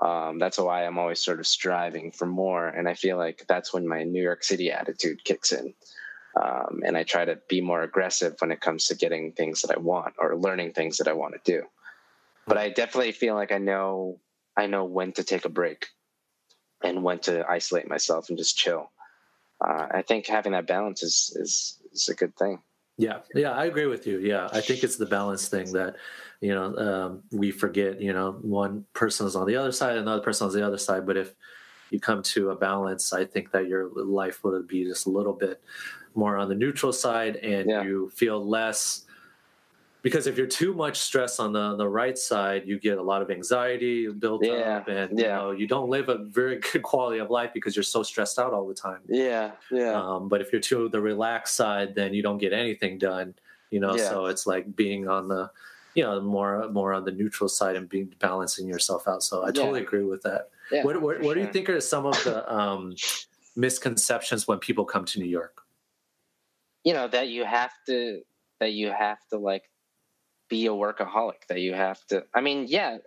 Um, 0.00 0.38
that's 0.38 0.58
why 0.58 0.84
I'm 0.86 0.98
always 0.98 1.20
sort 1.20 1.38
of 1.38 1.46
striving 1.46 2.10
for 2.10 2.26
more, 2.26 2.66
and 2.66 2.88
I 2.88 2.94
feel 2.94 3.16
like 3.16 3.44
that's 3.48 3.72
when 3.72 3.86
my 3.86 4.02
New 4.02 4.22
York 4.22 4.42
City 4.42 4.72
attitude 4.72 5.24
kicks 5.24 5.52
in 5.52 5.74
um, 6.40 6.82
and 6.84 6.96
I 6.96 7.04
try 7.04 7.24
to 7.24 7.38
be 7.48 7.60
more 7.60 7.82
aggressive 7.82 8.34
when 8.40 8.50
it 8.50 8.60
comes 8.60 8.86
to 8.86 8.96
getting 8.96 9.32
things 9.32 9.62
that 9.62 9.76
I 9.76 9.78
want 9.78 10.14
or 10.18 10.36
learning 10.36 10.72
things 10.72 10.98
that 10.98 11.08
I 11.08 11.12
want 11.12 11.34
to 11.34 11.52
do. 11.52 11.66
But 12.46 12.58
I 12.58 12.70
definitely 12.70 13.12
feel 13.12 13.34
like 13.34 13.52
I 13.52 13.58
know 13.58 14.20
I 14.56 14.66
know 14.66 14.84
when 14.84 15.12
to 15.12 15.24
take 15.24 15.44
a 15.44 15.48
break 15.48 15.86
and 16.82 17.02
when 17.02 17.18
to 17.20 17.48
isolate 17.48 17.88
myself 17.88 18.28
and 18.28 18.38
just 18.38 18.56
chill. 18.56 18.90
Uh, 19.66 19.86
I 19.90 20.02
think 20.02 20.26
having 20.26 20.52
that 20.52 20.66
balance 20.66 21.02
is 21.02 21.36
is 21.40 21.78
is 21.92 22.08
a 22.08 22.14
good 22.14 22.36
thing. 22.36 22.60
yeah, 22.98 23.18
yeah. 23.34 23.52
I 23.52 23.64
agree 23.64 23.86
with 23.86 24.06
you. 24.06 24.18
Yeah, 24.18 24.48
I 24.52 24.60
think 24.60 24.84
it's 24.84 24.96
the 24.96 25.06
balance 25.06 25.48
thing 25.48 25.72
that 25.72 25.96
you 26.40 26.54
know 26.54 26.76
um, 26.76 27.22
we 27.32 27.50
forget. 27.50 28.00
You 28.00 28.12
know, 28.12 28.32
one 28.42 28.84
person 28.92 29.26
is 29.26 29.36
on 29.36 29.46
the 29.46 29.56
other 29.56 29.72
side, 29.72 29.96
another 29.96 30.22
person 30.22 30.46
is 30.48 30.54
on 30.54 30.60
the 30.60 30.66
other 30.66 30.78
side. 30.78 31.06
But 31.06 31.16
if 31.16 31.34
you 31.90 32.00
come 32.00 32.22
to 32.22 32.50
a 32.50 32.56
balance, 32.56 33.12
I 33.12 33.24
think 33.24 33.50
that 33.52 33.68
your 33.68 33.88
life 33.94 34.44
would 34.44 34.66
be 34.68 34.84
just 34.84 35.06
a 35.06 35.10
little 35.10 35.32
bit 35.32 35.62
more 36.14 36.36
on 36.36 36.48
the 36.48 36.54
neutral 36.54 36.92
side, 36.92 37.36
and 37.36 37.68
Yeah. 37.68 37.82
you 37.82 38.10
feel 38.14 38.44
less 38.46 39.06
because 40.04 40.26
if 40.28 40.36
you're 40.38 40.46
too 40.46 40.74
much 40.74 40.98
stress 40.98 41.40
on 41.40 41.52
the 41.54 41.58
on 41.58 41.78
the 41.78 41.88
right 41.88 42.16
side, 42.16 42.62
you 42.68 42.78
get 42.78 42.98
a 42.98 43.02
lot 43.02 43.22
of 43.22 43.30
anxiety 43.30 44.06
built 44.12 44.44
Yeah, 44.44 44.76
up, 44.76 44.88
and 44.88 45.18
yeah. 45.18 45.24
you 45.24 45.28
know 45.42 45.50
you 45.50 45.66
don't 45.66 45.88
live 45.90 46.08
a 46.10 46.18
very 46.18 46.60
good 46.72 46.82
quality 46.82 47.18
of 47.18 47.30
life 47.30 47.50
because 47.52 47.74
you're 47.74 47.82
so 47.82 48.02
stressed 48.04 48.38
out 48.38 48.52
all 48.52 48.68
the 48.68 48.74
time. 48.74 49.00
Yeah, 49.08 49.52
yeah, 49.70 50.00
Um, 50.00 50.28
but 50.28 50.40
if 50.42 50.52
you're 50.52 50.60
to 50.60 50.88
the 50.90 51.00
relaxed 51.00 51.56
side, 51.56 51.94
then 51.96 52.14
you 52.14 52.22
don't 52.22 52.38
get 52.38 52.52
anything 52.52 52.98
done. 52.98 53.34
You 53.70 53.80
know, 53.80 53.96
Yeah. 53.96 54.10
so 54.10 54.26
it's 54.26 54.46
like 54.46 54.76
being 54.76 55.08
on 55.08 55.26
the, 55.26 55.50
you 55.94 56.04
know, 56.04 56.20
more 56.20 56.68
more 56.70 56.92
on 56.92 57.04
the 57.04 57.10
neutral 57.10 57.48
side 57.48 57.74
and 57.74 57.88
being 57.88 58.12
balancing 58.20 58.68
yourself 58.68 59.08
out. 59.08 59.22
So 59.24 59.42
I 59.44 59.50
totally 59.50 59.80
agree 59.80 60.04
with 60.04 60.22
that. 60.22 60.50
what 60.84 61.00
what, 61.00 61.20
what 61.22 61.34
do 61.34 61.40
you 61.40 61.50
think 61.50 61.68
are 61.70 61.80
some 61.80 62.04
of 62.06 62.22
the 62.24 62.36
um, 62.54 62.94
misconceptions 63.56 64.46
when 64.46 64.58
people 64.58 64.84
come 64.84 65.04
to 65.06 65.18
New 65.18 65.32
York? 65.40 65.62
you 66.86 66.92
know 66.92 67.08
that 67.08 67.28
you 67.28 67.44
have 67.46 67.72
to 67.86 68.20
that 68.60 68.72
you 68.72 68.90
have 68.92 69.16
to 69.30 69.38
like 69.38 69.62
be 70.48 70.66
a 70.66 70.70
workaholic 70.70 71.46
that 71.48 71.60
you 71.60 71.74
have 71.74 72.04
to 72.06 72.24
i 72.34 72.40
mean 72.40 72.66
yeah 72.68 72.98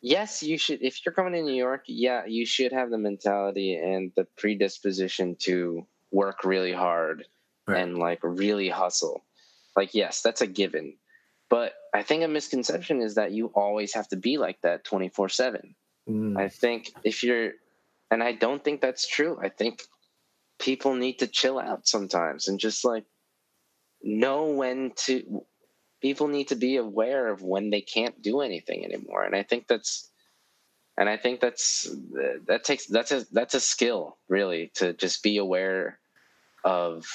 yes 0.00 0.42
you 0.42 0.58
should 0.58 0.82
if 0.82 1.04
you're 1.04 1.12
coming 1.14 1.32
to 1.32 1.42
new 1.42 1.54
york 1.54 1.82
yeah 1.86 2.24
you 2.26 2.44
should 2.46 2.72
have 2.72 2.90
the 2.90 2.98
mentality 2.98 3.74
and 3.76 4.12
the 4.16 4.24
predisposition 4.36 5.36
to 5.36 5.86
work 6.10 6.44
really 6.44 6.72
hard 6.72 7.24
Right. 7.66 7.80
and 7.80 7.96
like 7.96 8.18
really 8.22 8.68
hustle 8.68 9.24
like 9.74 9.94
yes 9.94 10.20
that's 10.20 10.42
a 10.42 10.46
given 10.46 10.96
but 11.48 11.72
i 11.94 12.02
think 12.02 12.22
a 12.22 12.28
misconception 12.28 13.00
is 13.00 13.14
that 13.14 13.32
you 13.32 13.46
always 13.54 13.94
have 13.94 14.06
to 14.08 14.16
be 14.16 14.36
like 14.36 14.60
that 14.60 14.84
24 14.84 15.30
7 15.30 15.74
Mm, 16.08 16.38
I 16.38 16.48
think 16.48 16.92
if 17.02 17.22
you're, 17.24 17.52
and 18.10 18.22
I 18.22 18.32
don't 18.32 18.62
think 18.62 18.80
that's 18.82 19.08
true. 19.08 19.38
I 19.42 19.48
think 19.48 19.82
people 20.58 20.94
need 20.94 21.20
to 21.20 21.26
chill 21.26 21.58
out 21.58 21.88
sometimes 21.88 22.46
and 22.48 22.60
just 22.60 22.84
like 22.84 23.04
know 24.02 24.46
when 24.50 24.92
to. 25.06 25.44
People 26.04 26.28
need 26.28 26.48
to 26.48 26.54
be 26.56 26.76
aware 26.76 27.28
of 27.28 27.40
when 27.40 27.70
they 27.70 27.80
can't 27.80 28.20
do 28.20 28.42
anything 28.42 28.84
anymore, 28.84 29.24
and 29.24 29.34
I 29.34 29.42
think 29.42 29.66
that's, 29.66 30.10
and 30.98 31.08
I 31.08 31.16
think 31.16 31.40
that's 31.40 31.88
that 32.46 32.62
takes 32.62 32.84
that's 32.86 33.10
a 33.10 33.24
that's 33.32 33.54
a 33.54 33.60
skill 33.60 34.18
really 34.28 34.70
to 34.74 34.92
just 34.92 35.22
be 35.22 35.38
aware 35.38 35.98
of 36.62 37.06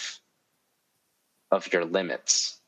of 1.51 1.71
your 1.71 1.85
limits. 1.85 2.59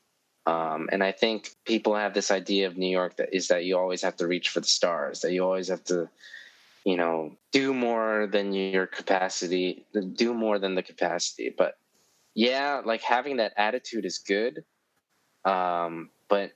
Um, 0.46 0.88
and 0.92 1.02
I 1.02 1.10
think 1.10 1.50
people 1.64 1.96
have 1.96 2.14
this 2.14 2.30
idea 2.30 2.68
of 2.68 2.76
New 2.76 2.90
York 2.90 3.16
that 3.16 3.34
is 3.34 3.48
that 3.48 3.64
you 3.64 3.76
always 3.76 4.02
have 4.02 4.16
to 4.18 4.28
reach 4.28 4.50
for 4.50 4.60
the 4.60 4.66
stars, 4.66 5.22
that 5.22 5.32
you 5.32 5.42
always 5.44 5.68
have 5.68 5.82
to, 5.84 6.08
you 6.84 6.96
know, 6.96 7.36
do 7.50 7.74
more 7.74 8.28
than 8.30 8.52
your 8.52 8.86
capacity, 8.86 9.86
do 10.14 10.34
more 10.34 10.60
than 10.60 10.76
the 10.76 10.82
capacity. 10.84 11.52
But 11.56 11.76
yeah, 12.34 12.80
like 12.84 13.02
having 13.02 13.38
that 13.38 13.54
attitude 13.56 14.04
is 14.04 14.18
good, 14.18 14.64
um, 15.44 16.10
but 16.28 16.52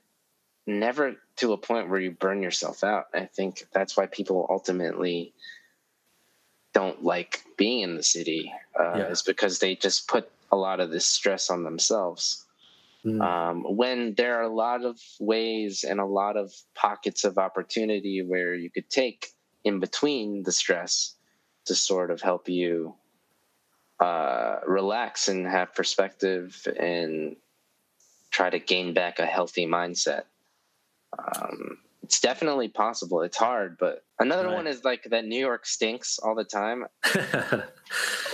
never 0.65 1.15
to 1.37 1.53
a 1.53 1.57
point 1.57 1.89
where 1.89 1.99
you 1.99 2.11
burn 2.11 2.41
yourself 2.41 2.83
out. 2.83 3.05
I 3.13 3.25
think 3.25 3.67
that's 3.73 3.95
why 3.95 4.05
people 4.07 4.47
ultimately 4.49 5.33
don't 6.73 7.03
like 7.03 7.43
being 7.57 7.81
in 7.81 7.95
the 7.95 8.03
city, 8.03 8.53
uh, 8.79 8.97
Yeah. 8.97 9.07
is 9.07 9.21
because 9.23 9.59
they 9.59 9.75
just 9.75 10.07
put 10.07 10.29
a 10.51 10.57
lot 10.57 10.79
of 10.79 10.91
this 10.91 11.05
stress 11.05 11.49
on 11.49 11.63
themselves 11.63 12.45
mm, 13.05 13.21
um, 13.21 13.63
when 13.75 14.13
there 14.15 14.37
are 14.39 14.43
a 14.43 14.53
lot 14.53 14.83
of 14.83 14.99
ways 15.19 15.83
and 15.83 15.99
a 15.99 16.05
lot 16.05 16.37
of 16.37 16.53
pockets 16.75 17.23
of 17.23 17.37
opportunity 17.37 18.21
where 18.21 18.55
you 18.55 18.69
could 18.69 18.89
take 18.89 19.27
in 19.63 19.79
between 19.79 20.43
the 20.43 20.51
stress 20.51 21.15
to 21.65 21.75
sort 21.75 22.11
of 22.11 22.21
help 22.21 22.47
you 22.47 22.95
uh, 23.99 24.59
relax 24.65 25.27
and 25.27 25.45
have 25.47 25.73
perspective 25.73 26.65
and 26.79 27.35
try 28.37 28.51
to 28.51 28.59
gain 28.59 28.93
back 28.93 29.17
a 29.17 29.25
healthy 29.25 29.65
mindset. 29.65 30.25
Um, 31.17 31.79
it's 32.03 32.19
definitely 32.19 32.67
possible. 32.67 33.23
It's 33.23 33.35
hard, 33.35 33.77
but 33.79 34.03
another 34.19 34.45
Right. 34.45 34.53
one 34.53 34.67
is 34.67 34.83
like 34.83 35.05
that 35.05 35.25
New 35.25 35.39
York 35.39 35.65
stinks 35.65 36.19
all 36.19 36.35
the 36.35 36.43
time. 36.43 36.85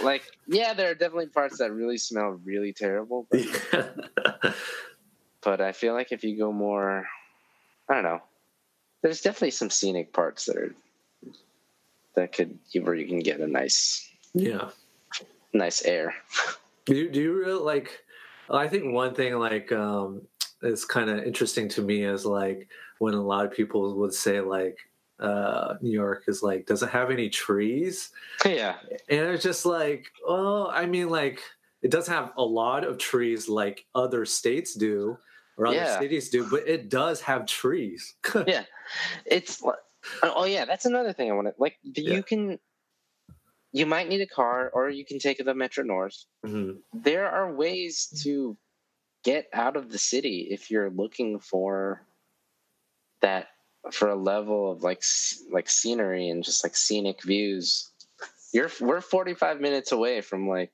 Like, 0.03 0.23
yeah, 0.47 0.73
there 0.73 0.89
are 0.89 0.95
definitely 0.95 1.27
parts 1.27 1.59
that 1.59 1.71
really 1.71 1.97
smell 1.97 2.31
really 2.43 2.73
terrible, 2.73 3.25
but 3.29 3.95
but 5.41 5.61
I 5.61 5.71
feel 5.71 5.93
like 5.93 6.11
if 6.11 6.25
you 6.25 6.37
go 6.37 6.51
more, 6.51 7.07
I 7.87 7.93
don't 7.93 8.03
know. 8.03 8.21
There's 9.01 9.21
definitely 9.21 9.51
some 9.51 9.69
scenic 9.69 10.11
parts 10.11 10.45
that 10.45 10.57
are 10.57 10.75
that 12.15 12.33
could 12.33 12.57
where 12.81 12.95
you 12.95 13.07
can 13.07 13.19
get 13.19 13.39
a 13.39 13.47
nice 13.47 14.09
yeah. 14.33 14.71
nice 15.53 15.85
air. 15.85 16.15
Do 16.85 16.95
you, 16.95 17.09
do 17.09 17.21
you 17.21 17.33
really 17.33 17.63
like? 17.63 18.03
I 18.49 18.67
think 18.67 18.93
one 18.93 19.13
thing 19.15 19.33
like 19.35 19.71
um, 19.71 20.21
is 20.61 20.85
kind 20.85 21.09
of 21.09 21.23
interesting 21.23 21.67
to 21.69 21.81
me 21.81 22.03
is 22.03 22.25
like 22.25 22.67
when 22.99 23.13
a 23.13 23.21
lot 23.21 23.45
of 23.45 23.51
people 23.51 23.95
would 23.99 24.13
say 24.13 24.41
like 24.41 24.77
uh, 25.19 25.75
New 25.81 25.91
York 25.91 26.23
is 26.27 26.43
like 26.43 26.65
doesn't 26.65 26.89
have 26.89 27.09
any 27.11 27.29
trees, 27.29 28.11
yeah, 28.45 28.75
and 29.09 29.19
it's 29.29 29.43
just 29.43 29.65
like, 29.65 30.07
well, 30.27 30.69
I 30.73 30.85
mean, 30.85 31.09
like 31.09 31.39
it 31.81 31.91
does 31.91 32.07
have 32.07 32.31
a 32.37 32.43
lot 32.43 32.83
of 32.83 32.97
trees 32.97 33.47
like 33.49 33.85
other 33.93 34.25
states 34.25 34.73
do 34.73 35.17
or 35.57 35.67
other 35.67 35.75
Yeah. 35.77 35.99
cities 35.99 36.29
do, 36.29 36.49
but 36.49 36.67
it 36.67 36.89
does 36.89 37.21
have 37.21 37.45
trees. 37.45 38.15
yeah. 38.47 38.63
It's 39.25 39.61
oh 40.23 40.45
yeah, 40.45 40.65
that's 40.65 40.85
another 40.85 41.13
thing 41.13 41.29
I 41.29 41.33
want 41.35 41.47
to 41.47 41.53
like. 41.57 41.77
Yeah. 41.83 42.15
You 42.15 42.23
can, 42.23 42.59
you 43.73 43.85
might 43.85 44.07
need 44.07 44.21
a 44.21 44.27
car, 44.27 44.69
or 44.73 44.89
you 44.89 45.03
can 45.03 45.19
take 45.19 45.43
the 45.43 45.53
Metro 45.53 45.83
North. 45.83 46.25
Mhm. 46.45 46.81
There 46.93 47.27
are 47.29 47.51
ways 47.53 48.07
to 48.23 48.55
get 49.23 49.49
out 49.53 49.75
of 49.75 49.89
the 49.91 49.97
city 49.97 50.47
if 50.51 50.69
you're 50.71 50.89
looking 50.91 51.39
for 51.39 52.05
that 53.21 53.47
for 53.91 54.09
a 54.09 54.15
level 54.15 54.71
of 54.71 54.83
like 54.83 55.03
like 55.51 55.69
scenery 55.69 56.29
and 56.29 56.43
just 56.43 56.63
like 56.63 56.75
scenic 56.75 57.23
views. 57.23 57.89
You're 58.53 58.69
we're 58.79 59.01
45 59.01 59.59
minutes 59.59 59.91
away 59.91 60.21
from 60.21 60.47
like 60.47 60.71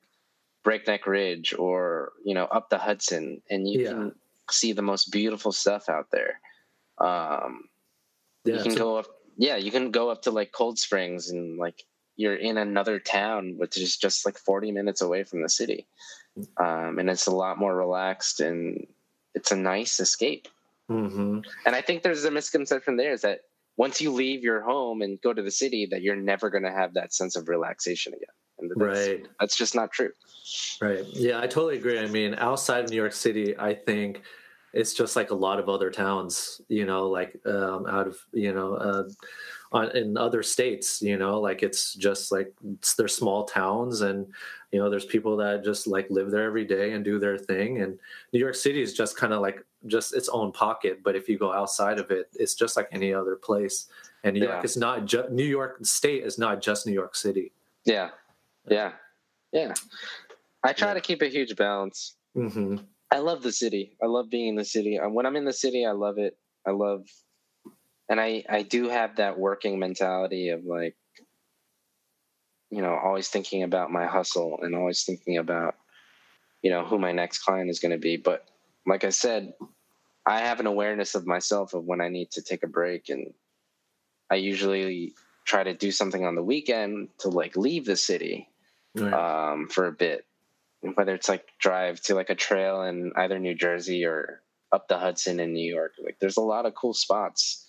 Breakneck 0.62 1.06
Ridge 1.06 1.54
or 1.58 2.12
you 2.24 2.34
know 2.34 2.44
up 2.44 2.68
the 2.70 2.78
Hudson, 2.78 3.42
and 3.50 3.68
you 3.68 3.80
Yeah. 3.80 3.90
can 3.90 4.14
see 4.50 4.72
the 4.72 4.82
most 4.82 5.10
beautiful 5.10 5.52
stuff 5.52 5.88
out 5.88 6.10
there. 6.10 6.40
Um, 6.98 7.70
Yeah, 8.44 8.56
you 8.56 8.62
can 8.62 8.72
so- 8.72 8.78
go 8.78 8.96
up 8.98 9.06
yeah 9.36 9.56
you 9.56 9.70
can 9.70 9.90
go 9.90 10.10
up 10.10 10.22
to 10.22 10.30
like 10.30 10.52
cold 10.52 10.78
springs 10.78 11.30
and 11.30 11.56
like 11.56 11.84
you're 12.16 12.36
in 12.36 12.58
another 12.58 12.98
town 12.98 13.54
which 13.56 13.76
is 13.76 13.96
just 13.96 14.24
like 14.26 14.38
40 14.38 14.72
minutes 14.72 15.00
away 15.00 15.24
from 15.24 15.42
the 15.42 15.48
city 15.48 15.86
um, 16.58 16.98
and 16.98 17.10
it's 17.10 17.26
a 17.26 17.34
lot 17.34 17.58
more 17.58 17.74
relaxed 17.74 18.40
and 18.40 18.86
it's 19.34 19.52
a 19.52 19.56
nice 19.56 20.00
escape 20.00 20.48
Mhm. 20.90 21.44
and 21.66 21.76
i 21.76 21.80
think 21.80 22.02
there's 22.02 22.24
a 22.24 22.30
misconception 22.30 22.96
there 22.96 23.12
is 23.12 23.22
that 23.22 23.42
once 23.76 24.00
you 24.00 24.12
leave 24.12 24.42
your 24.42 24.60
home 24.60 25.02
and 25.02 25.20
go 25.20 25.32
to 25.32 25.42
the 25.42 25.50
city 25.50 25.86
that 25.86 26.02
you're 26.02 26.16
never 26.16 26.50
going 26.50 26.64
to 26.64 26.72
have 26.72 26.94
that 26.94 27.14
sense 27.14 27.36
of 27.36 27.48
relaxation 27.48 28.12
again 28.12 28.34
and 28.58 28.70
that's, 28.70 29.08
right. 29.08 29.26
that's 29.38 29.56
just 29.56 29.74
not 29.74 29.92
true 29.92 30.10
Right. 30.80 31.04
Yeah, 31.12 31.38
I 31.38 31.46
totally 31.46 31.76
agree. 31.76 31.98
I 31.98 32.06
mean, 32.06 32.34
outside 32.36 32.84
of 32.84 32.90
New 32.90 32.96
York 32.96 33.12
City, 33.12 33.56
I 33.58 33.74
think 33.74 34.22
it's 34.72 34.94
just 34.94 35.16
like 35.16 35.30
a 35.30 35.34
lot 35.34 35.58
of 35.58 35.68
other 35.68 35.90
towns, 35.90 36.60
you 36.68 36.86
know, 36.86 37.08
like 37.08 37.38
um, 37.46 37.86
out 37.86 38.06
of, 38.06 38.18
you 38.32 38.52
know, 38.52 38.74
uh, 38.74 39.04
on, 39.72 39.96
in 39.96 40.16
other 40.16 40.42
states, 40.42 41.00
you 41.00 41.16
know, 41.16 41.40
like 41.40 41.62
it's 41.62 41.94
just 41.94 42.32
like 42.32 42.52
it's, 42.74 42.94
they're 42.94 43.06
small 43.08 43.44
towns 43.44 44.00
and, 44.00 44.26
you 44.72 44.78
know, 44.80 44.90
there's 44.90 45.04
people 45.04 45.36
that 45.36 45.62
just 45.64 45.86
like 45.86 46.08
live 46.10 46.30
there 46.30 46.44
every 46.44 46.64
day 46.64 46.92
and 46.92 47.04
do 47.04 47.18
their 47.18 47.38
thing. 47.38 47.80
And 47.82 47.98
New 48.32 48.40
York 48.40 48.54
City 48.56 48.82
is 48.82 48.92
just 48.94 49.16
kind 49.16 49.32
of 49.32 49.40
like 49.40 49.64
just 49.86 50.14
its 50.14 50.28
own 50.28 50.50
pocket. 50.52 51.02
But 51.04 51.14
if 51.16 51.28
you 51.28 51.38
go 51.38 51.52
outside 51.52 51.98
of 52.00 52.10
it, 52.10 52.28
it's 52.34 52.54
just 52.54 52.76
like 52.76 52.88
any 52.90 53.14
other 53.14 53.36
place. 53.36 53.86
And 54.24 54.34
New 54.34 54.44
Yeah. 54.44 54.52
York 54.54 54.64
is 54.64 54.76
not 54.76 55.06
just, 55.06 55.30
New 55.30 55.44
York 55.44 55.78
State 55.86 56.24
is 56.24 56.36
not 56.38 56.60
just 56.60 56.86
New 56.86 56.92
York 56.92 57.14
City. 57.14 57.52
yeah 57.86 58.10
yeah 58.68 58.92
yeah 59.52 59.72
i 60.62 60.72
try 60.74 60.88
Yeah. 60.88 60.94
to 60.94 61.00
keep 61.00 61.22
a 61.22 61.28
huge 61.28 61.56
balance 61.56 62.16
hmm 62.34 62.76
I 63.12 63.18
love 63.18 63.42
the 63.42 63.50
city. 63.50 63.96
I 64.00 64.06
love 64.06 64.30
being 64.30 64.46
in 64.48 64.54
the 64.54 64.64
city. 64.64 64.96
When 65.02 65.26
I'm 65.26 65.34
in 65.34 65.44
the 65.44 65.52
city, 65.52 65.84
I 65.84 65.90
love 65.90 66.16
it. 66.18 66.36
I 66.64 66.70
love, 66.70 67.06
and 68.10 68.20
I 68.20 68.44
I 68.50 68.62
do 68.62 68.88
have 68.88 69.16
that 69.16 69.38
working 69.38 69.78
mentality 69.78 70.50
of 70.50 70.64
like, 70.64 70.96
you 72.70 72.82
know, 72.82 72.98
always 73.02 73.28
thinking 73.28 73.62
about 73.62 73.92
my 73.92 74.06
hustle 74.06 74.58
and 74.60 74.74
always 74.74 75.04
thinking 75.04 75.38
about, 75.38 75.76
you 76.60 76.70
know, 76.70 76.84
who 76.84 76.98
my 76.98 77.12
next 77.12 77.38
client 77.38 77.70
is 77.70 77.78
going 77.78 77.92
to 77.92 77.98
be. 77.98 78.16
But 78.16 78.46
like 78.84 79.04
I 79.04 79.10
said, 79.10 79.54
I 80.26 80.40
have 80.40 80.58
an 80.58 80.66
awareness 80.66 81.14
of 81.14 81.24
myself 81.24 81.72
of 81.72 81.84
when 81.84 82.00
I 82.00 82.08
need 82.08 82.32
to 82.32 82.42
take 82.42 82.64
a 82.64 82.68
break, 82.68 83.08
and 83.08 83.32
I 84.28 84.34
usually 84.34 85.14
try 85.44 85.62
to 85.62 85.72
do 85.72 85.92
something 85.92 86.26
on 86.26 86.34
the 86.34 86.42
weekend 86.42 87.08
to 87.20 87.28
like 87.28 87.56
leave 87.56 87.86
the 87.86 87.96
city 87.96 88.48
Right. 88.96 89.14
um, 89.14 89.68
for 89.68 89.86
a 89.86 89.92
bit, 89.92 90.26
whether 90.94 91.14
it's 91.14 91.28
like 91.28 91.46
drive 91.60 92.00
to 92.02 92.16
like 92.16 92.28
a 92.28 92.34
trail 92.34 92.82
in 92.82 93.12
either 93.16 93.38
New 93.38 93.54
Jersey 93.54 94.04
or 94.04 94.42
up 94.72 94.88
the 94.88 94.98
Hudson 94.98 95.38
in 95.38 95.52
New 95.52 95.72
York. 95.72 95.92
Like 96.02 96.18
there's 96.20 96.36
a 96.36 96.42
lot 96.42 96.66
of 96.66 96.74
cool 96.74 96.94
spots 96.94 97.66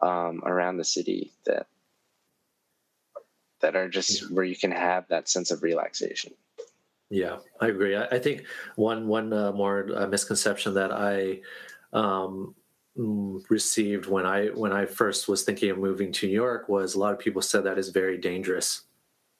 um, 0.00 0.42
around 0.44 0.76
the 0.76 0.84
city 0.84 1.32
that 1.46 1.66
that 3.60 3.74
are 3.74 3.88
just 3.88 4.30
where 4.30 4.44
you 4.44 4.56
can 4.56 4.70
have 4.70 5.08
that 5.08 5.28
sense 5.28 5.50
of 5.50 5.62
relaxation. 5.62 6.34
Yeah, 7.10 7.38
I 7.60 7.68
agree. 7.68 7.96
I, 7.96 8.04
I 8.06 8.18
think 8.18 8.44
one 8.74 9.06
one 9.08 9.32
uh, 9.32 9.52
more 9.52 9.88
uh, 9.94 10.06
misconception 10.06 10.74
that 10.74 10.92
I 10.92 11.40
um, 11.92 12.54
mm, 12.98 13.42
received 13.48 14.06
when 14.06 14.26
I 14.26 14.46
when 14.48 14.72
I 14.72 14.86
first 14.86 15.28
was 15.28 15.44
thinking 15.44 15.70
of 15.70 15.78
moving 15.78 16.12
to 16.12 16.26
New 16.26 16.32
York 16.32 16.68
was 16.68 16.94
a 16.94 16.98
lot 16.98 17.12
of 17.12 17.18
people 17.18 17.42
said 17.42 17.64
that 17.64 17.78
is 17.78 17.90
very 17.90 18.18
dangerous. 18.18 18.82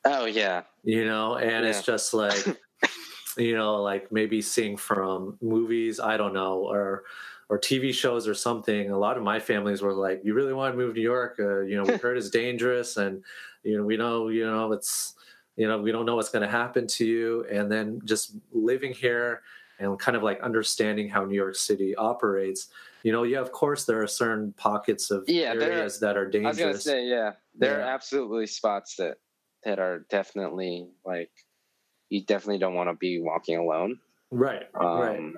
Oh 0.05 0.27
yeah, 0.27 0.63
you 0.85 1.05
know, 1.05 1.37
and 1.37 1.65
Yeah. 1.65 1.71
it's 1.71 1.83
just 1.83 2.15
like 2.15 2.61
you 3.37 3.55
know, 3.57 3.83
like 3.83 4.13
maybe 4.13 4.41
seeing 4.41 4.77
from 4.77 5.37
movies, 5.43 6.01
I 6.01 6.17
don't 6.17 6.33
know, 6.33 6.61
or 6.61 7.05
or 7.49 7.59
TV 7.59 7.92
shows 7.92 8.26
or 8.26 8.34
something. 8.34 8.90
A 8.90 8.99
lot 8.99 9.16
of 9.16 9.22
my 9.22 9.38
families 9.40 9.82
were 9.82 9.92
like, 9.92 10.22
"You 10.24 10.34
really 10.34 10.53
want 10.53 10.72
to 10.72 10.76
move 10.76 10.94
to 10.94 11.01
New 11.01 11.03
York? 11.05 11.36
Uh, 11.38 11.61
you 11.61 11.76
know, 11.76 11.84
we 11.84 11.97
heard 11.97 12.16
it's 12.18 12.30
dangerous, 12.30 12.97
and 12.97 13.24
you 13.62 13.76
know, 13.76 13.84
we 13.84 13.97
know, 13.97 14.28
you 14.28 14.44
know, 14.47 14.72
it's 14.72 15.14
you 15.57 15.66
know, 15.66 15.80
we 15.80 15.90
don't 15.92 16.05
know 16.07 16.16
what's 16.16 16.28
going 16.30 16.42
to 16.42 16.49
happen 16.51 16.86
to 16.88 17.05
you." 17.07 17.44
And 17.51 17.70
then 17.70 18.01
just 18.05 18.36
living 18.53 18.92
here 18.92 19.42
and 19.78 19.99
kind 19.99 20.16
of 20.16 20.22
like 20.22 20.40
understanding 20.40 21.09
how 21.09 21.24
New 21.24 21.34
York 21.36 21.55
City 21.55 21.94
operates. 21.97 22.68
You 23.03 23.12
know, 23.12 23.22
yeah, 23.22 23.40
of 23.40 23.53
course, 23.53 23.84
there 23.84 24.03
are 24.03 24.07
certain 24.07 24.53
pockets 24.55 25.11
of 25.11 25.24
Yeah, 25.28 25.53
areas 25.53 26.01
that 26.01 26.16
are 26.16 26.22
I 26.22 26.26
was 26.26 26.32
dangerous. 26.32 26.59
gonna 26.59 26.78
say 26.78 27.05
yeah. 27.07 27.32
There 27.55 27.78
are 27.78 27.82
absolutely 27.82 28.47
spots 28.47 28.97
that 28.97 29.18
that 29.64 29.78
are 29.78 30.01
definitely 30.11 30.88
like 31.05 31.30
you 32.09 32.24
definitely 32.24 32.59
don't 32.59 32.74
want 32.74 32.88
to 32.90 32.94
be 32.94 33.20
walking 33.20 33.57
alone. 33.59 34.01
right, 34.30 34.66
right. 34.74 35.18
Um, 35.18 35.36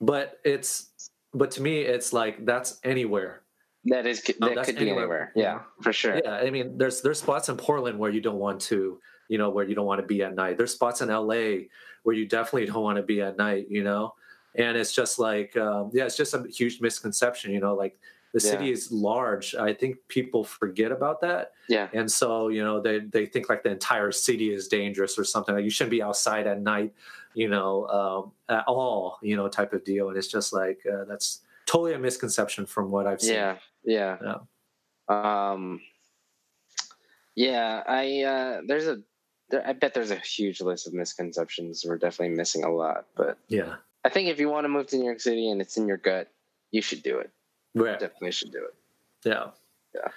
But 0.00 0.40
it's 0.44 1.10
but 1.34 1.50
to 1.52 1.62
me, 1.62 1.80
it's 1.82 2.12
like 2.12 2.44
that's 2.44 2.78
anywhere. 2.84 3.42
That 3.86 4.06
is 4.06 4.22
Oh, 4.40 4.46
that 4.46 4.54
that's 4.54 4.66
could 4.66 4.76
be 4.76 4.82
anywhere. 4.82 5.02
anywhere. 5.02 5.32
Yeah, 5.34 5.60
for 5.82 5.92
sure. 5.92 6.20
Yeah, 6.22 6.34
I 6.36 6.50
mean, 6.50 6.78
there's 6.78 7.02
there's 7.02 7.18
spots 7.20 7.48
in 7.48 7.56
Portland 7.56 7.98
where 7.98 8.10
you 8.10 8.20
don't 8.20 8.38
want 8.38 8.60
to, 8.62 9.00
you 9.28 9.38
know, 9.38 9.50
where 9.50 9.64
you 9.66 9.74
don't 9.74 9.86
want 9.86 10.00
to 10.00 10.06
be 10.06 10.22
at 10.22 10.34
night. 10.34 10.56
There's 10.56 10.72
spots 10.72 11.00
in 11.00 11.08
LA 11.08 11.66
where 12.04 12.14
you 12.14 12.26
definitely 12.26 12.66
don't 12.66 12.82
want 12.82 12.96
to 12.98 13.02
be 13.02 13.20
at 13.20 13.36
night, 13.36 13.66
you 13.68 13.82
know. 13.82 14.14
And 14.54 14.76
it's 14.76 14.92
just 14.92 15.18
like, 15.18 15.56
um, 15.56 15.90
yeah, 15.92 16.04
it's 16.04 16.16
just 16.16 16.34
a 16.34 16.44
huge 16.48 16.80
misconception, 16.80 17.52
you 17.52 17.58
know. 17.60 17.74
Like 17.74 17.98
the 18.34 18.40
city 18.40 18.66
Yeah. 18.66 18.72
is 18.74 18.92
large. 18.92 19.54
I 19.56 19.72
think 19.74 19.96
people 20.08 20.44
forget 20.44 20.92
about 20.92 21.20
that, 21.22 21.52
Yeah. 21.68 21.88
and 21.92 22.10
so 22.10 22.48
you 22.48 22.62
know 22.62 22.80
they 22.80 23.00
they 23.00 23.26
think 23.26 23.48
like 23.48 23.62
the 23.64 23.70
entire 23.70 24.12
city 24.12 24.54
is 24.54 24.68
dangerous 24.68 25.18
or 25.18 25.24
something. 25.24 25.54
Like 25.56 25.64
you 25.64 25.70
shouldn't 25.70 25.90
be 25.90 26.02
outside 26.02 26.46
at 26.46 26.60
night, 26.60 26.92
you 27.34 27.48
know, 27.48 27.86
um, 27.88 28.32
at 28.48 28.64
all, 28.66 29.18
you 29.22 29.36
know, 29.36 29.48
type 29.48 29.72
of 29.72 29.84
deal. 29.84 30.08
And 30.08 30.16
it's 30.16 30.28
just 30.28 30.52
like 30.52 30.80
uh, 30.86 31.04
that's 31.04 31.40
totally 31.66 31.94
a 31.94 31.98
misconception 31.98 32.66
from 32.66 32.90
what 32.90 33.06
I've 33.06 33.20
seen. 33.20 33.34
Yeah, 33.34 33.56
yeah. 33.84 34.36
Um 35.08 35.80
Yeah, 37.34 37.82
I 37.86 38.22
uh 38.22 38.60
there's 38.66 38.86
a 38.86 39.00
there, 39.50 39.66
I 39.66 39.72
bet 39.72 39.94
there's 39.94 40.10
a 40.10 40.16
huge 40.16 40.60
list 40.60 40.86
of 40.86 40.92
misconceptions. 40.94 41.84
We're 41.86 41.98
definitely 41.98 42.36
missing 42.36 42.64
a 42.64 42.70
lot, 42.70 43.06
but 43.16 43.38
yeah, 43.48 43.76
I 44.04 44.08
think 44.08 44.28
if 44.28 44.38
you 44.40 44.48
want 44.48 44.64
to 44.64 44.68
move 44.68 44.86
to 44.88 44.96
New 44.96 45.04
York 45.04 45.20
City 45.20 45.50
and 45.50 45.60
it's 45.60 45.76
in 45.76 45.86
your 45.86 45.98
gut, 45.98 46.28
you 46.70 46.82
should 46.82 47.02
do 47.02 47.18
it. 47.18 47.30
right. 47.74 47.98
Definitely 47.98 48.32
should 48.32 48.52
do 48.52 48.64
it. 48.64 48.74
Yeah. 49.24 49.46
Yeah. 49.94 50.08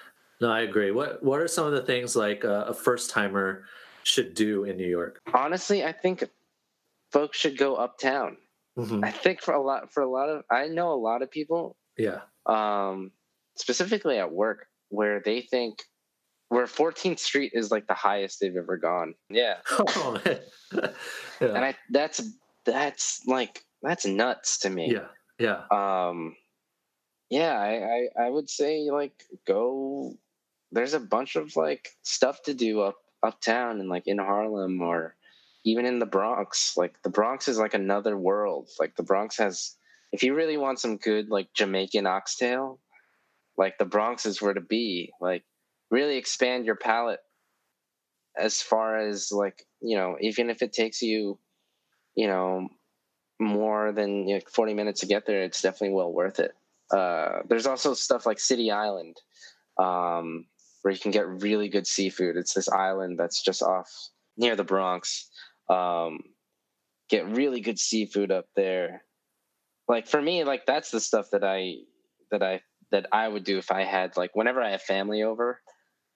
No, 0.42 0.50
I 0.52 0.62
agree. 0.62 0.92
What 0.92 1.24
What 1.24 1.40
are 1.42 1.48
some 1.48 1.66
of 1.66 1.74
the 1.74 1.82
things 1.82 2.16
like 2.16 2.44
uh, 2.46 2.66
a 2.68 2.74
first 2.74 3.10
timer 3.10 3.64
should 4.04 4.34
do 4.34 4.64
in 4.66 4.78
New 4.78 4.88
York? 4.88 5.22
Honestly, 5.34 5.84
I 5.84 5.92
think 5.92 6.24
folks 7.16 7.38
should 7.40 7.58
go 7.58 7.76
uptown. 7.76 8.36
Mhm. 8.78 9.06
I 9.06 9.12
think 9.12 9.42
for 9.42 9.54
a 9.54 9.62
lot 9.62 9.94
for 9.94 10.04
a 10.04 10.10
lot 10.18 10.28
of 10.28 10.44
I 10.52 10.68
know 10.68 10.92
a 10.92 11.00
lot 11.10 11.22
of 11.22 11.32
people 11.32 11.78
Yeah. 11.98 12.22
um 12.46 13.12
specifically 13.58 14.18
at 14.20 14.32
work 14.34 14.68
where 14.90 15.22
they 15.24 15.40
think 15.42 15.80
where 16.50 16.66
14th 16.68 17.20
Street 17.20 17.52
is 17.56 17.72
like 17.72 17.88
the 17.88 17.94
highest 18.08 18.40
they've 18.42 18.56
ever 18.66 18.78
gone. 18.78 19.16
Yeah. 19.30 19.58
Oh, 19.80 20.20
man. 20.26 20.40
yeah. 21.42 21.56
And 21.56 21.64
I 21.70 21.72
that's 21.90 22.20
that's 22.66 23.26
like 23.26 23.64
that's 23.82 24.06
nuts 24.06 24.60
to 24.60 24.70
me. 24.70 24.92
yeah. 24.92 25.08
Yeah. 25.40 25.60
Um 25.72 26.36
yeah, 27.30 27.56
I, 27.58 27.72
I 27.96 28.26
I 28.26 28.30
would 28.30 28.50
say 28.50 28.90
like 28.92 29.16
go 29.48 30.14
there's 30.74 30.94
a 30.94 31.00
bunch 31.16 31.38
of 31.38 31.56
like 31.56 31.84
stuff 32.04 32.44
to 32.44 32.54
do 32.54 32.82
up 32.82 32.98
uptown 33.24 33.80
and 33.80 33.88
like 33.90 34.06
in 34.06 34.18
Harlem 34.20 34.82
or 34.82 35.16
even 35.66 35.86
in 35.86 36.00
the 36.00 36.06
Bronx. 36.06 36.78
Like 36.78 37.02
the 37.04 37.10
Bronx 37.10 37.48
is 37.48 37.58
like 37.58 37.74
another 37.74 38.18
world. 38.18 38.70
Like 38.80 38.96
the 38.96 39.04
Bronx 39.04 39.38
has 39.38 39.76
if 40.14 40.24
you 40.24 40.34
really 40.34 40.56
want 40.56 40.80
some 40.80 40.98
good 40.98 41.30
like 41.30 41.54
Jamaican 41.54 42.08
oxtail, 42.08 42.80
like 43.58 43.78
the 43.78 43.86
Bronx 43.86 44.26
is 44.26 44.42
where 44.42 44.54
to 44.54 44.62
be. 44.62 45.12
Like 45.20 45.44
really 45.92 46.18
expand 46.18 46.66
your 46.66 46.76
palate 46.76 47.20
as 48.38 48.62
far 48.62 48.98
as 48.98 49.32
like, 49.32 49.66
you 49.82 49.98
know, 49.98 50.18
even 50.22 50.50
if 50.50 50.62
it 50.62 50.74
takes 50.74 51.02
you, 51.02 51.40
you 52.16 52.28
know, 52.28 52.70
more 53.40 53.92
than 53.92 54.28
you 54.28 54.36
know, 54.36 54.42
40 54.54 54.74
minutes 54.74 55.02
to 55.02 55.08
get 55.08 55.26
there, 55.26 55.44
it's 55.44 55.62
definitely 55.62 55.96
well 55.96 56.14
worth 56.14 56.40
it. 56.40 56.52
Uh, 56.92 57.40
there's 57.50 57.66
also 57.66 57.94
stuff 57.94 58.26
like 58.26 58.40
City 58.40 58.72
Island, 58.72 59.18
um, 59.78 60.46
where 60.82 60.94
you 60.94 61.00
can 61.00 61.12
get 61.12 61.28
really 61.28 61.68
good 61.68 61.88
seafood. 61.88 62.38
It's 62.38 62.54
this 62.54 62.70
island 62.70 63.18
that's 63.20 63.42
just 63.42 63.64
off 63.64 63.90
near 64.38 64.56
the 64.56 64.64
Bronx. 64.64 65.30
Um, 65.70 66.20
get 67.10 67.28
really 67.28 67.62
good 67.62 67.80
seafood 67.80 68.32
up 68.32 68.46
there. 68.56 69.04
Like 69.88 70.08
for 70.08 70.22
me, 70.22 70.44
like 70.44 70.66
that's 70.66 70.92
the 70.92 71.00
stuff 71.00 71.28
that 71.32 71.44
I 71.44 71.76
that 72.32 72.42
I 72.42 72.62
that 72.92 73.08
I 73.12 73.28
would 73.28 73.44
do 73.44 73.58
if 73.58 73.72
I 73.72 73.84
had 73.84 74.18
like 74.18 74.32
whenever 74.36 74.62
I 74.62 74.72
have 74.72 74.82
family 74.82 75.24
over. 75.24 75.62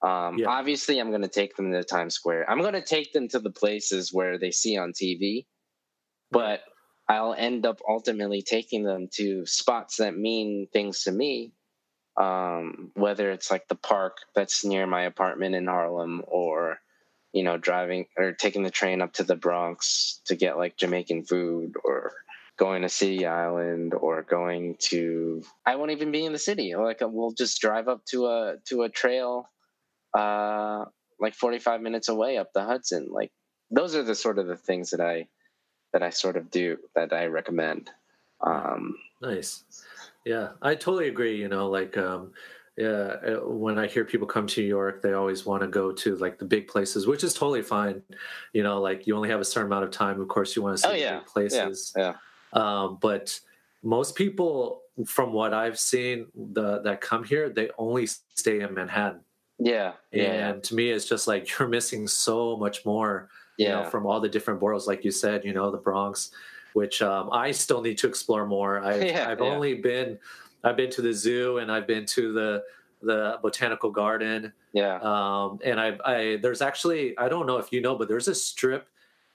Um, 0.02 0.38
Yeah. 0.38 0.48
Obviously, 0.48 1.00
I'm 1.00 1.10
going 1.10 1.24
to 1.24 1.28
take 1.28 1.56
them 1.56 1.72
to 1.72 1.84
Times 1.84 2.16
Square. 2.16 2.50
I'm 2.50 2.62
going 2.62 2.74
to 2.74 2.82
take 2.82 3.12
them 3.12 3.28
to 3.30 3.40
the 3.40 3.52
places 3.52 4.14
where 4.14 4.38
they 4.38 4.52
see 4.52 4.78
on 4.78 4.94
TV, 4.94 5.46
but 6.32 6.62
I'll 7.10 7.34
end 7.34 7.66
up 7.66 7.82
ultimately 7.88 8.42
taking 8.42 8.84
them 8.84 9.10
to 9.16 9.46
spots 9.46 9.98
that 9.98 10.16
mean 10.16 10.68
things 10.72 11.04
to 11.04 11.12
me. 11.12 11.54
Um, 12.18 12.92
whether 12.96 13.32
it's 13.32 13.50
like 13.50 13.68
the 13.68 13.76
park 13.76 14.18
that's 14.36 14.66
near 14.66 14.86
my 14.86 15.04
apartment 15.04 15.56
in 15.56 15.68
Harlem, 15.68 16.24
or 16.28 16.80
you 17.34 17.44
know, 17.44 17.58
driving 17.58 18.06
or 18.18 18.34
taking 18.34 18.64
the 18.64 18.72
train 18.72 19.02
up 19.02 19.14
to 19.14 19.24
the 19.24 19.36
Bronx 19.36 20.22
to 20.26 20.36
get 20.36 20.58
like 20.58 20.78
Jamaican 20.78 21.26
food, 21.26 21.74
or 21.84 22.14
going 22.58 22.82
to 22.82 22.90
City 22.90 23.26
Island, 23.26 23.94
or 23.94 24.24
going 24.24 24.76
to 24.80 25.44
I 25.66 25.76
won't 25.76 25.92
even 25.92 26.12
be 26.12 26.26
in 26.26 26.34
the 26.34 26.40
city. 26.40 26.76
Like 26.76 27.00
we'll 27.02 27.32
just 27.32 27.62
drive 27.62 27.88
up 27.88 28.06
to 28.06 28.28
a 28.28 28.56
to 28.70 28.84
a 28.84 28.90
trail, 28.90 29.50
uh, 30.18 30.86
like 31.20 31.36
45 31.36 31.82
minutes 31.82 32.10
away 32.10 32.38
up 32.38 32.54
the 32.54 32.64
Hudson. 32.64 33.10
Like 33.12 33.32
those 33.72 33.96
are 33.96 34.04
the 34.04 34.16
sort 34.16 34.40
of 34.40 34.48
the 34.48 34.58
things 34.58 34.92
that 34.92 35.02
I 35.02 35.28
that 35.94 36.04
I 36.04 36.10
sort 36.10 36.38
of 36.38 36.52
do 36.52 36.78
that 36.96 37.14
I 37.14 37.26
recommend. 37.26 37.90
Um, 38.42 38.96
Nice. 39.22 39.64
Yeah, 40.26 40.50
I 40.62 40.76
totally 40.76 41.08
agree. 41.08 41.38
You 41.38 41.48
know, 41.48 41.70
like, 41.70 41.98
um, 41.98 42.32
uh, 42.80 43.40
when 43.46 43.78
I 43.78 43.88
hear 43.88 44.06
people 44.06 44.28
come 44.28 44.48
to 44.48 44.62
New 44.62 44.68
York, 44.68 45.02
they 45.02 45.14
always 45.14 45.46
want 45.46 45.62
to 45.64 45.68
go 45.68 45.92
to 45.92 46.16
like 46.16 46.38
the 46.40 46.46
big 46.46 46.68
places, 46.68 47.06
which 47.08 47.24
is 47.24 47.34
totally 47.34 47.62
fine. 47.62 48.02
You 48.54 48.64
know, 48.64 48.80
like 48.82 49.06
you 49.08 49.16
only 49.16 49.30
have 49.30 49.40
a 49.42 49.46
certain 49.46 49.68
amount 49.72 49.86
of 49.86 49.92
time. 49.92 50.22
Of 50.22 50.28
course, 50.28 50.56
you 50.56 50.62
want 50.62 50.78
to 50.78 50.82
see 50.84 50.88
Oh, 50.88 50.92
the 50.94 51.00
yeah. 51.00 51.18
big 51.20 51.26
places. 51.28 51.94
yeah, 51.98 52.14
Um, 52.54 52.98
but 53.02 53.40
most 53.84 54.16
people, 54.16 54.82
from 55.06 55.34
what 55.34 55.54
I've 55.54 55.80
seen, 55.80 56.28
the, 56.36 56.82
that 56.82 57.02
come 57.02 57.24
here, 57.24 57.50
they 57.50 57.70
only 57.78 58.08
stay 58.36 58.60
in 58.62 58.74
Manhattan. 58.74 59.22
yeah, 59.58 59.94
yeah, 60.12 60.50
And 60.50 60.64
to 60.64 60.76
me, 60.76 60.90
it's 60.90 61.06
just 61.06 61.28
like 61.28 61.48
you're 61.60 61.68
missing 61.68 62.08
so 62.08 62.58
much 62.58 62.86
more 62.86 63.30
yeah. 63.58 63.68
you 63.80 63.84
know, 63.84 63.90
from 63.90 64.06
all 64.06 64.20
the 64.22 64.30
different 64.30 64.60
boroughs, 64.60 64.88
like 64.88 65.04
you 65.04 65.12
said, 65.12 65.44
you 65.44 65.54
know, 65.54 65.70
the 65.70 65.78
Bronx, 65.78 66.32
which 66.74 67.02
um, 67.02 67.30
I 67.34 67.52
still 67.52 67.82
need 67.82 67.98
to 68.00 68.08
explore 68.08 68.46
more. 68.46 68.80
I've, 68.80 69.04
Yeah, 69.12 69.30
I've 69.30 69.40
yeah. 69.40 69.46
only 69.46 69.74
been, 69.76 70.18
I've 70.64 70.78
been 70.78 70.90
to 70.92 71.02
the 71.02 71.14
zoo 71.14 71.58
and 71.60 71.72
I've 71.72 71.88
been 71.88 72.06
to 72.08 72.34
the 72.34 72.64
the 73.02 73.40
botanical 73.42 73.92
garden, 73.92 74.52
yeah. 74.74 75.00
um, 75.02 75.60
and 75.64 75.80
I, 75.80 75.98
I 76.04 76.38
there's 76.42 76.62
actually 76.62 77.18
I 77.18 77.30
don't 77.30 77.46
know 77.46 77.58
if 77.58 77.72
you 77.72 77.82
know, 77.82 77.96
but 77.96 78.10
there's 78.10 78.28
a 78.28 78.36
strip 78.36 78.88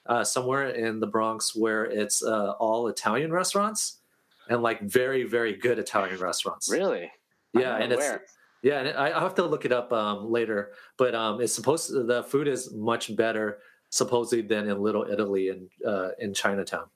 uh, 0.07 0.23
somewhere 0.23 0.69
in 0.69 1.01
the 1.01 1.07
Bronx 1.07 1.57
where 1.57 1.87
it's 1.87 2.23
uh, 2.23 2.53
all 2.53 2.89
Italian 2.89 3.33
restaurants 3.33 4.01
and 4.49 4.63
like 4.63 4.83
very 4.83 5.25
very 5.25 5.55
good 5.55 5.79
Italian 5.79 6.19
restaurants. 6.19 6.71
Really? 6.71 7.11
Yeah, 7.55 7.77
and 7.77 7.93
it's 7.93 8.35
yeah, 8.63 8.81
and 8.81 8.99
I, 8.99 9.11
I'll 9.11 9.21
have 9.21 9.35
to 9.37 9.45
look 9.45 9.65
it 9.65 9.73
up 9.73 9.93
um, 9.93 10.31
later. 10.31 10.73
But 10.97 11.15
um, 11.15 11.41
it's 11.41 11.55
supposed 11.55 11.89
to, 11.89 12.03
the 12.03 12.23
food 12.25 12.49
is 12.49 12.73
much 12.73 13.15
better 13.15 13.59
supposedly 13.91 14.43
than 14.43 14.69
in 14.69 14.83
Little 14.83 15.07
Italy 15.09 15.49
in 15.49 15.69
uh, 15.87 16.11
in 16.19 16.35
Chinatown. 16.35 16.87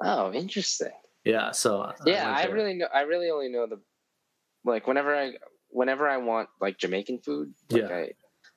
Oh, 0.00 0.32
interesting. 0.32 0.92
Yeah, 1.26 1.50
so 1.50 1.92
Yeah, 2.06 2.26
went 2.26 2.38
I 2.38 2.44
really 2.44 2.74
know. 2.74 2.86
I 2.94 3.00
really 3.00 3.30
only 3.30 3.48
know 3.48 3.66
the 3.66 3.80
like 4.64 4.86
whenever 4.86 5.14
I 5.14 5.32
whenever 5.70 6.08
I 6.08 6.18
want 6.18 6.48
like 6.60 6.78
Jamaican 6.78 7.18
food. 7.18 7.52
Like 7.68 7.82
Yeah. 7.82 7.96
I, 7.96 8.10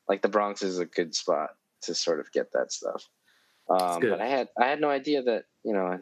like 0.07 0.21
the 0.21 0.29
Bronx 0.29 0.61
is 0.61 0.77
a 0.77 0.85
good 0.85 1.15
spot 1.15 1.49
to 1.83 1.95
sort 1.95 2.19
of 2.19 2.31
get 2.31 2.51
that 2.53 2.71
stuff. 2.71 3.03
Um, 3.69 4.01
but 4.01 4.21
I 4.21 4.27
had 4.27 4.49
I 4.59 4.67
had 4.67 4.79
no 4.79 4.89
idea 4.89 5.23
that 5.23 5.45
you 5.63 5.73
know 5.73 5.99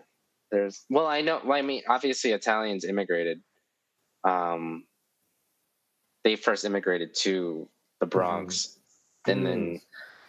there's 0.52 0.86
well 0.90 1.08
I 1.08 1.22
know 1.22 1.40
I 1.52 1.62
mean 1.62 1.84
obviously 1.88 2.32
Italians 2.32 2.84
immigrated. 2.84 3.42
Um, 4.26 4.86
they 6.26 6.36
first 6.36 6.66
immigrated 6.66 7.16
to 7.22 7.70
the 8.02 8.06
Bronx, 8.06 8.78
and 9.26 9.46
then 9.46 9.82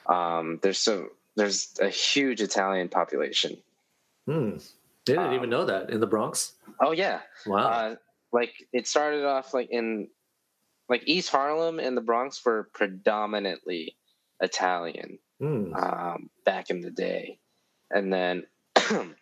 um, 0.07 0.61
there's 0.63 0.79
so 0.79 1.09
there's 1.35 1.75
a 1.81 1.89
huge 1.89 2.41
Italian 2.41 2.89
population. 2.89 3.57
Hmm. 4.27 4.59
They 5.09 5.15
didn't 5.15 5.29
um, 5.31 5.35
even 5.35 5.51
know 5.51 5.65
that 5.65 5.91
in 5.91 6.01
the 6.01 6.07
Bronx. 6.07 6.53
Oh 6.81 6.93
yeah, 6.93 7.21
Wow. 7.47 7.69
uh, 7.69 7.97
like 8.33 8.53
it 8.73 8.87
started 8.87 9.25
off 9.25 9.53
like 9.55 9.69
in 9.71 10.09
like 10.89 11.03
East 11.07 11.31
Harlem 11.31 11.79
and 11.81 11.97
the 11.97 12.01
Bronx 12.01 12.45
were 12.45 12.69
predominantly 12.75 13.97
Italian 14.41 15.19
Mm. 15.41 15.73
um, 15.81 16.31
back 16.45 16.69
in 16.69 16.81
the 16.81 16.91
day, 16.91 17.39
and 17.93 18.13
then 18.13 18.45
and 18.91 19.15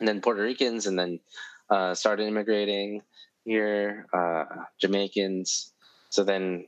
then 0.00 0.22
Puerto 0.22 0.40
Ricans, 0.42 0.86
and 0.86 0.98
then 0.98 1.20
uh, 1.68 1.92
started 1.94 2.26
immigrating 2.26 3.02
here, 3.44 4.06
uh, 4.14 4.44
Jamaicans. 4.80 5.70
So 6.08 6.24
then, 6.24 6.66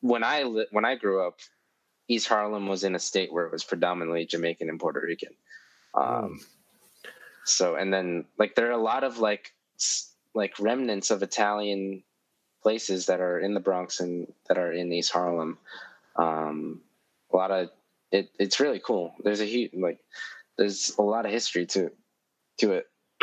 when 0.00 0.22
I 0.22 0.44
li- 0.44 0.68
when 0.70 0.84
I 0.84 0.94
grew 0.94 1.26
up, 1.26 1.40
East 2.06 2.28
Harlem 2.28 2.68
was 2.68 2.84
in 2.84 2.94
a 2.94 3.00
state 3.00 3.32
where 3.32 3.46
it 3.46 3.52
was 3.52 3.64
predominantly 3.64 4.26
Jamaican 4.26 4.68
and 4.68 4.78
Puerto 4.78 5.00
Rican. 5.00 5.34
Um, 5.94 6.38
So 7.44 7.76
and 7.76 7.92
then 7.92 8.24
like 8.38 8.54
there 8.54 8.68
are 8.68 8.72
a 8.72 8.82
lot 8.82 9.04
of 9.04 9.18
like 9.18 9.52
like 10.34 10.58
remnants 10.58 11.10
of 11.10 11.22
Italian 11.22 12.02
places 12.62 13.06
that 13.06 13.20
are 13.20 13.38
in 13.38 13.54
the 13.54 13.60
Bronx 13.60 14.00
and 14.00 14.32
that 14.48 14.58
are 14.58 14.72
in 14.72 14.92
East 14.92 15.12
Harlem. 15.12 15.58
Um, 16.16 16.80
a 17.32 17.36
lot 17.36 17.50
of 17.50 17.68
it. 18.10 18.30
It's 18.38 18.60
really 18.60 18.80
cool. 18.84 19.14
There's 19.22 19.40
a 19.40 19.44
huge 19.44 19.72
like 19.74 19.98
there's 20.56 20.92
a 20.98 21.02
lot 21.02 21.26
of 21.26 21.32
history 21.32 21.66
to 21.66 21.90
to 22.58 22.72
it. 22.72 22.86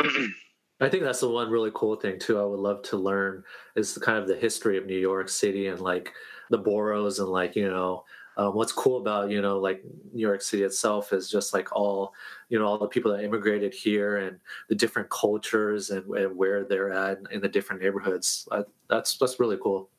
I 0.80 0.88
think 0.88 1.04
that's 1.04 1.20
the 1.20 1.28
one 1.28 1.50
really 1.50 1.70
cool 1.74 1.96
thing 1.96 2.18
too. 2.18 2.40
I 2.40 2.44
would 2.44 2.58
love 2.58 2.82
to 2.84 2.96
learn 2.96 3.44
is 3.76 3.94
the 3.94 4.00
kind 4.00 4.18
of 4.18 4.26
the 4.26 4.36
history 4.36 4.76
of 4.78 4.86
New 4.86 4.98
York 4.98 5.28
City 5.28 5.68
and 5.68 5.80
like 5.80 6.12
the 6.50 6.58
boroughs 6.58 7.18
and 7.18 7.28
like 7.28 7.54
you 7.56 7.68
know 7.68 8.04
um, 8.36 8.54
what's 8.54 8.72
cool 8.72 8.98
about 8.98 9.30
you 9.30 9.42
know 9.42 9.58
like 9.58 9.82
New 10.12 10.20
York 10.20 10.42
City 10.42 10.62
itself 10.62 11.12
is 11.12 11.30
just 11.30 11.52
like 11.52 11.74
all 11.74 12.14
you 12.48 12.58
know 12.58 12.66
all 12.66 12.78
the 12.78 12.86
people 12.86 13.12
that 13.12 13.24
immigrated 13.24 13.74
here 13.74 14.16
and 14.16 14.38
the 14.68 14.74
different 14.74 15.10
cultures 15.10 15.90
and, 15.90 16.06
and 16.14 16.36
where 16.36 16.64
they're 16.64 16.92
at 16.92 17.18
in 17.30 17.40
the 17.40 17.48
different 17.48 17.82
neighborhoods. 17.82 18.48
I, 18.50 18.62
that's 18.88 19.18
that's 19.18 19.38
really 19.38 19.58
cool. 19.62 19.90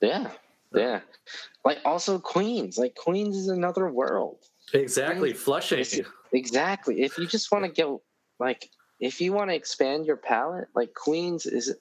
Yeah, 0.00 0.30
yeah. 0.74 1.00
Like 1.64 1.78
also 1.84 2.18
Queens. 2.18 2.78
Like 2.78 2.94
Queens 2.94 3.36
is 3.36 3.48
another 3.48 3.90
world. 3.90 4.38
Exactly, 4.72 5.32
Flushing. 5.32 5.84
Exactly. 6.32 7.02
If 7.02 7.18
you 7.18 7.26
just 7.26 7.52
want 7.52 7.64
to 7.64 7.70
go 7.70 8.02
like 8.38 8.70
if 9.00 9.20
you 9.20 9.32
want 9.32 9.50
to 9.50 9.54
expand 9.54 10.06
your 10.06 10.16
palate, 10.16 10.68
like 10.74 10.94
Queens 10.94 11.46
is 11.46 11.74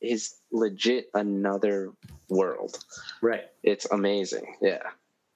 is 0.00 0.36
legit 0.52 1.06
another 1.14 1.92
world. 2.28 2.78
Right. 3.22 3.44
It's 3.62 3.86
amazing. 3.90 4.56
Yeah. 4.60 4.82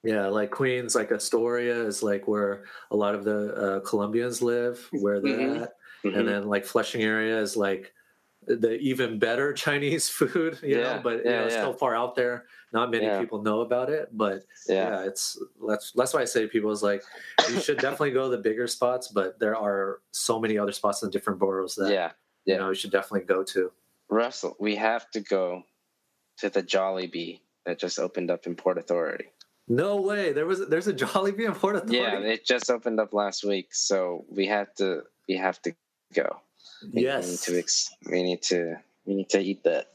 Yeah, 0.03 0.29
like 0.29 0.51
Queens, 0.51 0.95
like 0.95 1.13
Astoria 1.13 1.83
is 1.85 2.03
like 2.03 2.27
where 2.27 2.65
a 2.91 2.97
lot 2.97 3.15
of 3.15 3.25
the 3.25 3.55
uh, 3.55 3.81
Colombians 3.81 4.41
live, 4.41 4.89
where 4.93 5.21
they're 5.21 5.39
Mhm. 5.39 5.63
at. 5.63 5.73
Mhm. 6.05 6.17
and 6.19 6.27
then 6.29 6.49
like 6.49 6.65
Flushing 6.65 7.03
area 7.03 7.39
is 7.39 7.59
like 7.59 7.93
the 8.47 8.79
even 8.79 9.19
better 9.19 9.53
Chinese 9.67 10.09
food, 10.09 10.59
you 10.63 10.79
Yeah, 10.79 10.97
know, 10.97 11.01
but 11.03 11.19
you 11.19 11.31
know, 11.31 11.45
it's 11.45 11.55
yeah. 11.55 11.61
still 11.61 11.75
far 11.75 11.95
out 11.95 12.15
there. 12.15 12.47
Not 12.73 12.91
many 12.91 13.05
Yeah. 13.05 13.21
people 13.21 13.43
know 13.43 13.61
about 13.61 13.91
it, 13.91 14.09
but 14.13 14.45
yeah. 14.67 15.01
yeah. 15.03 15.05
it's 15.05 15.39
that's 15.69 15.93
that's 15.93 16.15
why 16.15 16.23
I 16.23 16.25
say 16.25 16.47
people 16.47 16.71
is 16.71 16.83
like 16.83 17.03
you 17.51 17.61
should 17.61 17.77
definitely 17.79 18.13
go 18.13 18.31
to 18.31 18.37
the 18.37 18.43
bigger 18.43 18.67
spots, 18.67 19.09
but 19.09 19.39
there 19.39 19.55
are 19.57 20.01
so 20.13 20.41
many 20.41 20.57
other 20.57 20.73
spots 20.73 21.03
in 21.03 21.11
different 21.11 21.39
boroughs 21.39 21.75
that 21.75 21.93
Yeah. 21.93 22.13
you 22.47 22.57
know 22.57 22.69
you 22.71 22.75
should 22.75 22.93
definitely 22.93 23.27
go 23.27 23.45
to. 23.45 23.71
Russell, 24.09 24.57
we 24.59 24.77
have 24.77 25.11
to 25.11 25.21
go 25.21 25.65
to 26.39 26.49
the 26.49 26.63
Jollibee 26.63 27.41
that 27.67 27.79
just 27.79 27.99
opened 27.99 28.31
up 28.31 28.47
in 28.47 28.57
Port 28.57 28.79
Authority. 28.79 29.27
No 29.73 30.01
way, 30.01 30.33
there 30.33 30.47
was 30.47 30.67
there's 30.69 30.89
a 30.89 30.93
Jollibee 30.93 31.47
in 31.47 31.55
Port 31.55 31.77
Authority. 31.77 31.97
Yeah, 31.97 32.19
it 32.35 32.45
just 32.45 32.69
opened 32.71 32.99
up 32.99 33.13
last 33.15 33.45
week, 33.45 33.69
so 33.73 34.25
we 34.29 34.47
have 34.47 34.75
to 34.75 35.05
we 35.29 35.37
have 35.37 35.63
to 35.63 35.73
go. 36.13 36.41
We- 36.93 37.03
yes. 37.03 37.49
We 37.49 37.55
need 37.55 37.67
to 37.69 38.11
we 38.11 38.23
need 38.25 38.43
to 38.43 38.77
we 39.07 39.15
need 39.15 39.29
to 39.31 39.39
eat 39.41 39.63
that. 39.63 39.93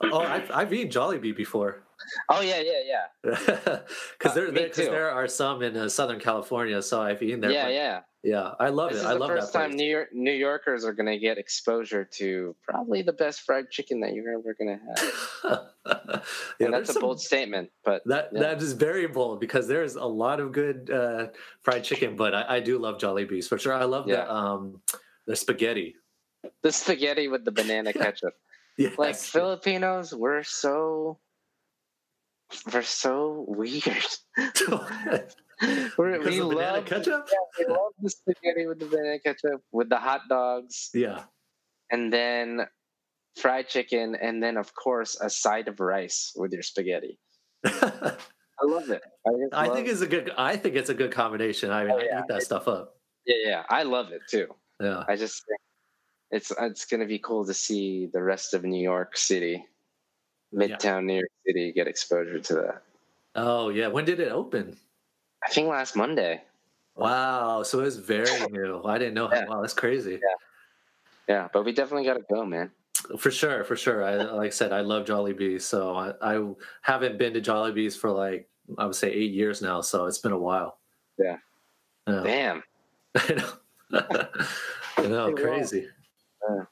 oh, 0.00 0.20
I've 0.20 0.50
I've 0.50 0.72
eaten 0.72 0.90
Jollibee 0.90 1.36
before. 1.36 1.82
Oh 2.30 2.40
yeah, 2.40 2.60
yeah, 2.64 2.82
yeah. 2.94 3.06
Because 4.18 4.32
Uh, 4.32 4.34
there, 4.34 4.46
me 4.52 4.70
there, 4.74 4.86
there 4.90 5.10
are 5.10 5.28
some 5.28 5.62
in 5.62 5.76
uh, 5.76 5.88
Southern 5.90 6.18
California, 6.18 6.80
so 6.82 7.02
I've 7.02 7.22
eaten 7.22 7.40
there. 7.42 7.50
yeah, 7.50 7.68
yeah. 7.68 8.00
Yeah. 8.22 8.52
I 8.60 8.68
love 8.68 8.90
This 8.90 9.00
it. 9.00 9.04
is 9.04 9.06
I 9.06 9.14
the 9.14 9.18
love 9.20 9.28
first 9.30 9.52
that 9.52 9.58
time. 9.68 9.76
New 9.76 9.84
York 9.90 10.08
New 10.12 10.32
Yorkers 10.32 10.84
are 10.84 10.92
gonna 10.92 11.18
get 11.18 11.38
exposure 11.38 12.04
to 12.18 12.54
probably 12.68 13.02
the 13.02 13.12
best 13.12 13.40
fried 13.42 13.70
chicken 13.70 14.00
that 14.00 14.14
you're 14.14 14.32
ever 14.38 14.54
gonna 14.58 14.78
have. 14.86 15.60
yeah, 16.58 16.66
and 16.66 16.74
that's 16.74 16.90
a 16.90 16.92
some- 16.94 17.02
bold 17.02 17.20
statement, 17.20 17.70
but 17.84 18.02
that 18.06 18.28
yeah. 18.32 18.40
that 18.40 18.62
is 18.62 18.72
very 18.74 19.06
bold 19.06 19.40
because 19.40 19.66
there's 19.68 19.96
a 19.96 20.04
lot 20.04 20.40
of 20.40 20.52
good 20.52 20.90
uh, 20.90 21.26
fried 21.62 21.84
chicken, 21.84 22.16
but 22.16 22.34
I, 22.34 22.56
I 22.56 22.60
do 22.60 22.78
love 22.78 22.98
Jollibees 22.98 23.48
for 23.48 23.58
sure. 23.58 23.74
I 23.74 23.84
love 23.84 24.08
Yeah. 24.08 24.24
the 24.24 24.32
um 24.34 24.80
the 25.26 25.36
spaghetti. 25.36 25.96
the 26.62 26.72
spaghetti 26.72 27.28
with 27.28 27.44
the 27.44 27.52
banana 27.60 27.92
ketchup. 27.92 28.34
Yes. 28.78 28.96
Like 28.98 29.16
Filipinos, 29.16 30.14
we're 30.14 30.42
so 30.44 31.18
we're 32.72 32.82
so 32.82 33.44
weird. 33.48 34.06
We're, 35.96 36.20
we 36.22 36.38
of 36.40 36.48
banana 36.50 36.72
love 36.78 36.84
ketchup. 36.86 37.28
we 37.58 37.66
love 37.66 37.92
the 38.00 38.10
spaghetti 38.10 38.66
with 38.66 38.78
the 38.80 38.86
banana 38.86 39.18
ketchup, 39.20 39.62
with 39.72 39.88
the 39.88 39.96
hot 39.98 40.22
dogs, 40.28 40.90
Yeah. 40.94 41.24
and 41.90 42.12
then 42.12 42.66
fried 43.38 43.68
chicken, 43.68 44.14
and 44.14 44.42
then 44.42 44.56
of 44.56 44.74
course 44.74 45.16
a 45.20 45.30
side 45.30 45.68
of 45.68 45.80
rice 45.80 46.32
with 46.36 46.52
your 46.52 46.62
spaghetti. 46.62 47.18
I 47.64 48.64
love 48.64 48.90
it. 48.90 49.02
I, 49.26 49.30
I 49.52 49.66
love- 49.66 49.76
think 49.76 49.88
it's 49.88 50.00
a 50.02 50.06
good. 50.06 50.32
I 50.36 50.56
think 50.56 50.74
it's 50.76 50.90
a 50.90 50.94
good 50.94 51.12
combination. 51.12 51.70
I 51.70 51.84
mean, 51.84 51.92
Oh, 51.92 51.98
I 51.98 52.18
eat 52.20 52.24
that 52.28 52.42
stuff 52.42 52.68
up. 52.68 52.96
yeah, 53.26 53.36
yeah. 53.44 53.62
I 53.70 53.82
love 53.84 54.12
it 54.12 54.22
too. 54.28 54.48
Yeah. 54.80 55.04
I 55.08 55.16
just 55.16 55.42
think 55.46 55.60
it's 56.32 56.52
it's 56.60 56.84
gonna 56.86 57.06
be 57.06 57.18
cool 57.18 57.44
to 57.46 57.54
see 57.54 58.06
the 58.12 58.22
rest 58.22 58.54
of 58.54 58.64
New 58.64 58.82
York 58.82 59.16
City, 59.16 59.64
Midtown 60.54 61.04
New 61.04 61.14
York 61.14 61.30
City, 61.46 61.72
get 61.72 61.86
exposure 61.88 62.38
to 62.40 62.54
that. 62.54 62.82
Oh 63.34 63.68
yeah. 63.70 63.88
When 63.88 64.04
did 64.04 64.18
it 64.20 64.30
open? 64.32 64.76
I 65.44 65.50
think 65.50 65.68
last 65.68 65.96
Monday. 65.96 66.42
Wow. 66.96 67.62
So 67.62 67.80
it's 67.80 67.96
very 67.96 68.46
new. 68.50 68.82
I 68.84 68.98
didn't 68.98 69.14
know. 69.14 69.28
How, 69.28 69.36
Yeah. 69.36 69.44
Wow, 69.46 69.60
that's 69.60 69.74
crazy. 69.74 70.20
Yeah, 70.22 71.34
Yeah. 71.34 71.48
but 71.52 71.64
we 71.64 71.72
definitely 71.72 72.04
got 72.04 72.14
to 72.14 72.24
go, 72.32 72.44
man. 72.44 72.70
For 73.18 73.30
sure, 73.30 73.64
for 73.64 73.74
sure. 73.74 74.04
I 74.04 74.14
like 74.16 74.46
I 74.48 74.50
said, 74.50 74.72
I 74.72 74.80
love 74.82 75.06
Jollibees, 75.06 75.62
so 75.62 75.96
I, 75.96 76.12
I 76.22 76.52
haven't 76.82 77.18
been 77.18 77.32
to 77.34 77.40
Jollibees 77.40 77.96
for 77.98 78.10
like 78.10 78.48
I 78.78 78.86
would 78.86 78.94
say 78.94 79.10
eight 79.10 79.32
years 79.32 79.60
now. 79.60 79.80
So 79.80 80.06
it's 80.06 80.18
been 80.18 80.32
a 80.32 80.38
while. 80.38 80.78
Yeah. 81.18 81.38
Yeah. 82.06 82.22
Damn. 82.22 82.62
I 83.16 83.34
know. 83.34 83.52
I 84.98 85.06
know, 85.06 85.32
crazy. 85.34 85.88
Yeah. 86.48 86.64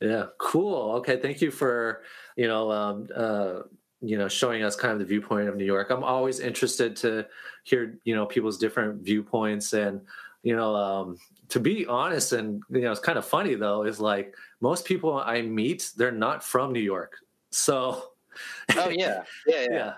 Yeah, 0.00 0.26
cool. 0.38 0.96
Okay, 0.96 1.18
thank 1.20 1.40
you 1.40 1.50
for 1.52 2.02
you 2.36 2.48
know 2.48 2.70
um, 2.72 3.08
uh, 3.14 3.60
you 4.02 4.18
know 4.18 4.28
showing 4.28 4.62
us 4.62 4.76
kind 4.76 4.92
of 4.92 4.98
the 4.98 5.04
viewpoint 5.04 5.48
of 5.48 5.56
New 5.56 5.64
York. 5.64 5.90
I'm 5.90 6.04
always 6.04 6.40
interested 6.40 6.96
to 6.96 7.26
hear 7.64 7.98
you 8.04 8.14
know 8.14 8.26
people's 8.26 8.58
different 8.58 9.02
viewpoints 9.02 9.72
and 9.72 10.00
you 10.42 10.56
know 10.56 10.74
um, 10.74 11.18
to 11.48 11.60
be 11.60 11.86
honest 11.86 12.32
and 12.32 12.62
you 12.70 12.80
know 12.82 12.90
it's 12.90 13.00
kind 13.00 13.18
of 13.18 13.24
funny 13.24 13.54
though 13.54 13.84
is 13.84 14.00
like 14.00 14.34
most 14.60 14.84
people 14.84 15.18
I 15.18 15.42
meet 15.42 15.92
they're 15.96 16.10
not 16.10 16.42
from 16.42 16.72
New 16.72 16.80
York, 16.80 17.16
so 17.50 18.10
Oh 18.76 18.88
yeah, 18.88 19.24
yeah, 19.46 19.60
yeah. 19.62 19.66
yeah. 19.70 19.94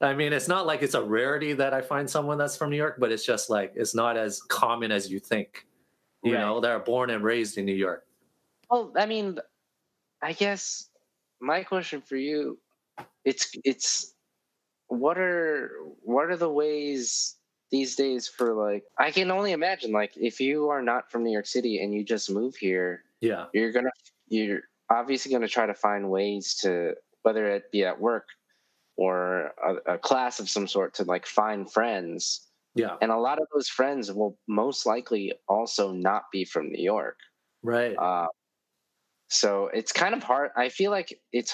I 0.00 0.14
mean, 0.14 0.32
it's 0.32 0.46
not 0.46 0.64
like 0.64 0.82
it's 0.82 0.94
a 0.94 1.02
rarity 1.02 1.54
that 1.54 1.74
I 1.74 1.82
find 1.82 2.08
someone 2.08 2.38
that's 2.38 2.56
from 2.56 2.70
New 2.70 2.76
York, 2.76 2.96
but 3.00 3.10
it's 3.10 3.26
just 3.26 3.50
like 3.50 3.72
it's 3.74 3.94
not 3.96 4.16
as 4.16 4.40
common 4.42 4.92
as 4.92 5.10
you 5.10 5.18
think. 5.18 5.66
You 6.22 6.34
Right. 6.34 6.40
know, 6.40 6.60
they're 6.60 6.78
born 6.78 7.10
and 7.10 7.22
raised 7.24 7.58
in 7.58 7.64
New 7.64 7.74
York. 7.74 8.06
Well, 8.70 8.92
I 8.96 9.06
mean, 9.06 9.38
I 10.22 10.32
guess 10.34 10.88
my 11.40 11.64
question 11.64 12.00
for 12.00 12.16
you, 12.16 12.58
it's 13.24 13.50
it's 13.64 14.14
what 14.88 15.18
are 15.18 15.70
what 16.02 16.30
are 16.30 16.36
the 16.36 16.50
ways 16.50 17.36
these 17.70 17.96
days 17.96 18.26
for 18.28 18.54
like 18.54 18.84
I 18.98 19.10
can 19.10 19.30
only 19.30 19.52
imagine 19.52 19.92
like 19.92 20.12
if 20.16 20.40
you 20.40 20.68
are 20.68 20.82
not 20.82 21.10
from 21.10 21.24
New 21.24 21.32
York 21.32 21.46
City 21.46 21.82
and 21.82 21.94
you 21.94 22.04
just 22.04 22.30
move 22.30 22.56
here, 22.56 23.04
Yeah, 23.20 23.46
you're 23.52 23.72
gonna 23.72 23.90
you're 24.28 24.62
obviously 24.90 25.30
gonna 25.32 25.48
try 25.48 25.66
to 25.66 25.74
find 25.74 26.10
ways 26.10 26.54
to 26.62 26.94
whether 27.22 27.46
it 27.46 27.70
be 27.70 27.84
at 27.84 28.00
work 28.00 28.26
or 28.96 29.52
a, 29.62 29.94
a 29.94 29.98
class 29.98 30.40
of 30.40 30.48
some 30.48 30.66
sort 30.66 30.94
to 30.94 31.04
like 31.04 31.26
find 31.26 31.70
friends. 31.70 32.46
Yeah, 32.74 32.96
and 33.02 33.10
a 33.10 33.18
lot 33.18 33.38
of 33.40 33.46
those 33.52 33.68
friends 33.68 34.10
will 34.12 34.38
most 34.48 34.86
likely 34.86 35.32
also 35.48 35.92
not 35.92 36.24
be 36.32 36.44
from 36.44 36.70
new 36.70 36.82
york. 36.82 37.16
Right. 37.62 37.96
uh, 37.96 38.28
so 39.28 39.68
it's 39.74 39.92
kind 39.92 40.14
of 40.14 40.22
hard 40.22 40.52
i 40.56 40.68
feel 40.70 40.90
like 40.90 41.18
it's 41.32 41.52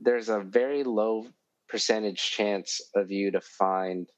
there's 0.00 0.28
a 0.28 0.40
very 0.40 0.82
low 0.84 1.26
percentage 1.68 2.30
chance 2.30 2.80
of 2.94 3.10
you 3.10 3.30
to 3.30 3.40
find 3.40 4.08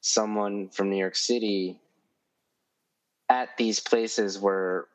someone 0.00 0.68
from 0.68 0.90
new 0.90 0.96
york 0.96 1.16
city 1.16 1.80
at 3.28 3.56
these 3.56 3.80
places 3.80 4.38
where 4.38 4.86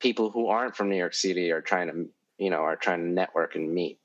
people 0.00 0.30
who 0.30 0.48
aren't 0.48 0.76
from 0.76 0.90
new 0.90 0.96
york 0.96 1.14
city 1.14 1.50
are 1.50 1.60
trying 1.60 1.88
to 1.88 2.06
you 2.38 2.50
know 2.50 2.58
are 2.58 2.76
trying 2.76 3.00
to 3.00 3.08
network 3.08 3.54
and 3.54 3.72
meet 3.72 3.98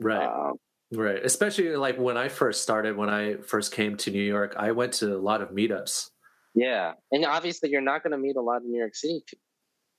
right, 0.00 0.26
um, 0.26 0.54
right. 0.92 1.24
Especially 1.24 1.76
like 1.76 1.98
when 1.98 2.16
I 2.16 2.28
first 2.28 2.62
started, 2.62 2.96
when 2.96 3.08
I 3.08 3.36
first 3.36 3.72
came 3.72 3.96
to 3.98 4.10
New 4.10 4.22
York, 4.22 4.54
I 4.56 4.72
went 4.72 4.92
to 4.94 5.16
a 5.16 5.18
lot 5.18 5.40
of 5.42 5.50
meetups. 5.50 6.10
yeah 6.54 6.92
and 7.12 7.24
obviously 7.24 7.70
you're 7.70 7.80
not 7.80 8.02
going 8.02 8.12
to 8.12 8.18
meet 8.18 8.36
a 8.36 8.40
lot 8.40 8.58
of 8.58 8.64
new 8.64 8.78
york 8.78 8.94
city 8.94 9.22
people 9.26 9.43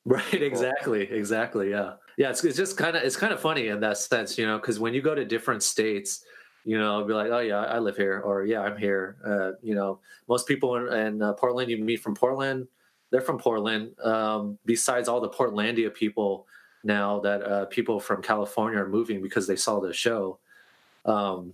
Right, 0.07 0.41
exactly, 0.41 1.01
exactly. 1.01 1.71
Yeah, 1.71 1.93
yeah. 2.15 2.29
It's, 2.29 2.43
it's 2.43 2.55
just 2.55 2.77
kind 2.77 2.95
of 2.95 3.01
it's 3.01 3.15
kind 3.15 3.33
of 3.33 3.39
funny 3.39 3.69
in 3.69 3.79
that 3.79 3.97
sense, 3.97 4.37
you 4.37 4.45
know, 4.45 4.59
because 4.59 4.79
when 4.79 4.93
you 4.93 5.01
go 5.01 5.15
to 5.15 5.25
different 5.25 5.63
states, 5.63 6.23
you 6.63 6.77
know, 6.77 7.03
be 7.03 7.13
like, 7.13 7.31
oh 7.31 7.39
yeah, 7.39 7.57
I 7.57 7.79
live 7.79 7.97
here, 7.97 8.19
or 8.19 8.45
yeah, 8.45 8.61
I'm 8.61 8.77
here. 8.77 9.17
Uh, 9.25 9.51
you 9.63 9.73
know, 9.73 9.99
most 10.29 10.47
people 10.47 10.75
in, 10.75 10.93
in 10.93 11.21
uh, 11.23 11.33
Portland 11.33 11.71
you 11.71 11.77
meet 11.83 12.03
from 12.03 12.13
Portland, 12.13 12.67
they're 13.09 13.21
from 13.21 13.39
Portland. 13.39 13.99
Um, 13.99 14.59
besides 14.65 15.07
all 15.07 15.21
the 15.21 15.29
Portlandia 15.29 15.91
people 15.91 16.45
now 16.83 17.19
that 17.21 17.41
uh, 17.41 17.65
people 17.65 17.99
from 17.99 18.21
California 18.21 18.79
are 18.79 18.87
moving 18.87 19.21
because 19.23 19.47
they 19.47 19.55
saw 19.55 19.79
the 19.79 19.91
show. 19.91 20.37
Um, 21.05 21.53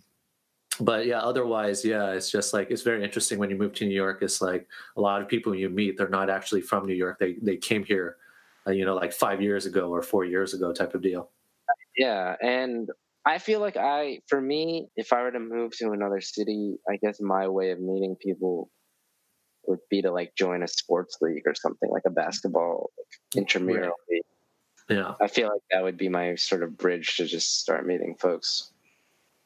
but 0.80 1.06
yeah, 1.06 1.20
otherwise, 1.20 1.86
yeah, 1.86 2.12
it's 2.12 2.32
just 2.32 2.54
like 2.54 2.72
it's 2.72 2.82
very 2.82 3.04
interesting 3.04 3.38
when 3.38 3.49
you 3.49 3.56
move 3.56 3.74
to 3.76 3.86
New 3.86 3.95
York. 3.95 4.20
It's 4.22 4.41
like 4.41 4.68
a 4.97 5.02
lot 5.02 5.22
of 5.22 5.28
people 5.28 5.54
you 5.56 5.70
meet, 5.70 5.97
they're 5.97 6.10
not 6.10 6.30
actually 6.30 6.62
from 6.62 6.86
New 6.86 6.93
York. 6.95 7.20
They 7.20 7.34
they 7.41 7.58
came 7.58 7.84
here, 7.84 8.18
uh, 8.68 8.72
you 8.72 8.86
know, 8.86 8.95
like 8.95 9.14
five 9.14 9.41
years 9.41 9.66
ago 9.66 9.89
or 9.89 10.01
four 10.01 10.26
years 10.26 10.53
ago, 10.53 10.74
type 10.74 10.93
of 10.93 11.01
deal. 11.01 11.30
Yeah, 11.97 12.36
and 12.41 12.89
I 13.26 13.38
feel 13.38 13.59
like 13.59 13.78
I, 13.78 14.20
for 14.28 14.41
me, 14.41 14.88
if 14.95 15.14
I 15.14 15.22
were 15.22 15.32
to 15.32 15.39
move 15.39 15.78
to 15.78 15.91
another 15.91 16.22
city, 16.22 16.78
I 16.89 16.97
guess 16.97 17.20
my 17.20 17.47
way 17.47 17.72
of 17.72 17.80
meeting 17.80 18.16
people 18.20 18.70
would 19.68 19.80
be 19.89 20.01
to 20.01 20.12
like 20.12 20.34
join 20.36 20.64
a 20.64 20.68
sports 20.68 21.18
league 21.22 21.43
or 21.45 21.53
something 21.53 21.89
like 21.89 22.03
a 22.07 22.09
basketball 22.09 22.91
like, 22.97 23.41
intramural 23.41 23.93
league. 24.09 24.24
Yeah, 24.89 25.14
I 25.22 25.28
feel 25.28 25.49
like 25.49 25.62
that 25.72 25.84
would 25.84 25.97
be 25.97 26.09
my 26.09 26.36
sort 26.36 26.64
of 26.64 26.78
bridge 26.78 27.18
to 27.18 27.26
just 27.26 27.59
start 27.59 27.86
meeting 27.86 28.16
folks. 28.20 28.72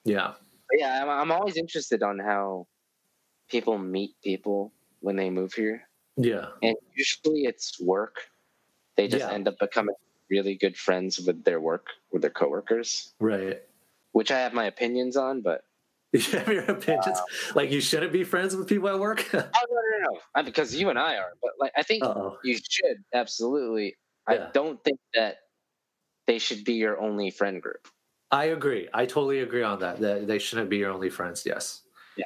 Yeah, 0.06 0.34
but 0.70 0.80
yeah, 0.80 1.04
I'm, 1.04 1.10
I'm 1.10 1.32
always 1.32 1.58
interested 1.58 2.02
on 2.02 2.20
how 2.20 2.68
people 3.50 3.78
meet 3.78 4.12
people 4.24 4.72
when 5.02 5.16
they 5.16 5.30
move 5.30 5.54
here. 5.54 5.88
Yeah, 6.16 6.48
and 6.62 6.76
usually 6.96 7.42
it's 7.42 7.80
work. 7.82 8.16
They 8.98 9.08
just 9.08 9.26
yeah. 9.26 9.34
end 9.34 9.48
up 9.48 9.60
becoming 9.60 9.96
really 10.30 10.56
good 10.56 10.78
friends 10.78 11.20
with 11.20 11.44
their 11.44 11.60
work 11.60 11.88
with 12.12 12.22
their 12.22 12.32
coworkers. 12.32 13.14
Right. 13.20 13.62
Which 14.12 14.32
I 14.32 14.40
have 14.40 14.54
my 14.54 14.66
opinions 14.66 15.18
on, 15.18 15.42
but 15.42 15.64
you 16.14 16.22
have 16.22 16.48
your 16.48 16.64
opinions. 16.64 17.08
Uh, 17.08 17.22
like 17.56 17.72
you 17.72 17.82
shouldn't 17.82 18.14
be 18.14 18.24
friends 18.24 18.56
with 18.56 18.68
people 18.68 18.90
at 18.90 19.00
work. 19.00 19.28
oh 19.34 19.38
no, 19.38 19.42
no, 19.42 20.10
no, 20.14 20.20
no! 20.36 20.44
Because 20.44 20.74
you 20.74 20.90
and 20.90 20.98
I 20.98 21.18
are, 21.18 21.34
but 21.42 21.52
like 21.60 21.74
I 21.78 21.84
think 21.84 22.04
Uh-oh. 22.04 22.38
you 22.44 22.58
should 22.58 23.04
absolutely. 23.14 23.96
Yeah. 24.30 24.48
I 24.48 24.52
don't 24.54 24.82
think 24.84 25.00
that 25.14 25.38
they 26.26 26.40
should 26.40 26.64
be 26.64 26.74
your 26.74 27.00
only 27.00 27.30
friend 27.30 27.62
group. 27.62 27.88
I 28.32 28.46
agree. 28.46 28.88
I 28.94 29.06
totally 29.06 29.42
agree 29.42 29.62
on 29.62 29.80
that. 29.80 30.00
That 30.00 30.28
they 30.28 30.40
shouldn't 30.40 30.70
be 30.70 30.78
your 30.78 30.92
only 30.92 31.10
friends. 31.10 31.44
Yes. 31.46 31.82
Yeah, 32.18 32.26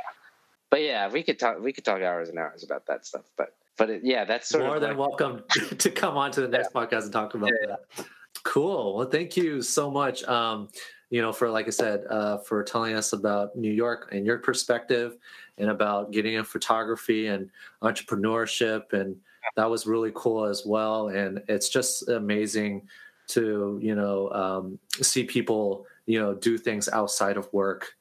but 0.69 0.81
yeah, 0.81 1.09
we 1.09 1.23
could 1.23 1.39
talk. 1.39 1.59
We 1.59 1.73
could 1.73 1.85
talk 1.85 2.01
hours 2.01 2.29
and 2.29 2.37
hours 2.37 2.63
about 2.63 2.85
that 2.87 3.05
stuff. 3.05 3.25
But 3.37 3.55
but 3.79 3.89
it, 3.89 4.01
yeah, 4.03 4.25
that's 4.25 4.49
sort 4.49 4.65
more 4.65 4.75
of 4.75 4.81
than 4.81 4.97
like, 4.97 4.99
welcome 4.99 5.41
to 5.77 5.89
come 5.89 6.17
on 6.17 6.31
to 6.33 6.41
the 6.41 6.47
next 6.47 6.69
yeah. 6.75 6.81
podcast 6.81 7.03
and 7.03 7.13
talk 7.13 7.33
about 7.33 7.49
yeah. 7.61 7.75
that. 7.95 8.05
Cool. 8.43 8.97
Well, 8.97 9.09
thank 9.09 9.35
you 9.35 9.61
so 9.61 9.89
much. 9.89 10.23
Um, 10.25 10.69
you 11.09 11.21
know, 11.21 11.31
for 11.31 11.49
like 11.49 11.65
I 11.65 11.71
said, 11.71 12.03
uh, 12.09 12.37
for 12.39 12.61
telling 12.61 12.93
us 12.93 13.13
about 13.13 13.55
New 13.55 13.71
York 13.71 14.09
and 14.11 14.25
your 14.25 14.37
perspective, 14.37 15.17
and 15.57 15.69
about 15.69 16.11
getting 16.11 16.35
in 16.35 16.43
photography 16.43 17.27
and 17.27 17.49
entrepreneurship, 17.81 18.93
and 18.93 19.15
that 19.55 19.69
was 19.69 19.87
really 19.87 20.11
cool 20.13 20.45
as 20.45 20.63
well. 20.65 21.07
And 21.07 21.41
it's 21.47 21.69
just 21.69 22.07
amazing 22.09 22.87
to 23.29 23.79
you 23.81 23.95
know 23.95 24.29
um, 24.31 24.79
see 25.01 25.23
people 25.23 25.85
you 26.05 26.19
know 26.19 26.33
do 26.33 26.57
things 26.57 26.89
outside 26.89 27.37
of 27.37 27.51
work. 27.53 27.95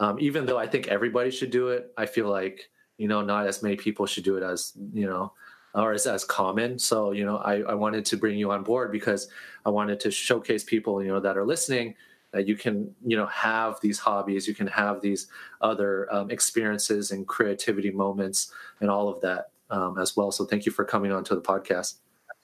Um, 0.00 0.18
even 0.18 0.44
though 0.44 0.58
I 0.58 0.66
think 0.66 0.88
everybody 0.88 1.30
should 1.30 1.50
do 1.50 1.68
it, 1.68 1.92
I 1.96 2.06
feel 2.06 2.28
like 2.28 2.68
you 3.00 3.08
know 3.08 3.22
not 3.22 3.46
as 3.46 3.62
many 3.62 3.76
people 3.76 4.04
should 4.04 4.24
do 4.24 4.36
it 4.36 4.42
as 4.42 4.72
you 4.92 5.06
know 5.06 5.32
or 5.74 5.92
as, 5.92 6.06
as 6.06 6.24
common. 6.24 6.78
So 6.78 7.12
you 7.12 7.24
know 7.24 7.38
I, 7.38 7.60
I 7.62 7.74
wanted 7.74 8.04
to 8.06 8.16
bring 8.16 8.38
you 8.38 8.52
on 8.52 8.62
board 8.62 8.92
because 8.92 9.28
i 9.64 9.70
wanted 9.70 10.00
to 10.00 10.10
showcase 10.10 10.64
people 10.64 11.02
you 11.02 11.08
know 11.08 11.20
that 11.20 11.36
are 11.36 11.46
listening 11.46 11.94
that 12.32 12.46
you 12.46 12.56
can 12.56 12.94
you 13.04 13.16
know 13.16 13.26
have 13.26 13.80
these 13.80 13.98
hobbies 13.98 14.46
you 14.48 14.54
can 14.54 14.66
have 14.66 15.00
these 15.00 15.28
other 15.60 16.12
um, 16.12 16.30
experiences 16.30 17.10
and 17.10 17.26
creativity 17.26 17.90
moments 17.90 18.52
and 18.80 18.90
all 18.90 19.08
of 19.08 19.20
that 19.20 19.50
um, 19.70 19.98
as 19.98 20.16
well. 20.16 20.32
So 20.32 20.44
thank 20.44 20.66
you 20.66 20.72
for 20.72 20.84
coming 20.84 21.12
on 21.12 21.24
to 21.24 21.34
the 21.34 21.40
podcast. 21.40 21.98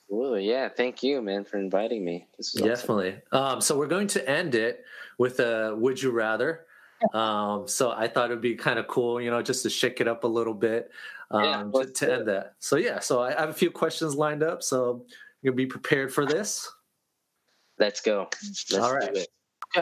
Absolutely. 0.09 0.49
Yeah. 0.49 0.69
Thank 0.69 1.03
you 1.03 1.21
man 1.21 1.45
for 1.45 1.59
inviting 1.59 2.05
me. 2.05 2.27
Definitely 2.57 3.17
awesome. 3.33 3.57
um, 3.57 3.61
so 3.61 3.77
we're 3.77 3.89
going 3.89 4.09
to 4.09 4.31
end 4.31 4.55
it 4.55 4.85
with 5.19 5.41
a 5.41 5.75
would 5.77 6.01
you 6.01 6.13
rather 6.13 6.66
um, 7.12 7.68
so 7.68 7.90
I 7.90 8.09
thought 8.09 8.30
it'd 8.30 8.40
be 8.40 8.55
kind 8.55 8.78
of 8.78 8.86
cool, 8.86 9.20
you 9.20 9.30
know, 9.30 9.42
just 9.42 9.62
to 9.64 9.70
shake 9.70 10.01
it 10.01 10.09
up 10.09 10.24
a 10.24 10.28
little 10.28 10.55
bit 10.55 10.90
um, 11.30 11.72
yeah, 11.74 11.82
to, 11.82 11.92
to 11.92 12.14
end 12.14 12.28
that. 12.28 12.55
So 12.59 12.76
yeah, 12.76 13.01
so 13.01 13.22
I 13.22 13.32
have 13.32 13.49
a 13.49 13.55
few 13.55 13.70
questions 13.70 14.14
lined 14.14 14.42
up, 14.42 14.62
so 14.62 15.05
you'll 15.42 15.55
be 15.55 15.66
prepared 15.66 16.12
for 16.12 16.24
this. 16.24 16.70
Let's 17.78 18.01
go. 18.01 18.28
Let's 18.42 18.74
All 18.74 18.94
right. 18.94 19.26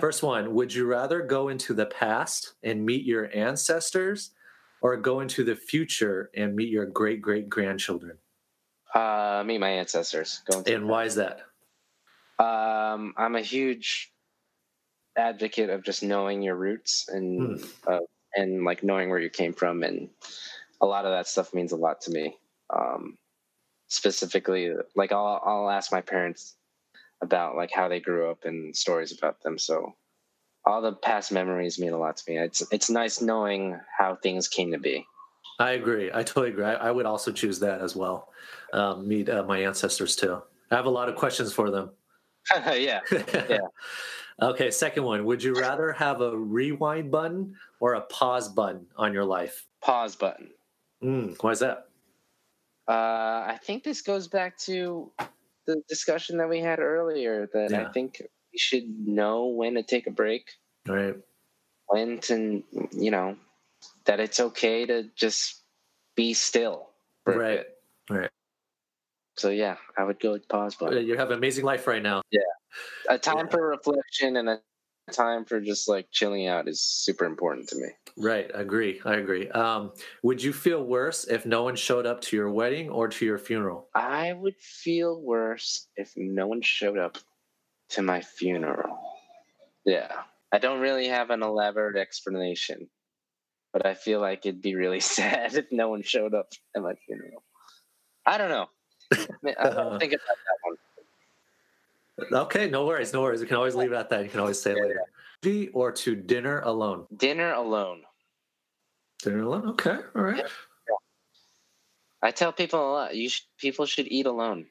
First 0.01 0.23
one: 0.23 0.55
Would 0.55 0.75
you 0.75 0.87
rather 0.87 1.23
go 1.23 1.49
into 1.49 1.75
the 1.75 1.87
past 1.87 2.55
and 2.63 2.85
meet 2.85 3.05
your 3.05 3.31
ancestors, 3.35 4.31
or 4.81 4.97
go 4.97 5.21
into 5.21 5.45
the 5.45 5.55
future 5.55 6.31
and 6.37 6.57
meet 6.57 6.69
your 6.69 6.87
great 6.87 7.21
great 7.21 7.49
grandchildren? 7.49 8.19
Uh, 8.95 9.43
meet 9.47 9.59
my 9.59 9.71
ancestors. 9.71 10.43
Go 10.51 10.63
and 10.67 10.89
why 10.89 11.05
is 11.05 11.17
that? 11.17 11.41
Um, 12.39 13.15
I'm 13.17 13.37
a 13.37 13.41
huge 13.41 14.13
advocate 15.17 15.71
of 15.71 15.83
just 15.83 16.03
knowing 16.03 16.43
your 16.43 16.57
roots 16.57 17.07
and 17.09 17.59
mm. 17.59 17.69
uh, 17.87 18.01
and 18.35 18.65
like 18.65 18.83
knowing 18.83 19.11
where 19.11 19.21
you 19.21 19.31
came 19.31 19.53
from, 19.53 19.83
and 19.83 20.09
a 20.81 20.87
lot 20.87 21.05
of 21.05 21.13
that 21.13 21.29
stuff 21.29 21.55
means 21.55 21.73
a 21.73 21.77
lot 21.77 22.01
to 22.03 22.11
me. 22.11 22.37
Um, 22.71 23.17
specifically, 23.89 24.73
like 24.95 25.13
I'll 25.13 25.41
I'll 25.45 25.71
ask 25.71 25.93
my 25.93 26.01
parents 26.01 26.57
about 27.23 27.57
like 27.57 27.71
how 27.73 27.89
they 27.89 28.01
grew 28.01 28.31
up 28.31 28.45
and 28.45 28.77
stories 28.77 29.17
about 29.17 29.43
them. 29.43 29.59
So 29.59 29.95
all 30.67 30.81
the 30.81 30.93
past 30.93 31.33
memories 31.33 31.79
mean 31.79 31.93
a 31.93 31.99
lot 31.99 32.17
to 32.19 32.31
me. 32.31 32.39
It's 32.39 32.63
it's 32.73 32.91
nice 32.91 33.21
knowing 33.21 33.79
how 33.99 34.17
things 34.17 34.49
came 34.49 34.73
to 34.73 34.79
be. 34.79 35.07
I 35.59 35.73
agree. 35.73 36.11
I 36.13 36.23
totally 36.23 36.49
agree. 36.49 36.65
I, 36.65 36.75
I 36.75 36.91
would 36.91 37.07
also 37.07 37.31
choose 37.31 37.61
that 37.61 37.81
as 37.81 37.95
well. 37.95 38.29
Um, 38.73 39.07
meet 39.07 39.29
uh, 39.29 39.45
my 39.45 39.59
ancestors 39.59 40.17
too. 40.17 40.43
I 40.71 40.77
have 40.77 40.87
a 40.87 40.91
lot 40.91 41.09
of 41.09 41.17
questions 41.17 41.53
for 41.53 41.71
them. 41.71 41.91
yeah, 42.57 43.01
yeah. 43.13 43.59
Okay, 44.43 44.71
second 44.71 45.05
one. 45.05 45.25
Would 45.25 45.43
you 45.43 45.55
rather 45.55 45.93
have 45.93 46.21
a 46.21 46.37
rewind 46.37 47.11
button 47.11 47.57
or 47.81 47.95
a 47.95 48.01
pause 48.03 48.49
button 48.49 48.87
on 48.97 49.13
your 49.13 49.25
life? 49.25 49.67
Pause 49.81 50.17
button. 50.17 50.51
Mm, 51.03 51.37
why 51.41 51.51
is 51.53 51.61
that? 51.61 51.89
Uh, 52.89 52.93
I 53.47 53.59
think 53.63 53.85
this 53.85 54.03
goes 54.03 54.29
back 54.29 54.59
to 54.61 55.11
the 55.67 55.83
discussion 55.89 56.39
that 56.39 56.49
we 56.49 56.61
had 56.61 56.81
earlier 56.81 57.49
that 57.55 57.71
yeah. 57.71 57.87
I 57.87 57.93
think 57.93 58.21
we 58.53 58.59
should 58.59 58.85
know 59.07 59.47
when 59.47 59.75
to 59.75 59.83
take 59.83 60.07
a 60.07 60.11
break. 60.11 60.51
Right. 60.87 61.17
When 61.87 62.19
to, 62.21 62.63
you 62.93 63.11
know, 63.11 63.37
that 64.07 64.21
it's 64.21 64.41
okay 64.41 64.85
to 64.87 65.05
just 65.15 65.63
be 66.17 66.35
still. 66.35 66.91
right. 67.25 67.67
Right. 68.11 68.31
So 69.37 69.49
yeah, 69.49 69.77
I 69.97 70.05
would 70.05 70.21
go 70.21 70.33
with 70.33 70.49
pause 70.49 70.75
button. 70.75 71.07
You 71.07 71.17
have 71.17 71.31
an 71.31 71.39
amazing 71.39 71.65
life 71.65 71.87
right 71.87 72.03
now. 72.03 72.23
Yeah 72.31 72.41
a 73.09 73.19
time 73.19 73.47
yeah. 73.47 73.51
for 73.51 73.69
reflection 73.69 74.37
and 74.37 74.49
a 74.49 74.61
time 75.13 75.45
for 75.45 75.61
just 75.61 75.89
like 75.89 76.07
chilling 76.11 76.47
out 76.47 76.69
is 76.69 76.83
super 76.83 77.25
important 77.25 77.69
to 77.69 77.77
me. 77.77 77.89
Right, 78.17 78.51
I 78.55 78.61
agree. 78.61 79.01
I 79.05 79.15
agree. 79.17 79.51
Um, 79.51 79.93
would 80.23 80.43
you 80.43 80.53
feel 80.53 80.85
worse 80.85 81.25
if 81.25 81.45
no 81.45 81.65
one 81.65 81.77
showed 81.77 82.07
up 82.07 82.21
to 82.23 82.37
your 82.37 82.51
wedding 82.51 82.89
or 82.89 83.09
to 83.09 83.25
your 83.25 83.39
funeral? 83.39 83.89
I 83.95 84.33
would 84.33 84.57
feel 84.61 85.21
worse 85.21 85.89
if 85.97 86.13
no 86.17 86.47
one 86.47 86.63
showed 86.63 86.99
up 86.99 87.19
to 87.91 88.03
my 88.03 88.21
funeral. 88.21 88.99
Yeah. 89.85 90.13
I 90.53 90.59
don't 90.59 90.81
really 90.81 91.09
have 91.09 91.31
an 91.31 91.43
elaborate 91.43 91.97
explanation, 91.97 92.89
but 93.73 93.85
I 93.85 93.95
feel 93.95 94.21
like 94.21 94.47
it'd 94.47 94.63
be 94.63 94.77
really 94.77 95.01
sad 95.19 95.55
if 95.55 95.67
no 95.71 95.89
one 95.89 96.03
showed 96.03 96.35
up 96.35 96.49
at 96.77 96.83
my 96.83 96.95
funeral. 97.07 97.43
I 98.25 98.39
don't 98.39 98.49
know. 98.49 98.67
I 99.13 99.17
don't 99.71 99.99
think 99.99 100.13
about 100.13 100.27
that. 100.27 100.64
Okay, 102.33 102.71
no 102.71 102.87
worries, 102.87 103.13
no 103.13 103.23
worries. 103.23 103.41
We 103.41 103.47
can 103.47 103.57
always 103.57 103.75
leave 103.75 103.93
it 103.93 103.97
at 103.97 104.09
that. 104.11 104.23
You 104.23 104.31
can 104.31 104.41
always 104.41 104.61
say 104.61 104.75
yeah, 104.77 104.83
later. 104.83 105.01
Yeah. 105.43 105.67
Or 105.75 105.93
to 105.93 106.15
dinner 106.15 106.61
alone? 106.61 107.07
Dinner 107.17 107.53
alone. 107.53 108.03
Dinner 109.23 109.43
alone. 109.43 109.69
Okay, 109.71 109.99
all 110.15 110.23
right. 110.23 110.39
Yeah. 110.39 110.95
I 112.23 112.31
tell 112.31 112.53
people 112.53 112.81
a 112.81 112.91
lot. 112.93 113.15
You 113.17 113.29
should, 113.29 113.45
people 113.59 113.85
should 113.85 114.07
eat 114.09 114.27
alone. 114.27 114.67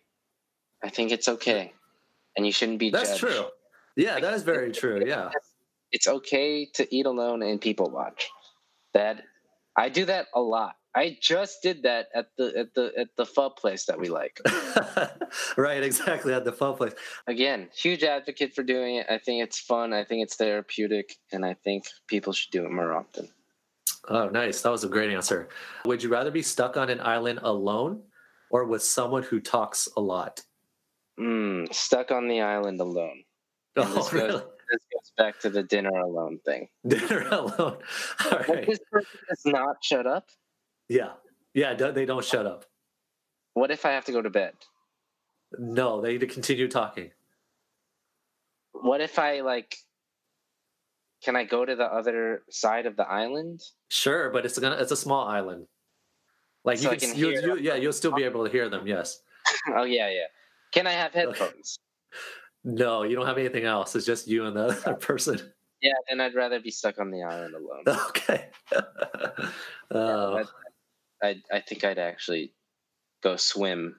I 0.84 0.90
think 0.90 1.12
it's 1.12 1.28
okay, 1.28 1.74
and 2.36 2.46
you 2.46 2.52
shouldn't 2.52 2.80
be. 2.80 2.90
That's 2.90 3.10
judged. 3.10 3.20
true. 3.20 3.46
Yeah, 3.96 4.20
that 4.20 4.34
is 4.34 4.44
very 4.44 4.72
true. 4.72 5.04
Yeah, 5.06 5.30
it's 5.92 6.08
okay 6.08 6.66
to 6.74 6.94
eat 6.94 7.06
alone 7.06 7.44
and 7.44 7.62
people 7.62 7.90
watch. 7.90 8.28
That 8.94 9.24
I 9.78 9.90
do 9.90 10.06
that 10.06 10.28
a 10.34 10.42
lot. 10.42 10.76
I 10.96 11.18
just 11.22 11.62
did 11.64 11.84
that 11.84 12.08
at 12.14 12.28
the 12.38 12.54
at 12.58 12.74
the 12.76 12.92
at 12.98 13.08
the 13.18 13.26
pho 13.26 13.50
place 13.50 13.86
that 13.86 14.00
we 14.00 14.10
like. 14.10 14.40
right, 15.58 15.84
exactly 15.84 16.34
at 16.34 16.46
the 16.46 16.52
pho 16.52 16.74
place. 16.74 16.94
Again, 17.28 17.70
huge 17.76 18.04
advocate 18.04 18.54
for 18.54 18.64
doing 18.64 18.96
it. 18.98 19.08
I 19.10 19.18
think 19.18 19.44
it's 19.44 19.60
fun. 19.60 19.94
I 19.94 20.04
think 20.04 20.24
it's 20.24 20.36
therapeutic, 20.36 21.16
and 21.32 21.44
I 21.46 21.56
think 21.56 21.86
people 22.08 22.34
should 22.34 22.52
do 22.52 22.66
it 22.66 22.72
more 22.72 22.94
often. 22.94 23.30
Oh, 24.10 24.28
nice. 24.30 24.62
That 24.62 24.72
was 24.72 24.84
a 24.84 24.90
great 24.90 25.12
answer. 25.12 25.50
Would 25.86 26.04
you 26.04 26.10
rather 26.10 26.30
be 26.32 26.42
stuck 26.42 26.76
on 26.78 26.90
an 26.90 27.00
island 27.00 27.40
alone 27.42 28.02
or 28.52 28.66
with 28.66 28.84
someone 28.84 29.24
who 29.24 29.40
talks 29.40 29.88
a 29.98 30.02
lot? 30.02 30.42
mm, 31.20 31.72
stuck 31.74 32.12
on 32.12 32.28
the 32.28 32.42
island 32.42 32.80
alone. 32.82 33.24
And 33.76 33.86
Oh, 33.86 33.94
this, 33.96 34.10
goes, 34.10 34.14
really? 34.14 34.32
this 34.72 34.84
goes 34.92 35.12
back 35.18 35.40
to 35.40 35.50
the 35.50 35.64
dinner 35.64 35.90
alone 35.90 36.38
thing. 36.46 36.68
Dinner 36.88 37.28
alone. 37.32 37.78
All 38.26 38.40
If 38.50 38.68
this 38.68 38.80
person 38.92 39.20
does 39.30 39.42
not 39.46 39.78
shut 39.84 40.06
up, 40.06 40.30
Yeah. 40.90 41.12
Yeah. 41.54 41.74
They 41.74 42.06
don't 42.06 42.24
shut 42.26 42.46
up. 42.46 42.66
what 43.54 43.72
if 43.72 43.86
I 43.86 43.92
have 43.92 44.06
to 44.06 44.12
go 44.12 44.22
to 44.22 44.30
bed? 44.30 44.54
No, 45.60 46.02
they 46.02 46.14
need 46.14 46.22
to 46.22 46.28
continue 46.28 46.68
talking. 46.68 47.12
What 48.72 49.02
if 49.02 49.20
I 49.20 49.42
like? 49.42 49.76
Can 51.24 51.36
I 51.36 51.44
go 51.46 51.64
to 51.64 51.76
the 51.76 51.86
other 51.86 52.42
side 52.50 52.86
of 52.86 52.96
the 52.98 53.08
island? 53.08 53.62
Sure, 53.90 54.30
but 54.32 54.46
it's 54.46 54.58
gonna 54.60 54.76
it's 54.78 54.92
a 54.92 54.96
small 54.98 55.28
island. 55.28 55.68
Like 56.66 56.80
So 56.80 56.92
you 56.92 56.98
can, 56.98 57.10
can 57.12 57.20
you, 57.20 57.30
you, 57.30 57.58
yeah, 57.58 57.76
you'll 57.76 57.94
still 57.94 58.12
be 58.12 58.24
able 58.24 58.44
to 58.46 58.52
hear 58.52 58.68
them. 58.70 58.88
Yes. 58.88 59.22
oh 59.76 59.84
yeah, 59.84 60.10
yeah. 60.10 60.26
Can 60.72 60.88
I 60.88 60.92
have 60.94 61.14
headphones? 61.14 61.78
No, 62.64 63.04
you 63.04 63.16
don't 63.16 63.26
have 63.28 63.38
anything 63.38 63.66
else. 63.66 63.96
It's 63.96 64.06
just 64.06 64.28
you 64.28 64.46
and 64.46 64.56
the 64.58 64.66
other 64.86 64.96
person. 64.96 65.40
Yeah, 65.82 65.92
and 66.10 66.22
I'd 66.22 66.34
rather 66.34 66.60
be 66.60 66.72
stuck 66.72 66.98
on 67.00 67.12
the 67.12 67.22
island 67.24 67.54
alone. 67.56 67.84
Okay. 68.10 68.50
uh, 68.72 68.82
that- 69.92 70.48
I 71.24 71.42
I 71.52 71.62
think 71.62 71.84
I'd 71.84 71.98
actually 72.00 72.54
go 73.24 73.36
swim 73.38 73.96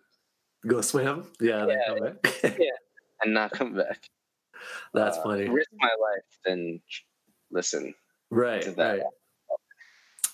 go 0.66 0.81
swim. 0.81 1.31
Yeah. 1.41 1.66
Yeah. 1.66 1.95
back. 2.22 2.43
and 3.22 3.35
not 3.35 3.51
come 3.53 3.75
back. 3.75 4.01
That's 4.95 5.18
Uh, 5.18 5.22
funny. 5.22 5.49
Risk 5.49 5.70
my 5.79 5.89
life, 6.01 6.25
then 6.45 6.81
listen. 7.51 7.95
Right. 8.31 8.64
that. 8.77 8.93
Right. 8.99 9.03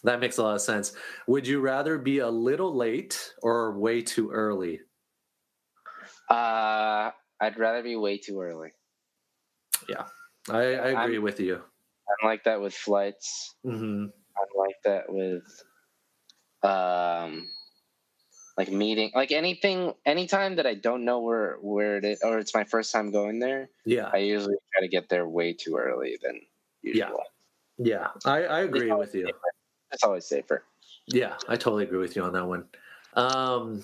That 0.04 0.20
makes 0.20 0.38
a 0.38 0.42
lot 0.42 0.54
of 0.54 0.60
sense. 0.62 0.92
Would 1.26 1.46
you 1.46 1.60
rather 1.60 1.98
be 1.98 2.20
a 2.20 2.28
little 2.30 2.74
late 2.74 3.34
or 3.42 3.78
way 3.78 4.00
too 4.02 4.30
early? 4.30 4.80
Uh, 6.30 7.10
I'd 7.40 7.58
rather 7.58 7.82
be 7.82 7.96
way 7.96 8.16
too 8.18 8.40
early. 8.40 8.70
Yeah, 9.88 10.04
I, 10.48 10.58
I 10.58 10.88
agree 11.02 11.16
I'm- 11.16 11.22
with 11.22 11.40
you. 11.40 11.56
I'm 11.56 12.26
like 12.28 12.44
that 12.44 12.60
with 12.60 12.74
flights. 12.74 13.54
hmm 13.64 14.06
I'm 14.36 14.52
like 14.56 14.76
that 14.84 15.04
with 15.08 15.42
um 16.62 17.48
like 18.56 18.70
meeting 18.70 19.10
like 19.14 19.32
anything 19.32 19.94
anytime 20.04 20.56
that 20.56 20.66
I 20.66 20.74
don't 20.74 21.04
know 21.04 21.20
where 21.20 21.56
where 21.62 21.96
it 21.96 22.04
is 22.04 22.20
or 22.22 22.38
it's 22.38 22.54
my 22.54 22.64
first 22.64 22.92
time 22.92 23.10
going 23.10 23.38
there, 23.38 23.70
Yeah. 23.86 24.10
I 24.12 24.18
usually 24.18 24.56
try 24.72 24.82
to 24.82 24.88
get 24.88 25.08
there 25.08 25.26
way 25.26 25.54
too 25.54 25.76
early 25.76 26.18
than 26.22 26.40
usual. 26.82 27.22
Yeah. 27.78 28.08
I, 28.26 28.44
I 28.44 28.60
agree 28.60 28.92
with 28.92 29.14
you. 29.14 29.26
safer. 29.26 29.38
It's 29.92 30.04
always 30.04 30.26
safer. 30.26 30.64
Yeah, 31.06 31.36
I 31.48 31.56
totally 31.56 31.84
agree 31.84 31.98
with 31.98 32.16
you 32.16 32.22
on 32.22 32.34
that 32.34 32.46
one. 32.46 32.66
Um, 33.14 33.82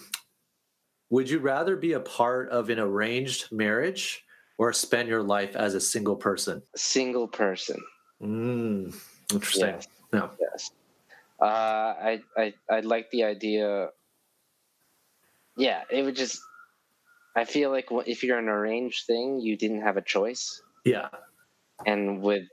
would 1.10 1.30
you 1.30 1.38
rather 1.38 1.76
be 1.76 1.92
a 1.94 2.00
part 2.00 2.50
of 2.50 2.68
an 2.68 2.78
arranged 2.78 3.50
marriage 3.52 4.24
or 4.58 4.72
spend 4.72 5.08
your 5.08 5.22
life 5.22 5.56
as 5.56 5.74
a 5.74 5.80
single 5.80 6.16
person? 6.16 6.62
Single 6.76 7.28
person. 7.28 7.82
Mm, 8.22 8.94
interesting. 9.32 9.68
Yes. 9.68 9.88
Yeah. 10.12 10.28
Yes. 10.40 10.70
Uh, 11.41 11.45
I 11.45 12.22
I 12.37 12.55
I 12.70 12.80
like 12.80 13.11
the 13.11 13.24
idea. 13.24 13.89
Yeah, 15.57 15.82
it 15.91 16.03
would 16.03 16.16
just. 16.16 16.41
I 17.37 17.45
feel 17.45 17.70
like 17.70 17.89
if 18.07 18.22
you're 18.24 18.39
an 18.39 18.49
arranged 18.49 19.05
thing, 19.07 19.41
you 19.41 19.57
didn't 19.59 19.82
have 19.82 19.97
a 19.99 20.03
choice, 20.03 20.62
Yeah. 20.84 21.09
and 21.84 22.22
with 22.22 22.45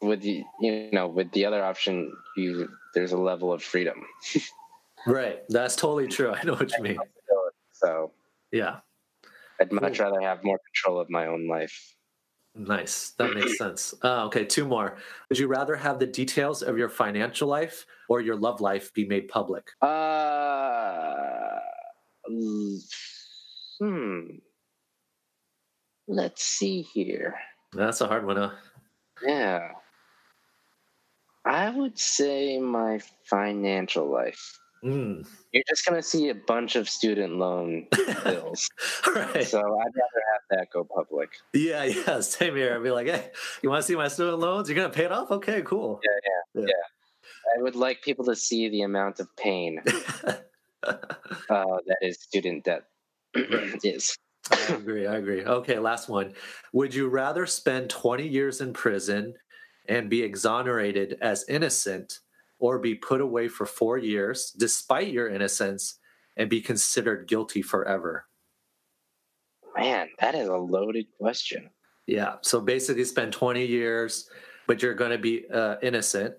with 0.00 0.22
the 0.22 0.44
you 0.60 0.90
know 0.92 1.08
with 1.08 1.32
the 1.32 1.44
other 1.46 1.62
option, 1.64 2.12
you 2.36 2.68
there's 2.94 3.10
a 3.12 3.18
level 3.18 3.52
of 3.52 3.62
freedom. 3.62 4.04
Right. 5.06 5.38
That's 5.48 5.76
totally 5.76 6.08
true. 6.08 6.32
I 6.34 6.42
know 6.42 6.54
what 6.56 6.72
you 6.76 6.82
mean. 6.82 6.98
So 7.72 8.10
Yeah. 8.50 8.80
I'd 9.60 9.70
much 9.72 9.98
Cool. 9.98 10.06
rather 10.10 10.20
have 10.20 10.42
more 10.42 10.58
control 10.58 11.00
of 11.00 11.08
my 11.08 11.26
own 11.26 11.46
life. 11.46 11.94
Nice. 12.58 13.10
That 13.18 13.34
makes 13.34 13.56
sense. 13.62 13.94
Uh, 14.02 14.26
okay, 14.26 14.44
two 14.44 14.66
more. 14.66 14.98
Would 15.28 15.38
you 15.38 15.46
rather 15.46 15.76
have 15.76 15.98
the 15.98 16.06
details 16.06 16.62
of 16.62 16.76
your 16.76 16.88
financial 16.88 17.48
life 17.48 17.86
or 18.08 18.20
your 18.20 18.36
love 18.36 18.60
life 18.60 18.92
be 18.92 19.06
made 19.06 19.28
public? 19.28 19.70
Uh, 19.80 21.58
hmm. 23.78 24.24
Let's 26.08 26.42
see 26.42 26.82
here. 26.82 27.36
That's 27.72 28.00
a 28.00 28.08
hard 28.08 28.26
one. 28.26 28.36
Huh? 28.36 28.50
Yeah. 29.22 29.68
I 31.44 31.70
would 31.70 31.98
say 31.98 32.58
my 32.58 33.00
financial 33.24 34.10
life. 34.10 34.58
Mm. 34.84 35.26
You're 35.52 35.64
just 35.68 35.84
going 35.84 36.00
to 36.00 36.06
see 36.06 36.28
a 36.28 36.34
bunch 36.34 36.76
of 36.76 36.88
student 36.88 37.36
loan 37.36 37.86
bills. 38.24 38.68
right. 39.14 39.46
so 39.46 39.58
I'd 39.58 39.64
rather 39.64 40.22
have 40.32 40.42
that 40.50 40.68
go 40.72 40.84
public. 40.84 41.30
Yeah, 41.52 41.84
yeah. 42.06 42.20
Same 42.20 42.56
here. 42.56 42.74
I'd 42.74 42.82
be 42.82 42.90
like, 42.90 43.08
hey, 43.08 43.30
you 43.62 43.70
want 43.70 43.82
to 43.82 43.86
see 43.86 43.96
my 43.96 44.08
student 44.08 44.38
loans? 44.38 44.68
You're 44.68 44.76
going 44.76 44.90
to 44.90 44.96
pay 44.96 45.04
it 45.04 45.12
off? 45.12 45.30
Okay, 45.30 45.62
cool. 45.62 46.00
Yeah, 46.04 46.10
yeah, 46.24 46.62
yeah, 46.62 46.66
yeah. 46.68 47.58
I 47.58 47.62
would 47.62 47.76
like 47.76 48.02
people 48.02 48.24
to 48.26 48.36
see 48.36 48.68
the 48.68 48.82
amount 48.82 49.20
of 49.20 49.34
pain 49.36 49.80
uh, 50.82 50.96
that 51.50 51.98
is 52.02 52.20
student 52.20 52.64
debt 52.64 52.84
is. 53.34 54.16
I 54.50 54.74
agree. 54.74 55.06
I 55.06 55.16
agree. 55.16 55.44
Okay, 55.44 55.78
last 55.78 56.08
one. 56.08 56.34
Would 56.72 56.94
you 56.94 57.08
rather 57.08 57.46
spend 57.46 57.90
20 57.90 58.26
years 58.26 58.60
in 58.60 58.72
prison 58.72 59.34
and 59.88 60.08
be 60.08 60.22
exonerated 60.22 61.18
as 61.20 61.44
innocent 61.48 62.20
or 62.58 62.78
be 62.78 62.94
put 62.94 63.20
away 63.20 63.48
for 63.48 63.66
four 63.66 63.98
years 63.98 64.54
despite 64.58 65.08
your 65.08 65.28
innocence 65.28 65.98
and 66.36 66.48
be 66.50 66.60
considered 66.60 67.28
guilty 67.28 67.62
forever? 67.62 68.26
Man, 69.76 70.08
that 70.20 70.34
is 70.34 70.48
a 70.48 70.56
loaded 70.56 71.06
question. 71.20 71.70
Yeah. 72.06 72.36
So 72.42 72.60
basically, 72.60 73.04
spend 73.04 73.32
20 73.32 73.64
years, 73.64 74.28
but 74.66 74.82
you're 74.82 74.94
going 74.94 75.10
to 75.12 75.18
be 75.18 75.44
uh, 75.52 75.76
innocent, 75.82 76.34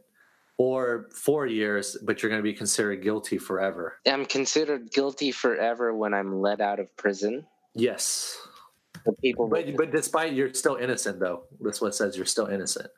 or 0.59 1.07
four 1.13 1.47
years, 1.47 1.97
but 2.03 2.21
you're 2.21 2.29
going 2.29 2.41
to 2.41 2.43
be 2.43 2.53
considered 2.53 3.01
guilty 3.01 3.37
forever. 3.37 3.95
I'm 4.05 4.25
considered 4.25 4.91
guilty 4.91 5.31
forever 5.31 5.95
when 5.95 6.13
I'm 6.13 6.41
let 6.41 6.59
out 6.59 6.81
of 6.81 6.95
prison. 6.97 7.45
Yes. 7.73 8.37
The 9.05 9.13
people, 9.13 9.47
But, 9.47 9.77
but 9.77 9.91
despite 9.91 10.33
you're 10.33 10.53
still 10.53 10.75
innocent, 10.75 11.21
though. 11.21 11.43
That's 11.61 11.79
what 11.79 11.95
says 11.95 12.17
you're 12.17 12.25
still 12.25 12.47
innocent. 12.47 12.89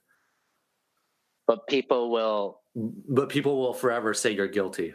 But 1.51 1.67
people 1.67 2.09
will. 2.09 2.61
But 2.75 3.27
people 3.27 3.59
will 3.59 3.73
forever 3.73 4.13
say 4.13 4.31
you're 4.31 4.47
guilty. 4.47 4.93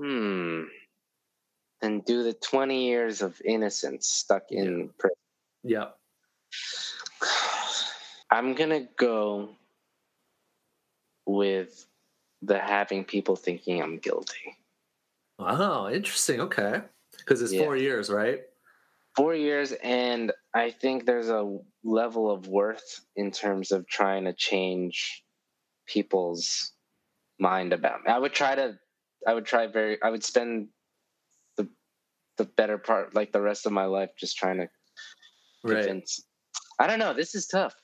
Hmm. 0.00 0.62
And 1.82 2.04
do 2.04 2.22
the 2.22 2.34
20 2.34 2.84
years 2.86 3.20
of 3.20 3.42
innocence 3.44 4.06
stuck 4.06 4.44
in 4.50 4.90
prison. 5.00 5.16
Yeah. 5.64 5.86
I'm 8.30 8.54
gonna 8.54 8.86
go 8.96 9.56
with 11.26 11.84
the 12.42 12.60
having 12.60 13.02
people 13.04 13.34
thinking 13.34 13.82
I'm 13.82 13.98
guilty. 13.98 14.56
Wow. 15.40 15.88
Interesting. 15.88 16.40
Okay. 16.42 16.80
Because 17.18 17.42
it's 17.42 17.52
Yeah. 17.52 17.64
four 17.64 17.76
years, 17.76 18.08
right? 18.08 18.42
Four 19.16 19.34
years, 19.34 19.72
and 19.82 20.32
I 20.54 20.70
think 20.70 21.06
there's 21.06 21.28
a 21.28 21.58
level 21.84 22.30
of 22.30 22.46
worth 22.46 23.00
in 23.16 23.30
terms 23.30 23.72
of 23.72 23.86
trying 23.86 24.24
to 24.24 24.32
change 24.32 25.22
people's 25.86 26.72
mind 27.38 27.72
about 27.72 28.02
me. 28.04 28.12
I 28.12 28.18
would 28.18 28.32
try 28.32 28.54
to, 28.54 28.78
I 29.26 29.34
would 29.34 29.46
try 29.46 29.66
very, 29.66 30.00
I 30.02 30.10
would 30.10 30.24
spend 30.24 30.68
the 31.56 31.68
the 32.36 32.44
better 32.44 32.78
part, 32.78 33.14
like 33.14 33.32
the 33.32 33.40
rest 33.40 33.66
of 33.66 33.72
my 33.72 33.84
life, 33.84 34.10
just 34.18 34.36
trying 34.36 34.58
to 34.58 34.68
Right. 35.64 35.84
convince. 35.84 36.24
I 36.78 36.88
don't 36.88 36.98
know. 36.98 37.14
This 37.14 37.34
is 37.34 37.46
tough. 37.46 37.74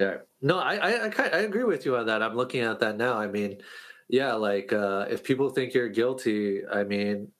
Yeah. 0.00 0.18
No, 0.40 0.58
I 0.58 0.76
I 0.76 0.90
I, 1.06 1.12
I 1.18 1.38
agree 1.40 1.64
with 1.64 1.84
you 1.84 1.96
on 1.96 2.06
that. 2.06 2.22
I'm 2.22 2.34
looking 2.34 2.62
at 2.62 2.80
that 2.80 2.96
now. 2.96 3.18
I 3.18 3.26
mean, 3.26 3.58
yeah, 4.08 4.32
like 4.34 4.72
uh, 4.72 5.06
if 5.10 5.22
people 5.22 5.50
think 5.50 5.74
you're 5.74 5.88
guilty, 5.88 6.62
I 6.66 6.84
mean, 6.84 7.32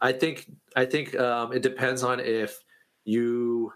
I 0.00 0.12
think 0.12 0.50
I 0.74 0.86
think 0.86 1.18
um, 1.18 1.52
it 1.52 1.62
depends 1.62 2.02
on 2.02 2.20
if 2.20 2.58
you, 3.04 3.72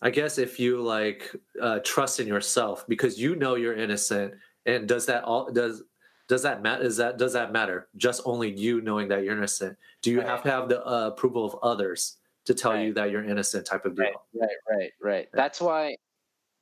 I 0.00 0.10
guess, 0.10 0.38
if 0.38 0.60
you 0.60 0.80
like 0.80 1.34
uh, 1.60 1.80
trust 1.84 2.20
in 2.20 2.26
yourself 2.28 2.86
because 2.88 3.18
you 3.20 3.34
know 3.36 3.56
you're 3.56 3.74
innocent, 3.76 4.34
and 4.66 4.86
does 4.88 5.06
that 5.06 5.24
all 5.24 5.50
does 5.50 5.82
does 6.28 6.42
that 6.42 6.62
matter? 6.62 6.84
Is 6.84 6.96
that 6.98 7.18
does 7.18 7.32
that 7.32 7.52
matter? 7.52 7.88
Just 7.96 8.22
only 8.24 8.50
you 8.56 8.80
knowing 8.80 9.08
that 9.08 9.24
you're 9.24 9.36
innocent. 9.36 9.76
Do 10.02 10.10
you 10.10 10.18
Right. 10.18 10.28
have 10.28 10.42
to 10.44 10.50
have 10.50 10.68
the 10.68 10.86
uh, 10.86 11.08
approval 11.08 11.44
of 11.44 11.56
others 11.62 12.18
to 12.44 12.54
tell 12.54 12.78
you 12.80 12.92
that 12.94 13.10
you're 13.10 13.24
innocent? 13.24 13.66
Type 13.66 13.84
of 13.86 13.96
deal. 13.96 14.04
Right, 14.04 14.14
right, 14.34 14.50
right, 14.70 14.92
right. 15.02 15.28
That's 15.32 15.60
why, 15.60 15.96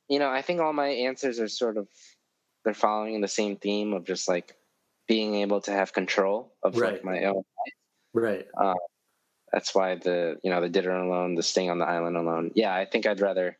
you 0.09 0.19
know, 0.19 0.29
I 0.29 0.41
think 0.41 0.59
all 0.61 0.73
my 0.73 0.87
answers 0.87 1.39
are 1.39 1.47
sort 1.47 1.77
of 1.77 1.87
they're 2.65 2.73
following 2.73 3.21
the 3.21 3.27
same 3.27 3.57
theme 3.57 3.93
of 3.93 4.03
just 4.05 4.27
like 4.27 4.55
being 5.07 5.35
able 5.35 5.61
to 5.61 5.71
have 5.71 5.93
control 5.93 6.55
of 6.63 6.75
like 6.75 7.03
my 7.03 7.25
own. 7.25 7.43
Right. 8.13 8.47
That's 9.51 9.73
why 9.73 9.95
the 9.95 10.37
you 10.43 10.49
know 10.49 10.61
the 10.61 10.69
dinner 10.69 10.95
alone, 10.95 11.35
the 11.35 11.43
staying 11.43 11.69
on 11.69 11.79
the 11.79 11.85
island 11.87 12.17
alone. 12.17 12.51
Yeah, 12.55 12.73
I 12.73 12.85
think 12.85 13.05
I'd 13.05 13.21
rather 13.21 13.57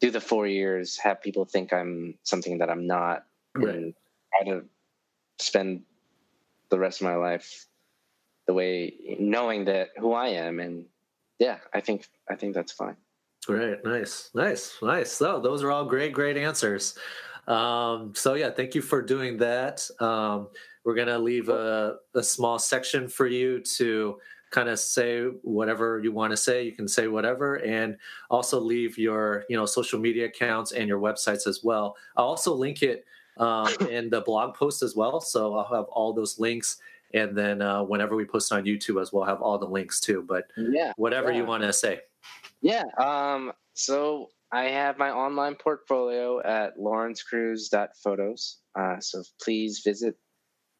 do 0.00 0.10
the 0.10 0.20
four 0.20 0.46
years, 0.46 0.96
have 0.98 1.20
people 1.22 1.44
think 1.44 1.72
I'm 1.72 2.14
something 2.22 2.58
that 2.58 2.70
I'm 2.70 2.86
not, 2.86 3.26
Right. 3.56 3.74
and 3.74 3.94
try 4.32 4.52
to 4.52 4.64
spend 5.40 5.82
the 6.70 6.78
rest 6.78 7.00
of 7.00 7.06
my 7.06 7.16
life 7.16 7.66
the 8.46 8.54
way 8.54 8.94
knowing 9.18 9.64
that 9.66 9.88
who 9.98 10.12
I 10.12 10.28
am 10.28 10.60
and 10.60 10.86
yeah, 11.38 11.58
I 11.74 11.80
think 11.80 12.08
I 12.30 12.34
think 12.34 12.54
that's 12.54 12.72
fine. 12.72 12.96
Great, 13.46 13.84
nice, 13.84 14.30
nice, 14.34 14.76
nice. 14.82 15.12
So 15.12 15.40
those 15.40 15.62
are 15.62 15.70
all 15.70 15.84
great, 15.84 16.12
great 16.12 16.36
answers. 16.36 16.98
Um, 17.46 18.12
so 18.14 18.34
yeah, 18.34 18.50
thank 18.50 18.74
you 18.74 18.82
for 18.82 19.00
doing 19.00 19.38
that. 19.38 19.88
Um, 20.00 20.48
we're 20.84 20.94
gonna 20.94 21.18
leave 21.18 21.48
a, 21.48 21.96
a 22.14 22.22
small 22.22 22.58
section 22.58 23.08
for 23.08 23.26
you 23.26 23.60
to 23.76 24.18
kind 24.50 24.68
of 24.68 24.78
say 24.78 25.24
whatever 25.42 26.00
you 26.00 26.12
want 26.12 26.32
to 26.32 26.36
say. 26.36 26.64
You 26.64 26.72
can 26.72 26.88
say 26.88 27.08
whatever, 27.08 27.56
and 27.56 27.96
also 28.30 28.60
leave 28.60 28.98
your 28.98 29.44
you 29.48 29.56
know 29.56 29.66
social 29.66 29.98
media 29.98 30.26
accounts 30.26 30.72
and 30.72 30.88
your 30.88 31.00
websites 31.00 31.46
as 31.46 31.60
well. 31.62 31.96
I'll 32.16 32.26
also 32.26 32.54
link 32.54 32.82
it 32.82 33.04
um, 33.38 33.68
in 33.90 34.10
the 34.10 34.20
blog 34.20 34.54
post 34.54 34.82
as 34.82 34.94
well, 34.94 35.20
so 35.20 35.54
I'll 35.54 35.76
have 35.76 35.86
all 35.86 36.12
those 36.12 36.38
links. 36.38 36.78
And 37.14 37.36
then 37.36 37.62
uh, 37.62 37.82
whenever 37.84 38.16
we 38.16 38.26
post 38.26 38.52
on 38.52 38.64
YouTube 38.64 39.00
as 39.00 39.12
well, 39.12 39.24
have 39.24 39.40
all 39.40 39.58
the 39.58 39.66
links 39.66 39.98
too. 39.98 40.24
But 40.28 40.44
yeah, 40.56 40.92
whatever 40.96 41.32
yeah. 41.32 41.38
you 41.38 41.46
want 41.46 41.62
to 41.62 41.72
say. 41.72 42.00
Yeah. 42.60 42.84
Um, 42.98 43.52
so 43.74 44.28
I 44.52 44.64
have 44.64 44.98
my 44.98 45.10
online 45.10 45.54
portfolio 45.54 46.40
at 46.40 46.78
lawrencecruz.photos. 46.78 48.58
Uh, 48.78 49.00
so 49.00 49.22
please 49.42 49.82
visit, 49.84 50.16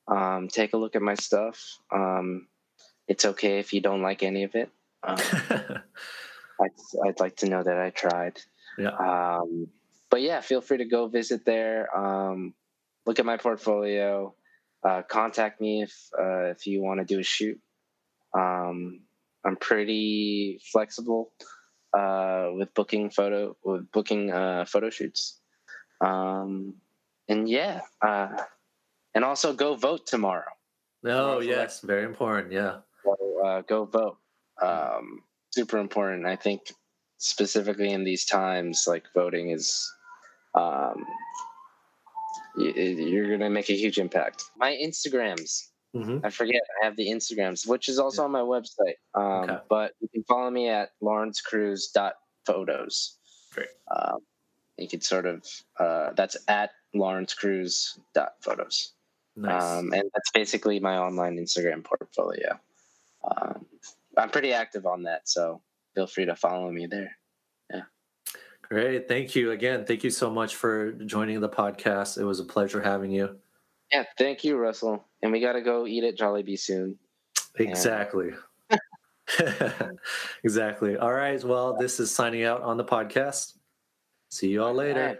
um, 0.09 0.49
take 0.49 0.73
a 0.73 0.77
look 0.77 0.97
at 0.97 1.03
my 1.03 1.15
stuff. 1.15 1.61
Um, 1.95 2.49
it's 3.09 3.25
okay 3.25 3.59
if 3.59 3.73
you 3.73 3.81
don't 3.81 4.03
like 4.03 4.23
any 4.23 4.45
of 4.45 4.55
it. 4.55 4.71
Um, 5.03 5.17
I'd, 6.61 6.71
I'd, 7.07 7.21
like 7.21 7.37
to 7.37 7.49
know 7.49 7.63
that 7.63 7.79
I 7.79 7.91
tried. 7.91 8.39
Yeah. 8.79 8.91
Um, 8.91 9.69
but 10.11 10.23
yeah, 10.23 10.41
feel 10.41 10.61
free 10.61 10.79
to 10.79 10.85
go 10.85 11.09
visit 11.09 11.45
there. 11.45 11.89
Um, 11.97 12.55
look 13.07 13.19
at 13.19 13.27
my 13.27 13.37
portfolio. 13.37 14.35
Uh, 14.85 15.03
contact 15.03 15.61
me 15.61 15.83
if 15.83 15.93
uh, 16.19 16.51
if 16.51 16.67
you 16.67 16.83
want 16.83 17.01
to 17.01 17.05
do 17.05 17.19
a 17.19 17.25
shoot. 17.25 17.59
Um, 18.37 19.01
I'm 19.45 19.57
pretty 19.57 20.61
flexible 20.71 21.33
uh, 21.93 22.51
with 22.53 22.73
booking 22.75 23.11
photo 23.11 23.57
with 23.65 23.91
booking 23.91 24.31
uh, 24.31 24.65
photo 24.67 24.91
shoots. 24.91 25.41
Um, 26.01 26.75
and 27.29 27.49
yeah, 27.49 27.81
uh, 28.03 28.29
and 29.15 29.25
also 29.25 29.53
go 29.53 29.75
vote 29.75 30.07
tomorrow. 30.07 30.53
Oh 31.05 31.41
yes, 31.41 31.81
very 31.81 32.05
important. 32.05 32.53
Yeah. 32.53 32.79
Uh, 33.45 33.63
go 33.63 33.85
vote. 33.85 34.19
Um, 34.61 35.23
super 35.53 35.79
important. 35.79 36.27
I 36.27 36.35
think 36.37 36.73
specifically 37.19 37.93
in 37.93 38.05
these 38.05 38.25
times, 38.25 38.85
like 38.87 39.05
voting 39.15 39.51
is, 39.51 39.93
um, 40.55 41.05
you're 42.57 43.29
going 43.29 43.41
to 43.41 43.51
make 43.51 43.69
a 43.71 43.77
huge 43.77 43.99
impact. 43.99 44.45
My 44.57 44.73
Instagrams. 44.73 45.69
Mm-hmm. 45.95 46.25
I 46.25 46.31
forget. 46.31 46.63
I 46.83 46.85
have 46.85 46.97
the 46.97 47.09
Instagrams, 47.09 47.67
which 47.67 47.89
is 47.89 47.99
also 47.99 48.21
yeah. 48.23 48.27
on 48.27 48.33
my 48.33 48.41
website. 48.41 48.99
Um, 49.15 49.45
okay. 49.45 49.59
But 49.69 49.95
you 50.01 50.09
can 50.09 50.25
follow 50.25 50.51
me 50.51 50.69
at 50.69 50.91
lawrencecruz.photos. 51.03 53.17
Great. 53.55 53.69
Um, 53.91 54.19
you 54.77 54.89
can 54.89 55.01
sort 55.01 55.25
of, 55.27 55.45
uh, 55.79 56.11
that's 56.15 56.37
at 56.47 56.73
lawrencecruz.photos. 56.95 58.93
Nice. 59.37 59.63
Um, 59.63 59.93
and 59.93 60.11
that's 60.15 60.31
basically 60.33 60.81
my 60.81 60.99
online 60.99 61.39
Instagram 61.39 61.85
portfolio. 61.85 62.59
Um, 63.25 63.67
I'm 64.17 64.31
pretty 64.31 64.53
active 64.53 64.87
on 64.87 65.03
that, 65.05 65.29
so 65.29 65.61
feel 65.95 66.07
free 66.07 66.27
to 66.27 66.37
follow 66.37 66.71
me 66.71 66.87
there. 66.87 67.17
Yeah. 67.73 67.83
Great. 68.63 69.09
Thank 69.09 69.35
you 69.35 69.53
again. 69.53 69.85
Thank 69.85 70.05
you 70.05 70.11
so 70.11 70.31
much 70.31 70.57
for 70.57 70.93
joining 70.93 71.41
the 71.41 71.49
podcast. 71.49 72.19
It 72.19 72.25
was 72.25 72.41
a 72.41 72.45
pleasure 72.45 72.83
having 72.83 73.11
you. 73.11 73.37
Yeah, 73.93 74.05
thank 74.19 74.45
you, 74.45 74.57
Russell. 74.57 75.05
And 75.23 75.33
we 75.33 75.41
got 75.41 75.55
to 75.55 75.63
go 75.63 75.87
eat 75.87 76.05
at 76.05 76.17
Jollibee 76.17 76.59
soon. 76.59 76.99
Exactly. 77.59 78.31
exactly. 80.45 80.97
All 80.97 81.13
right. 81.13 81.43
Well, 81.43 81.77
this 81.79 81.99
is 82.01 82.15
signing 82.15 82.45
out 82.45 82.63
on 82.63 82.77
the 82.77 82.85
podcast. 82.85 83.55
See 84.31 84.49
you 84.49 84.63
all 84.63 84.75
later. 84.75 85.19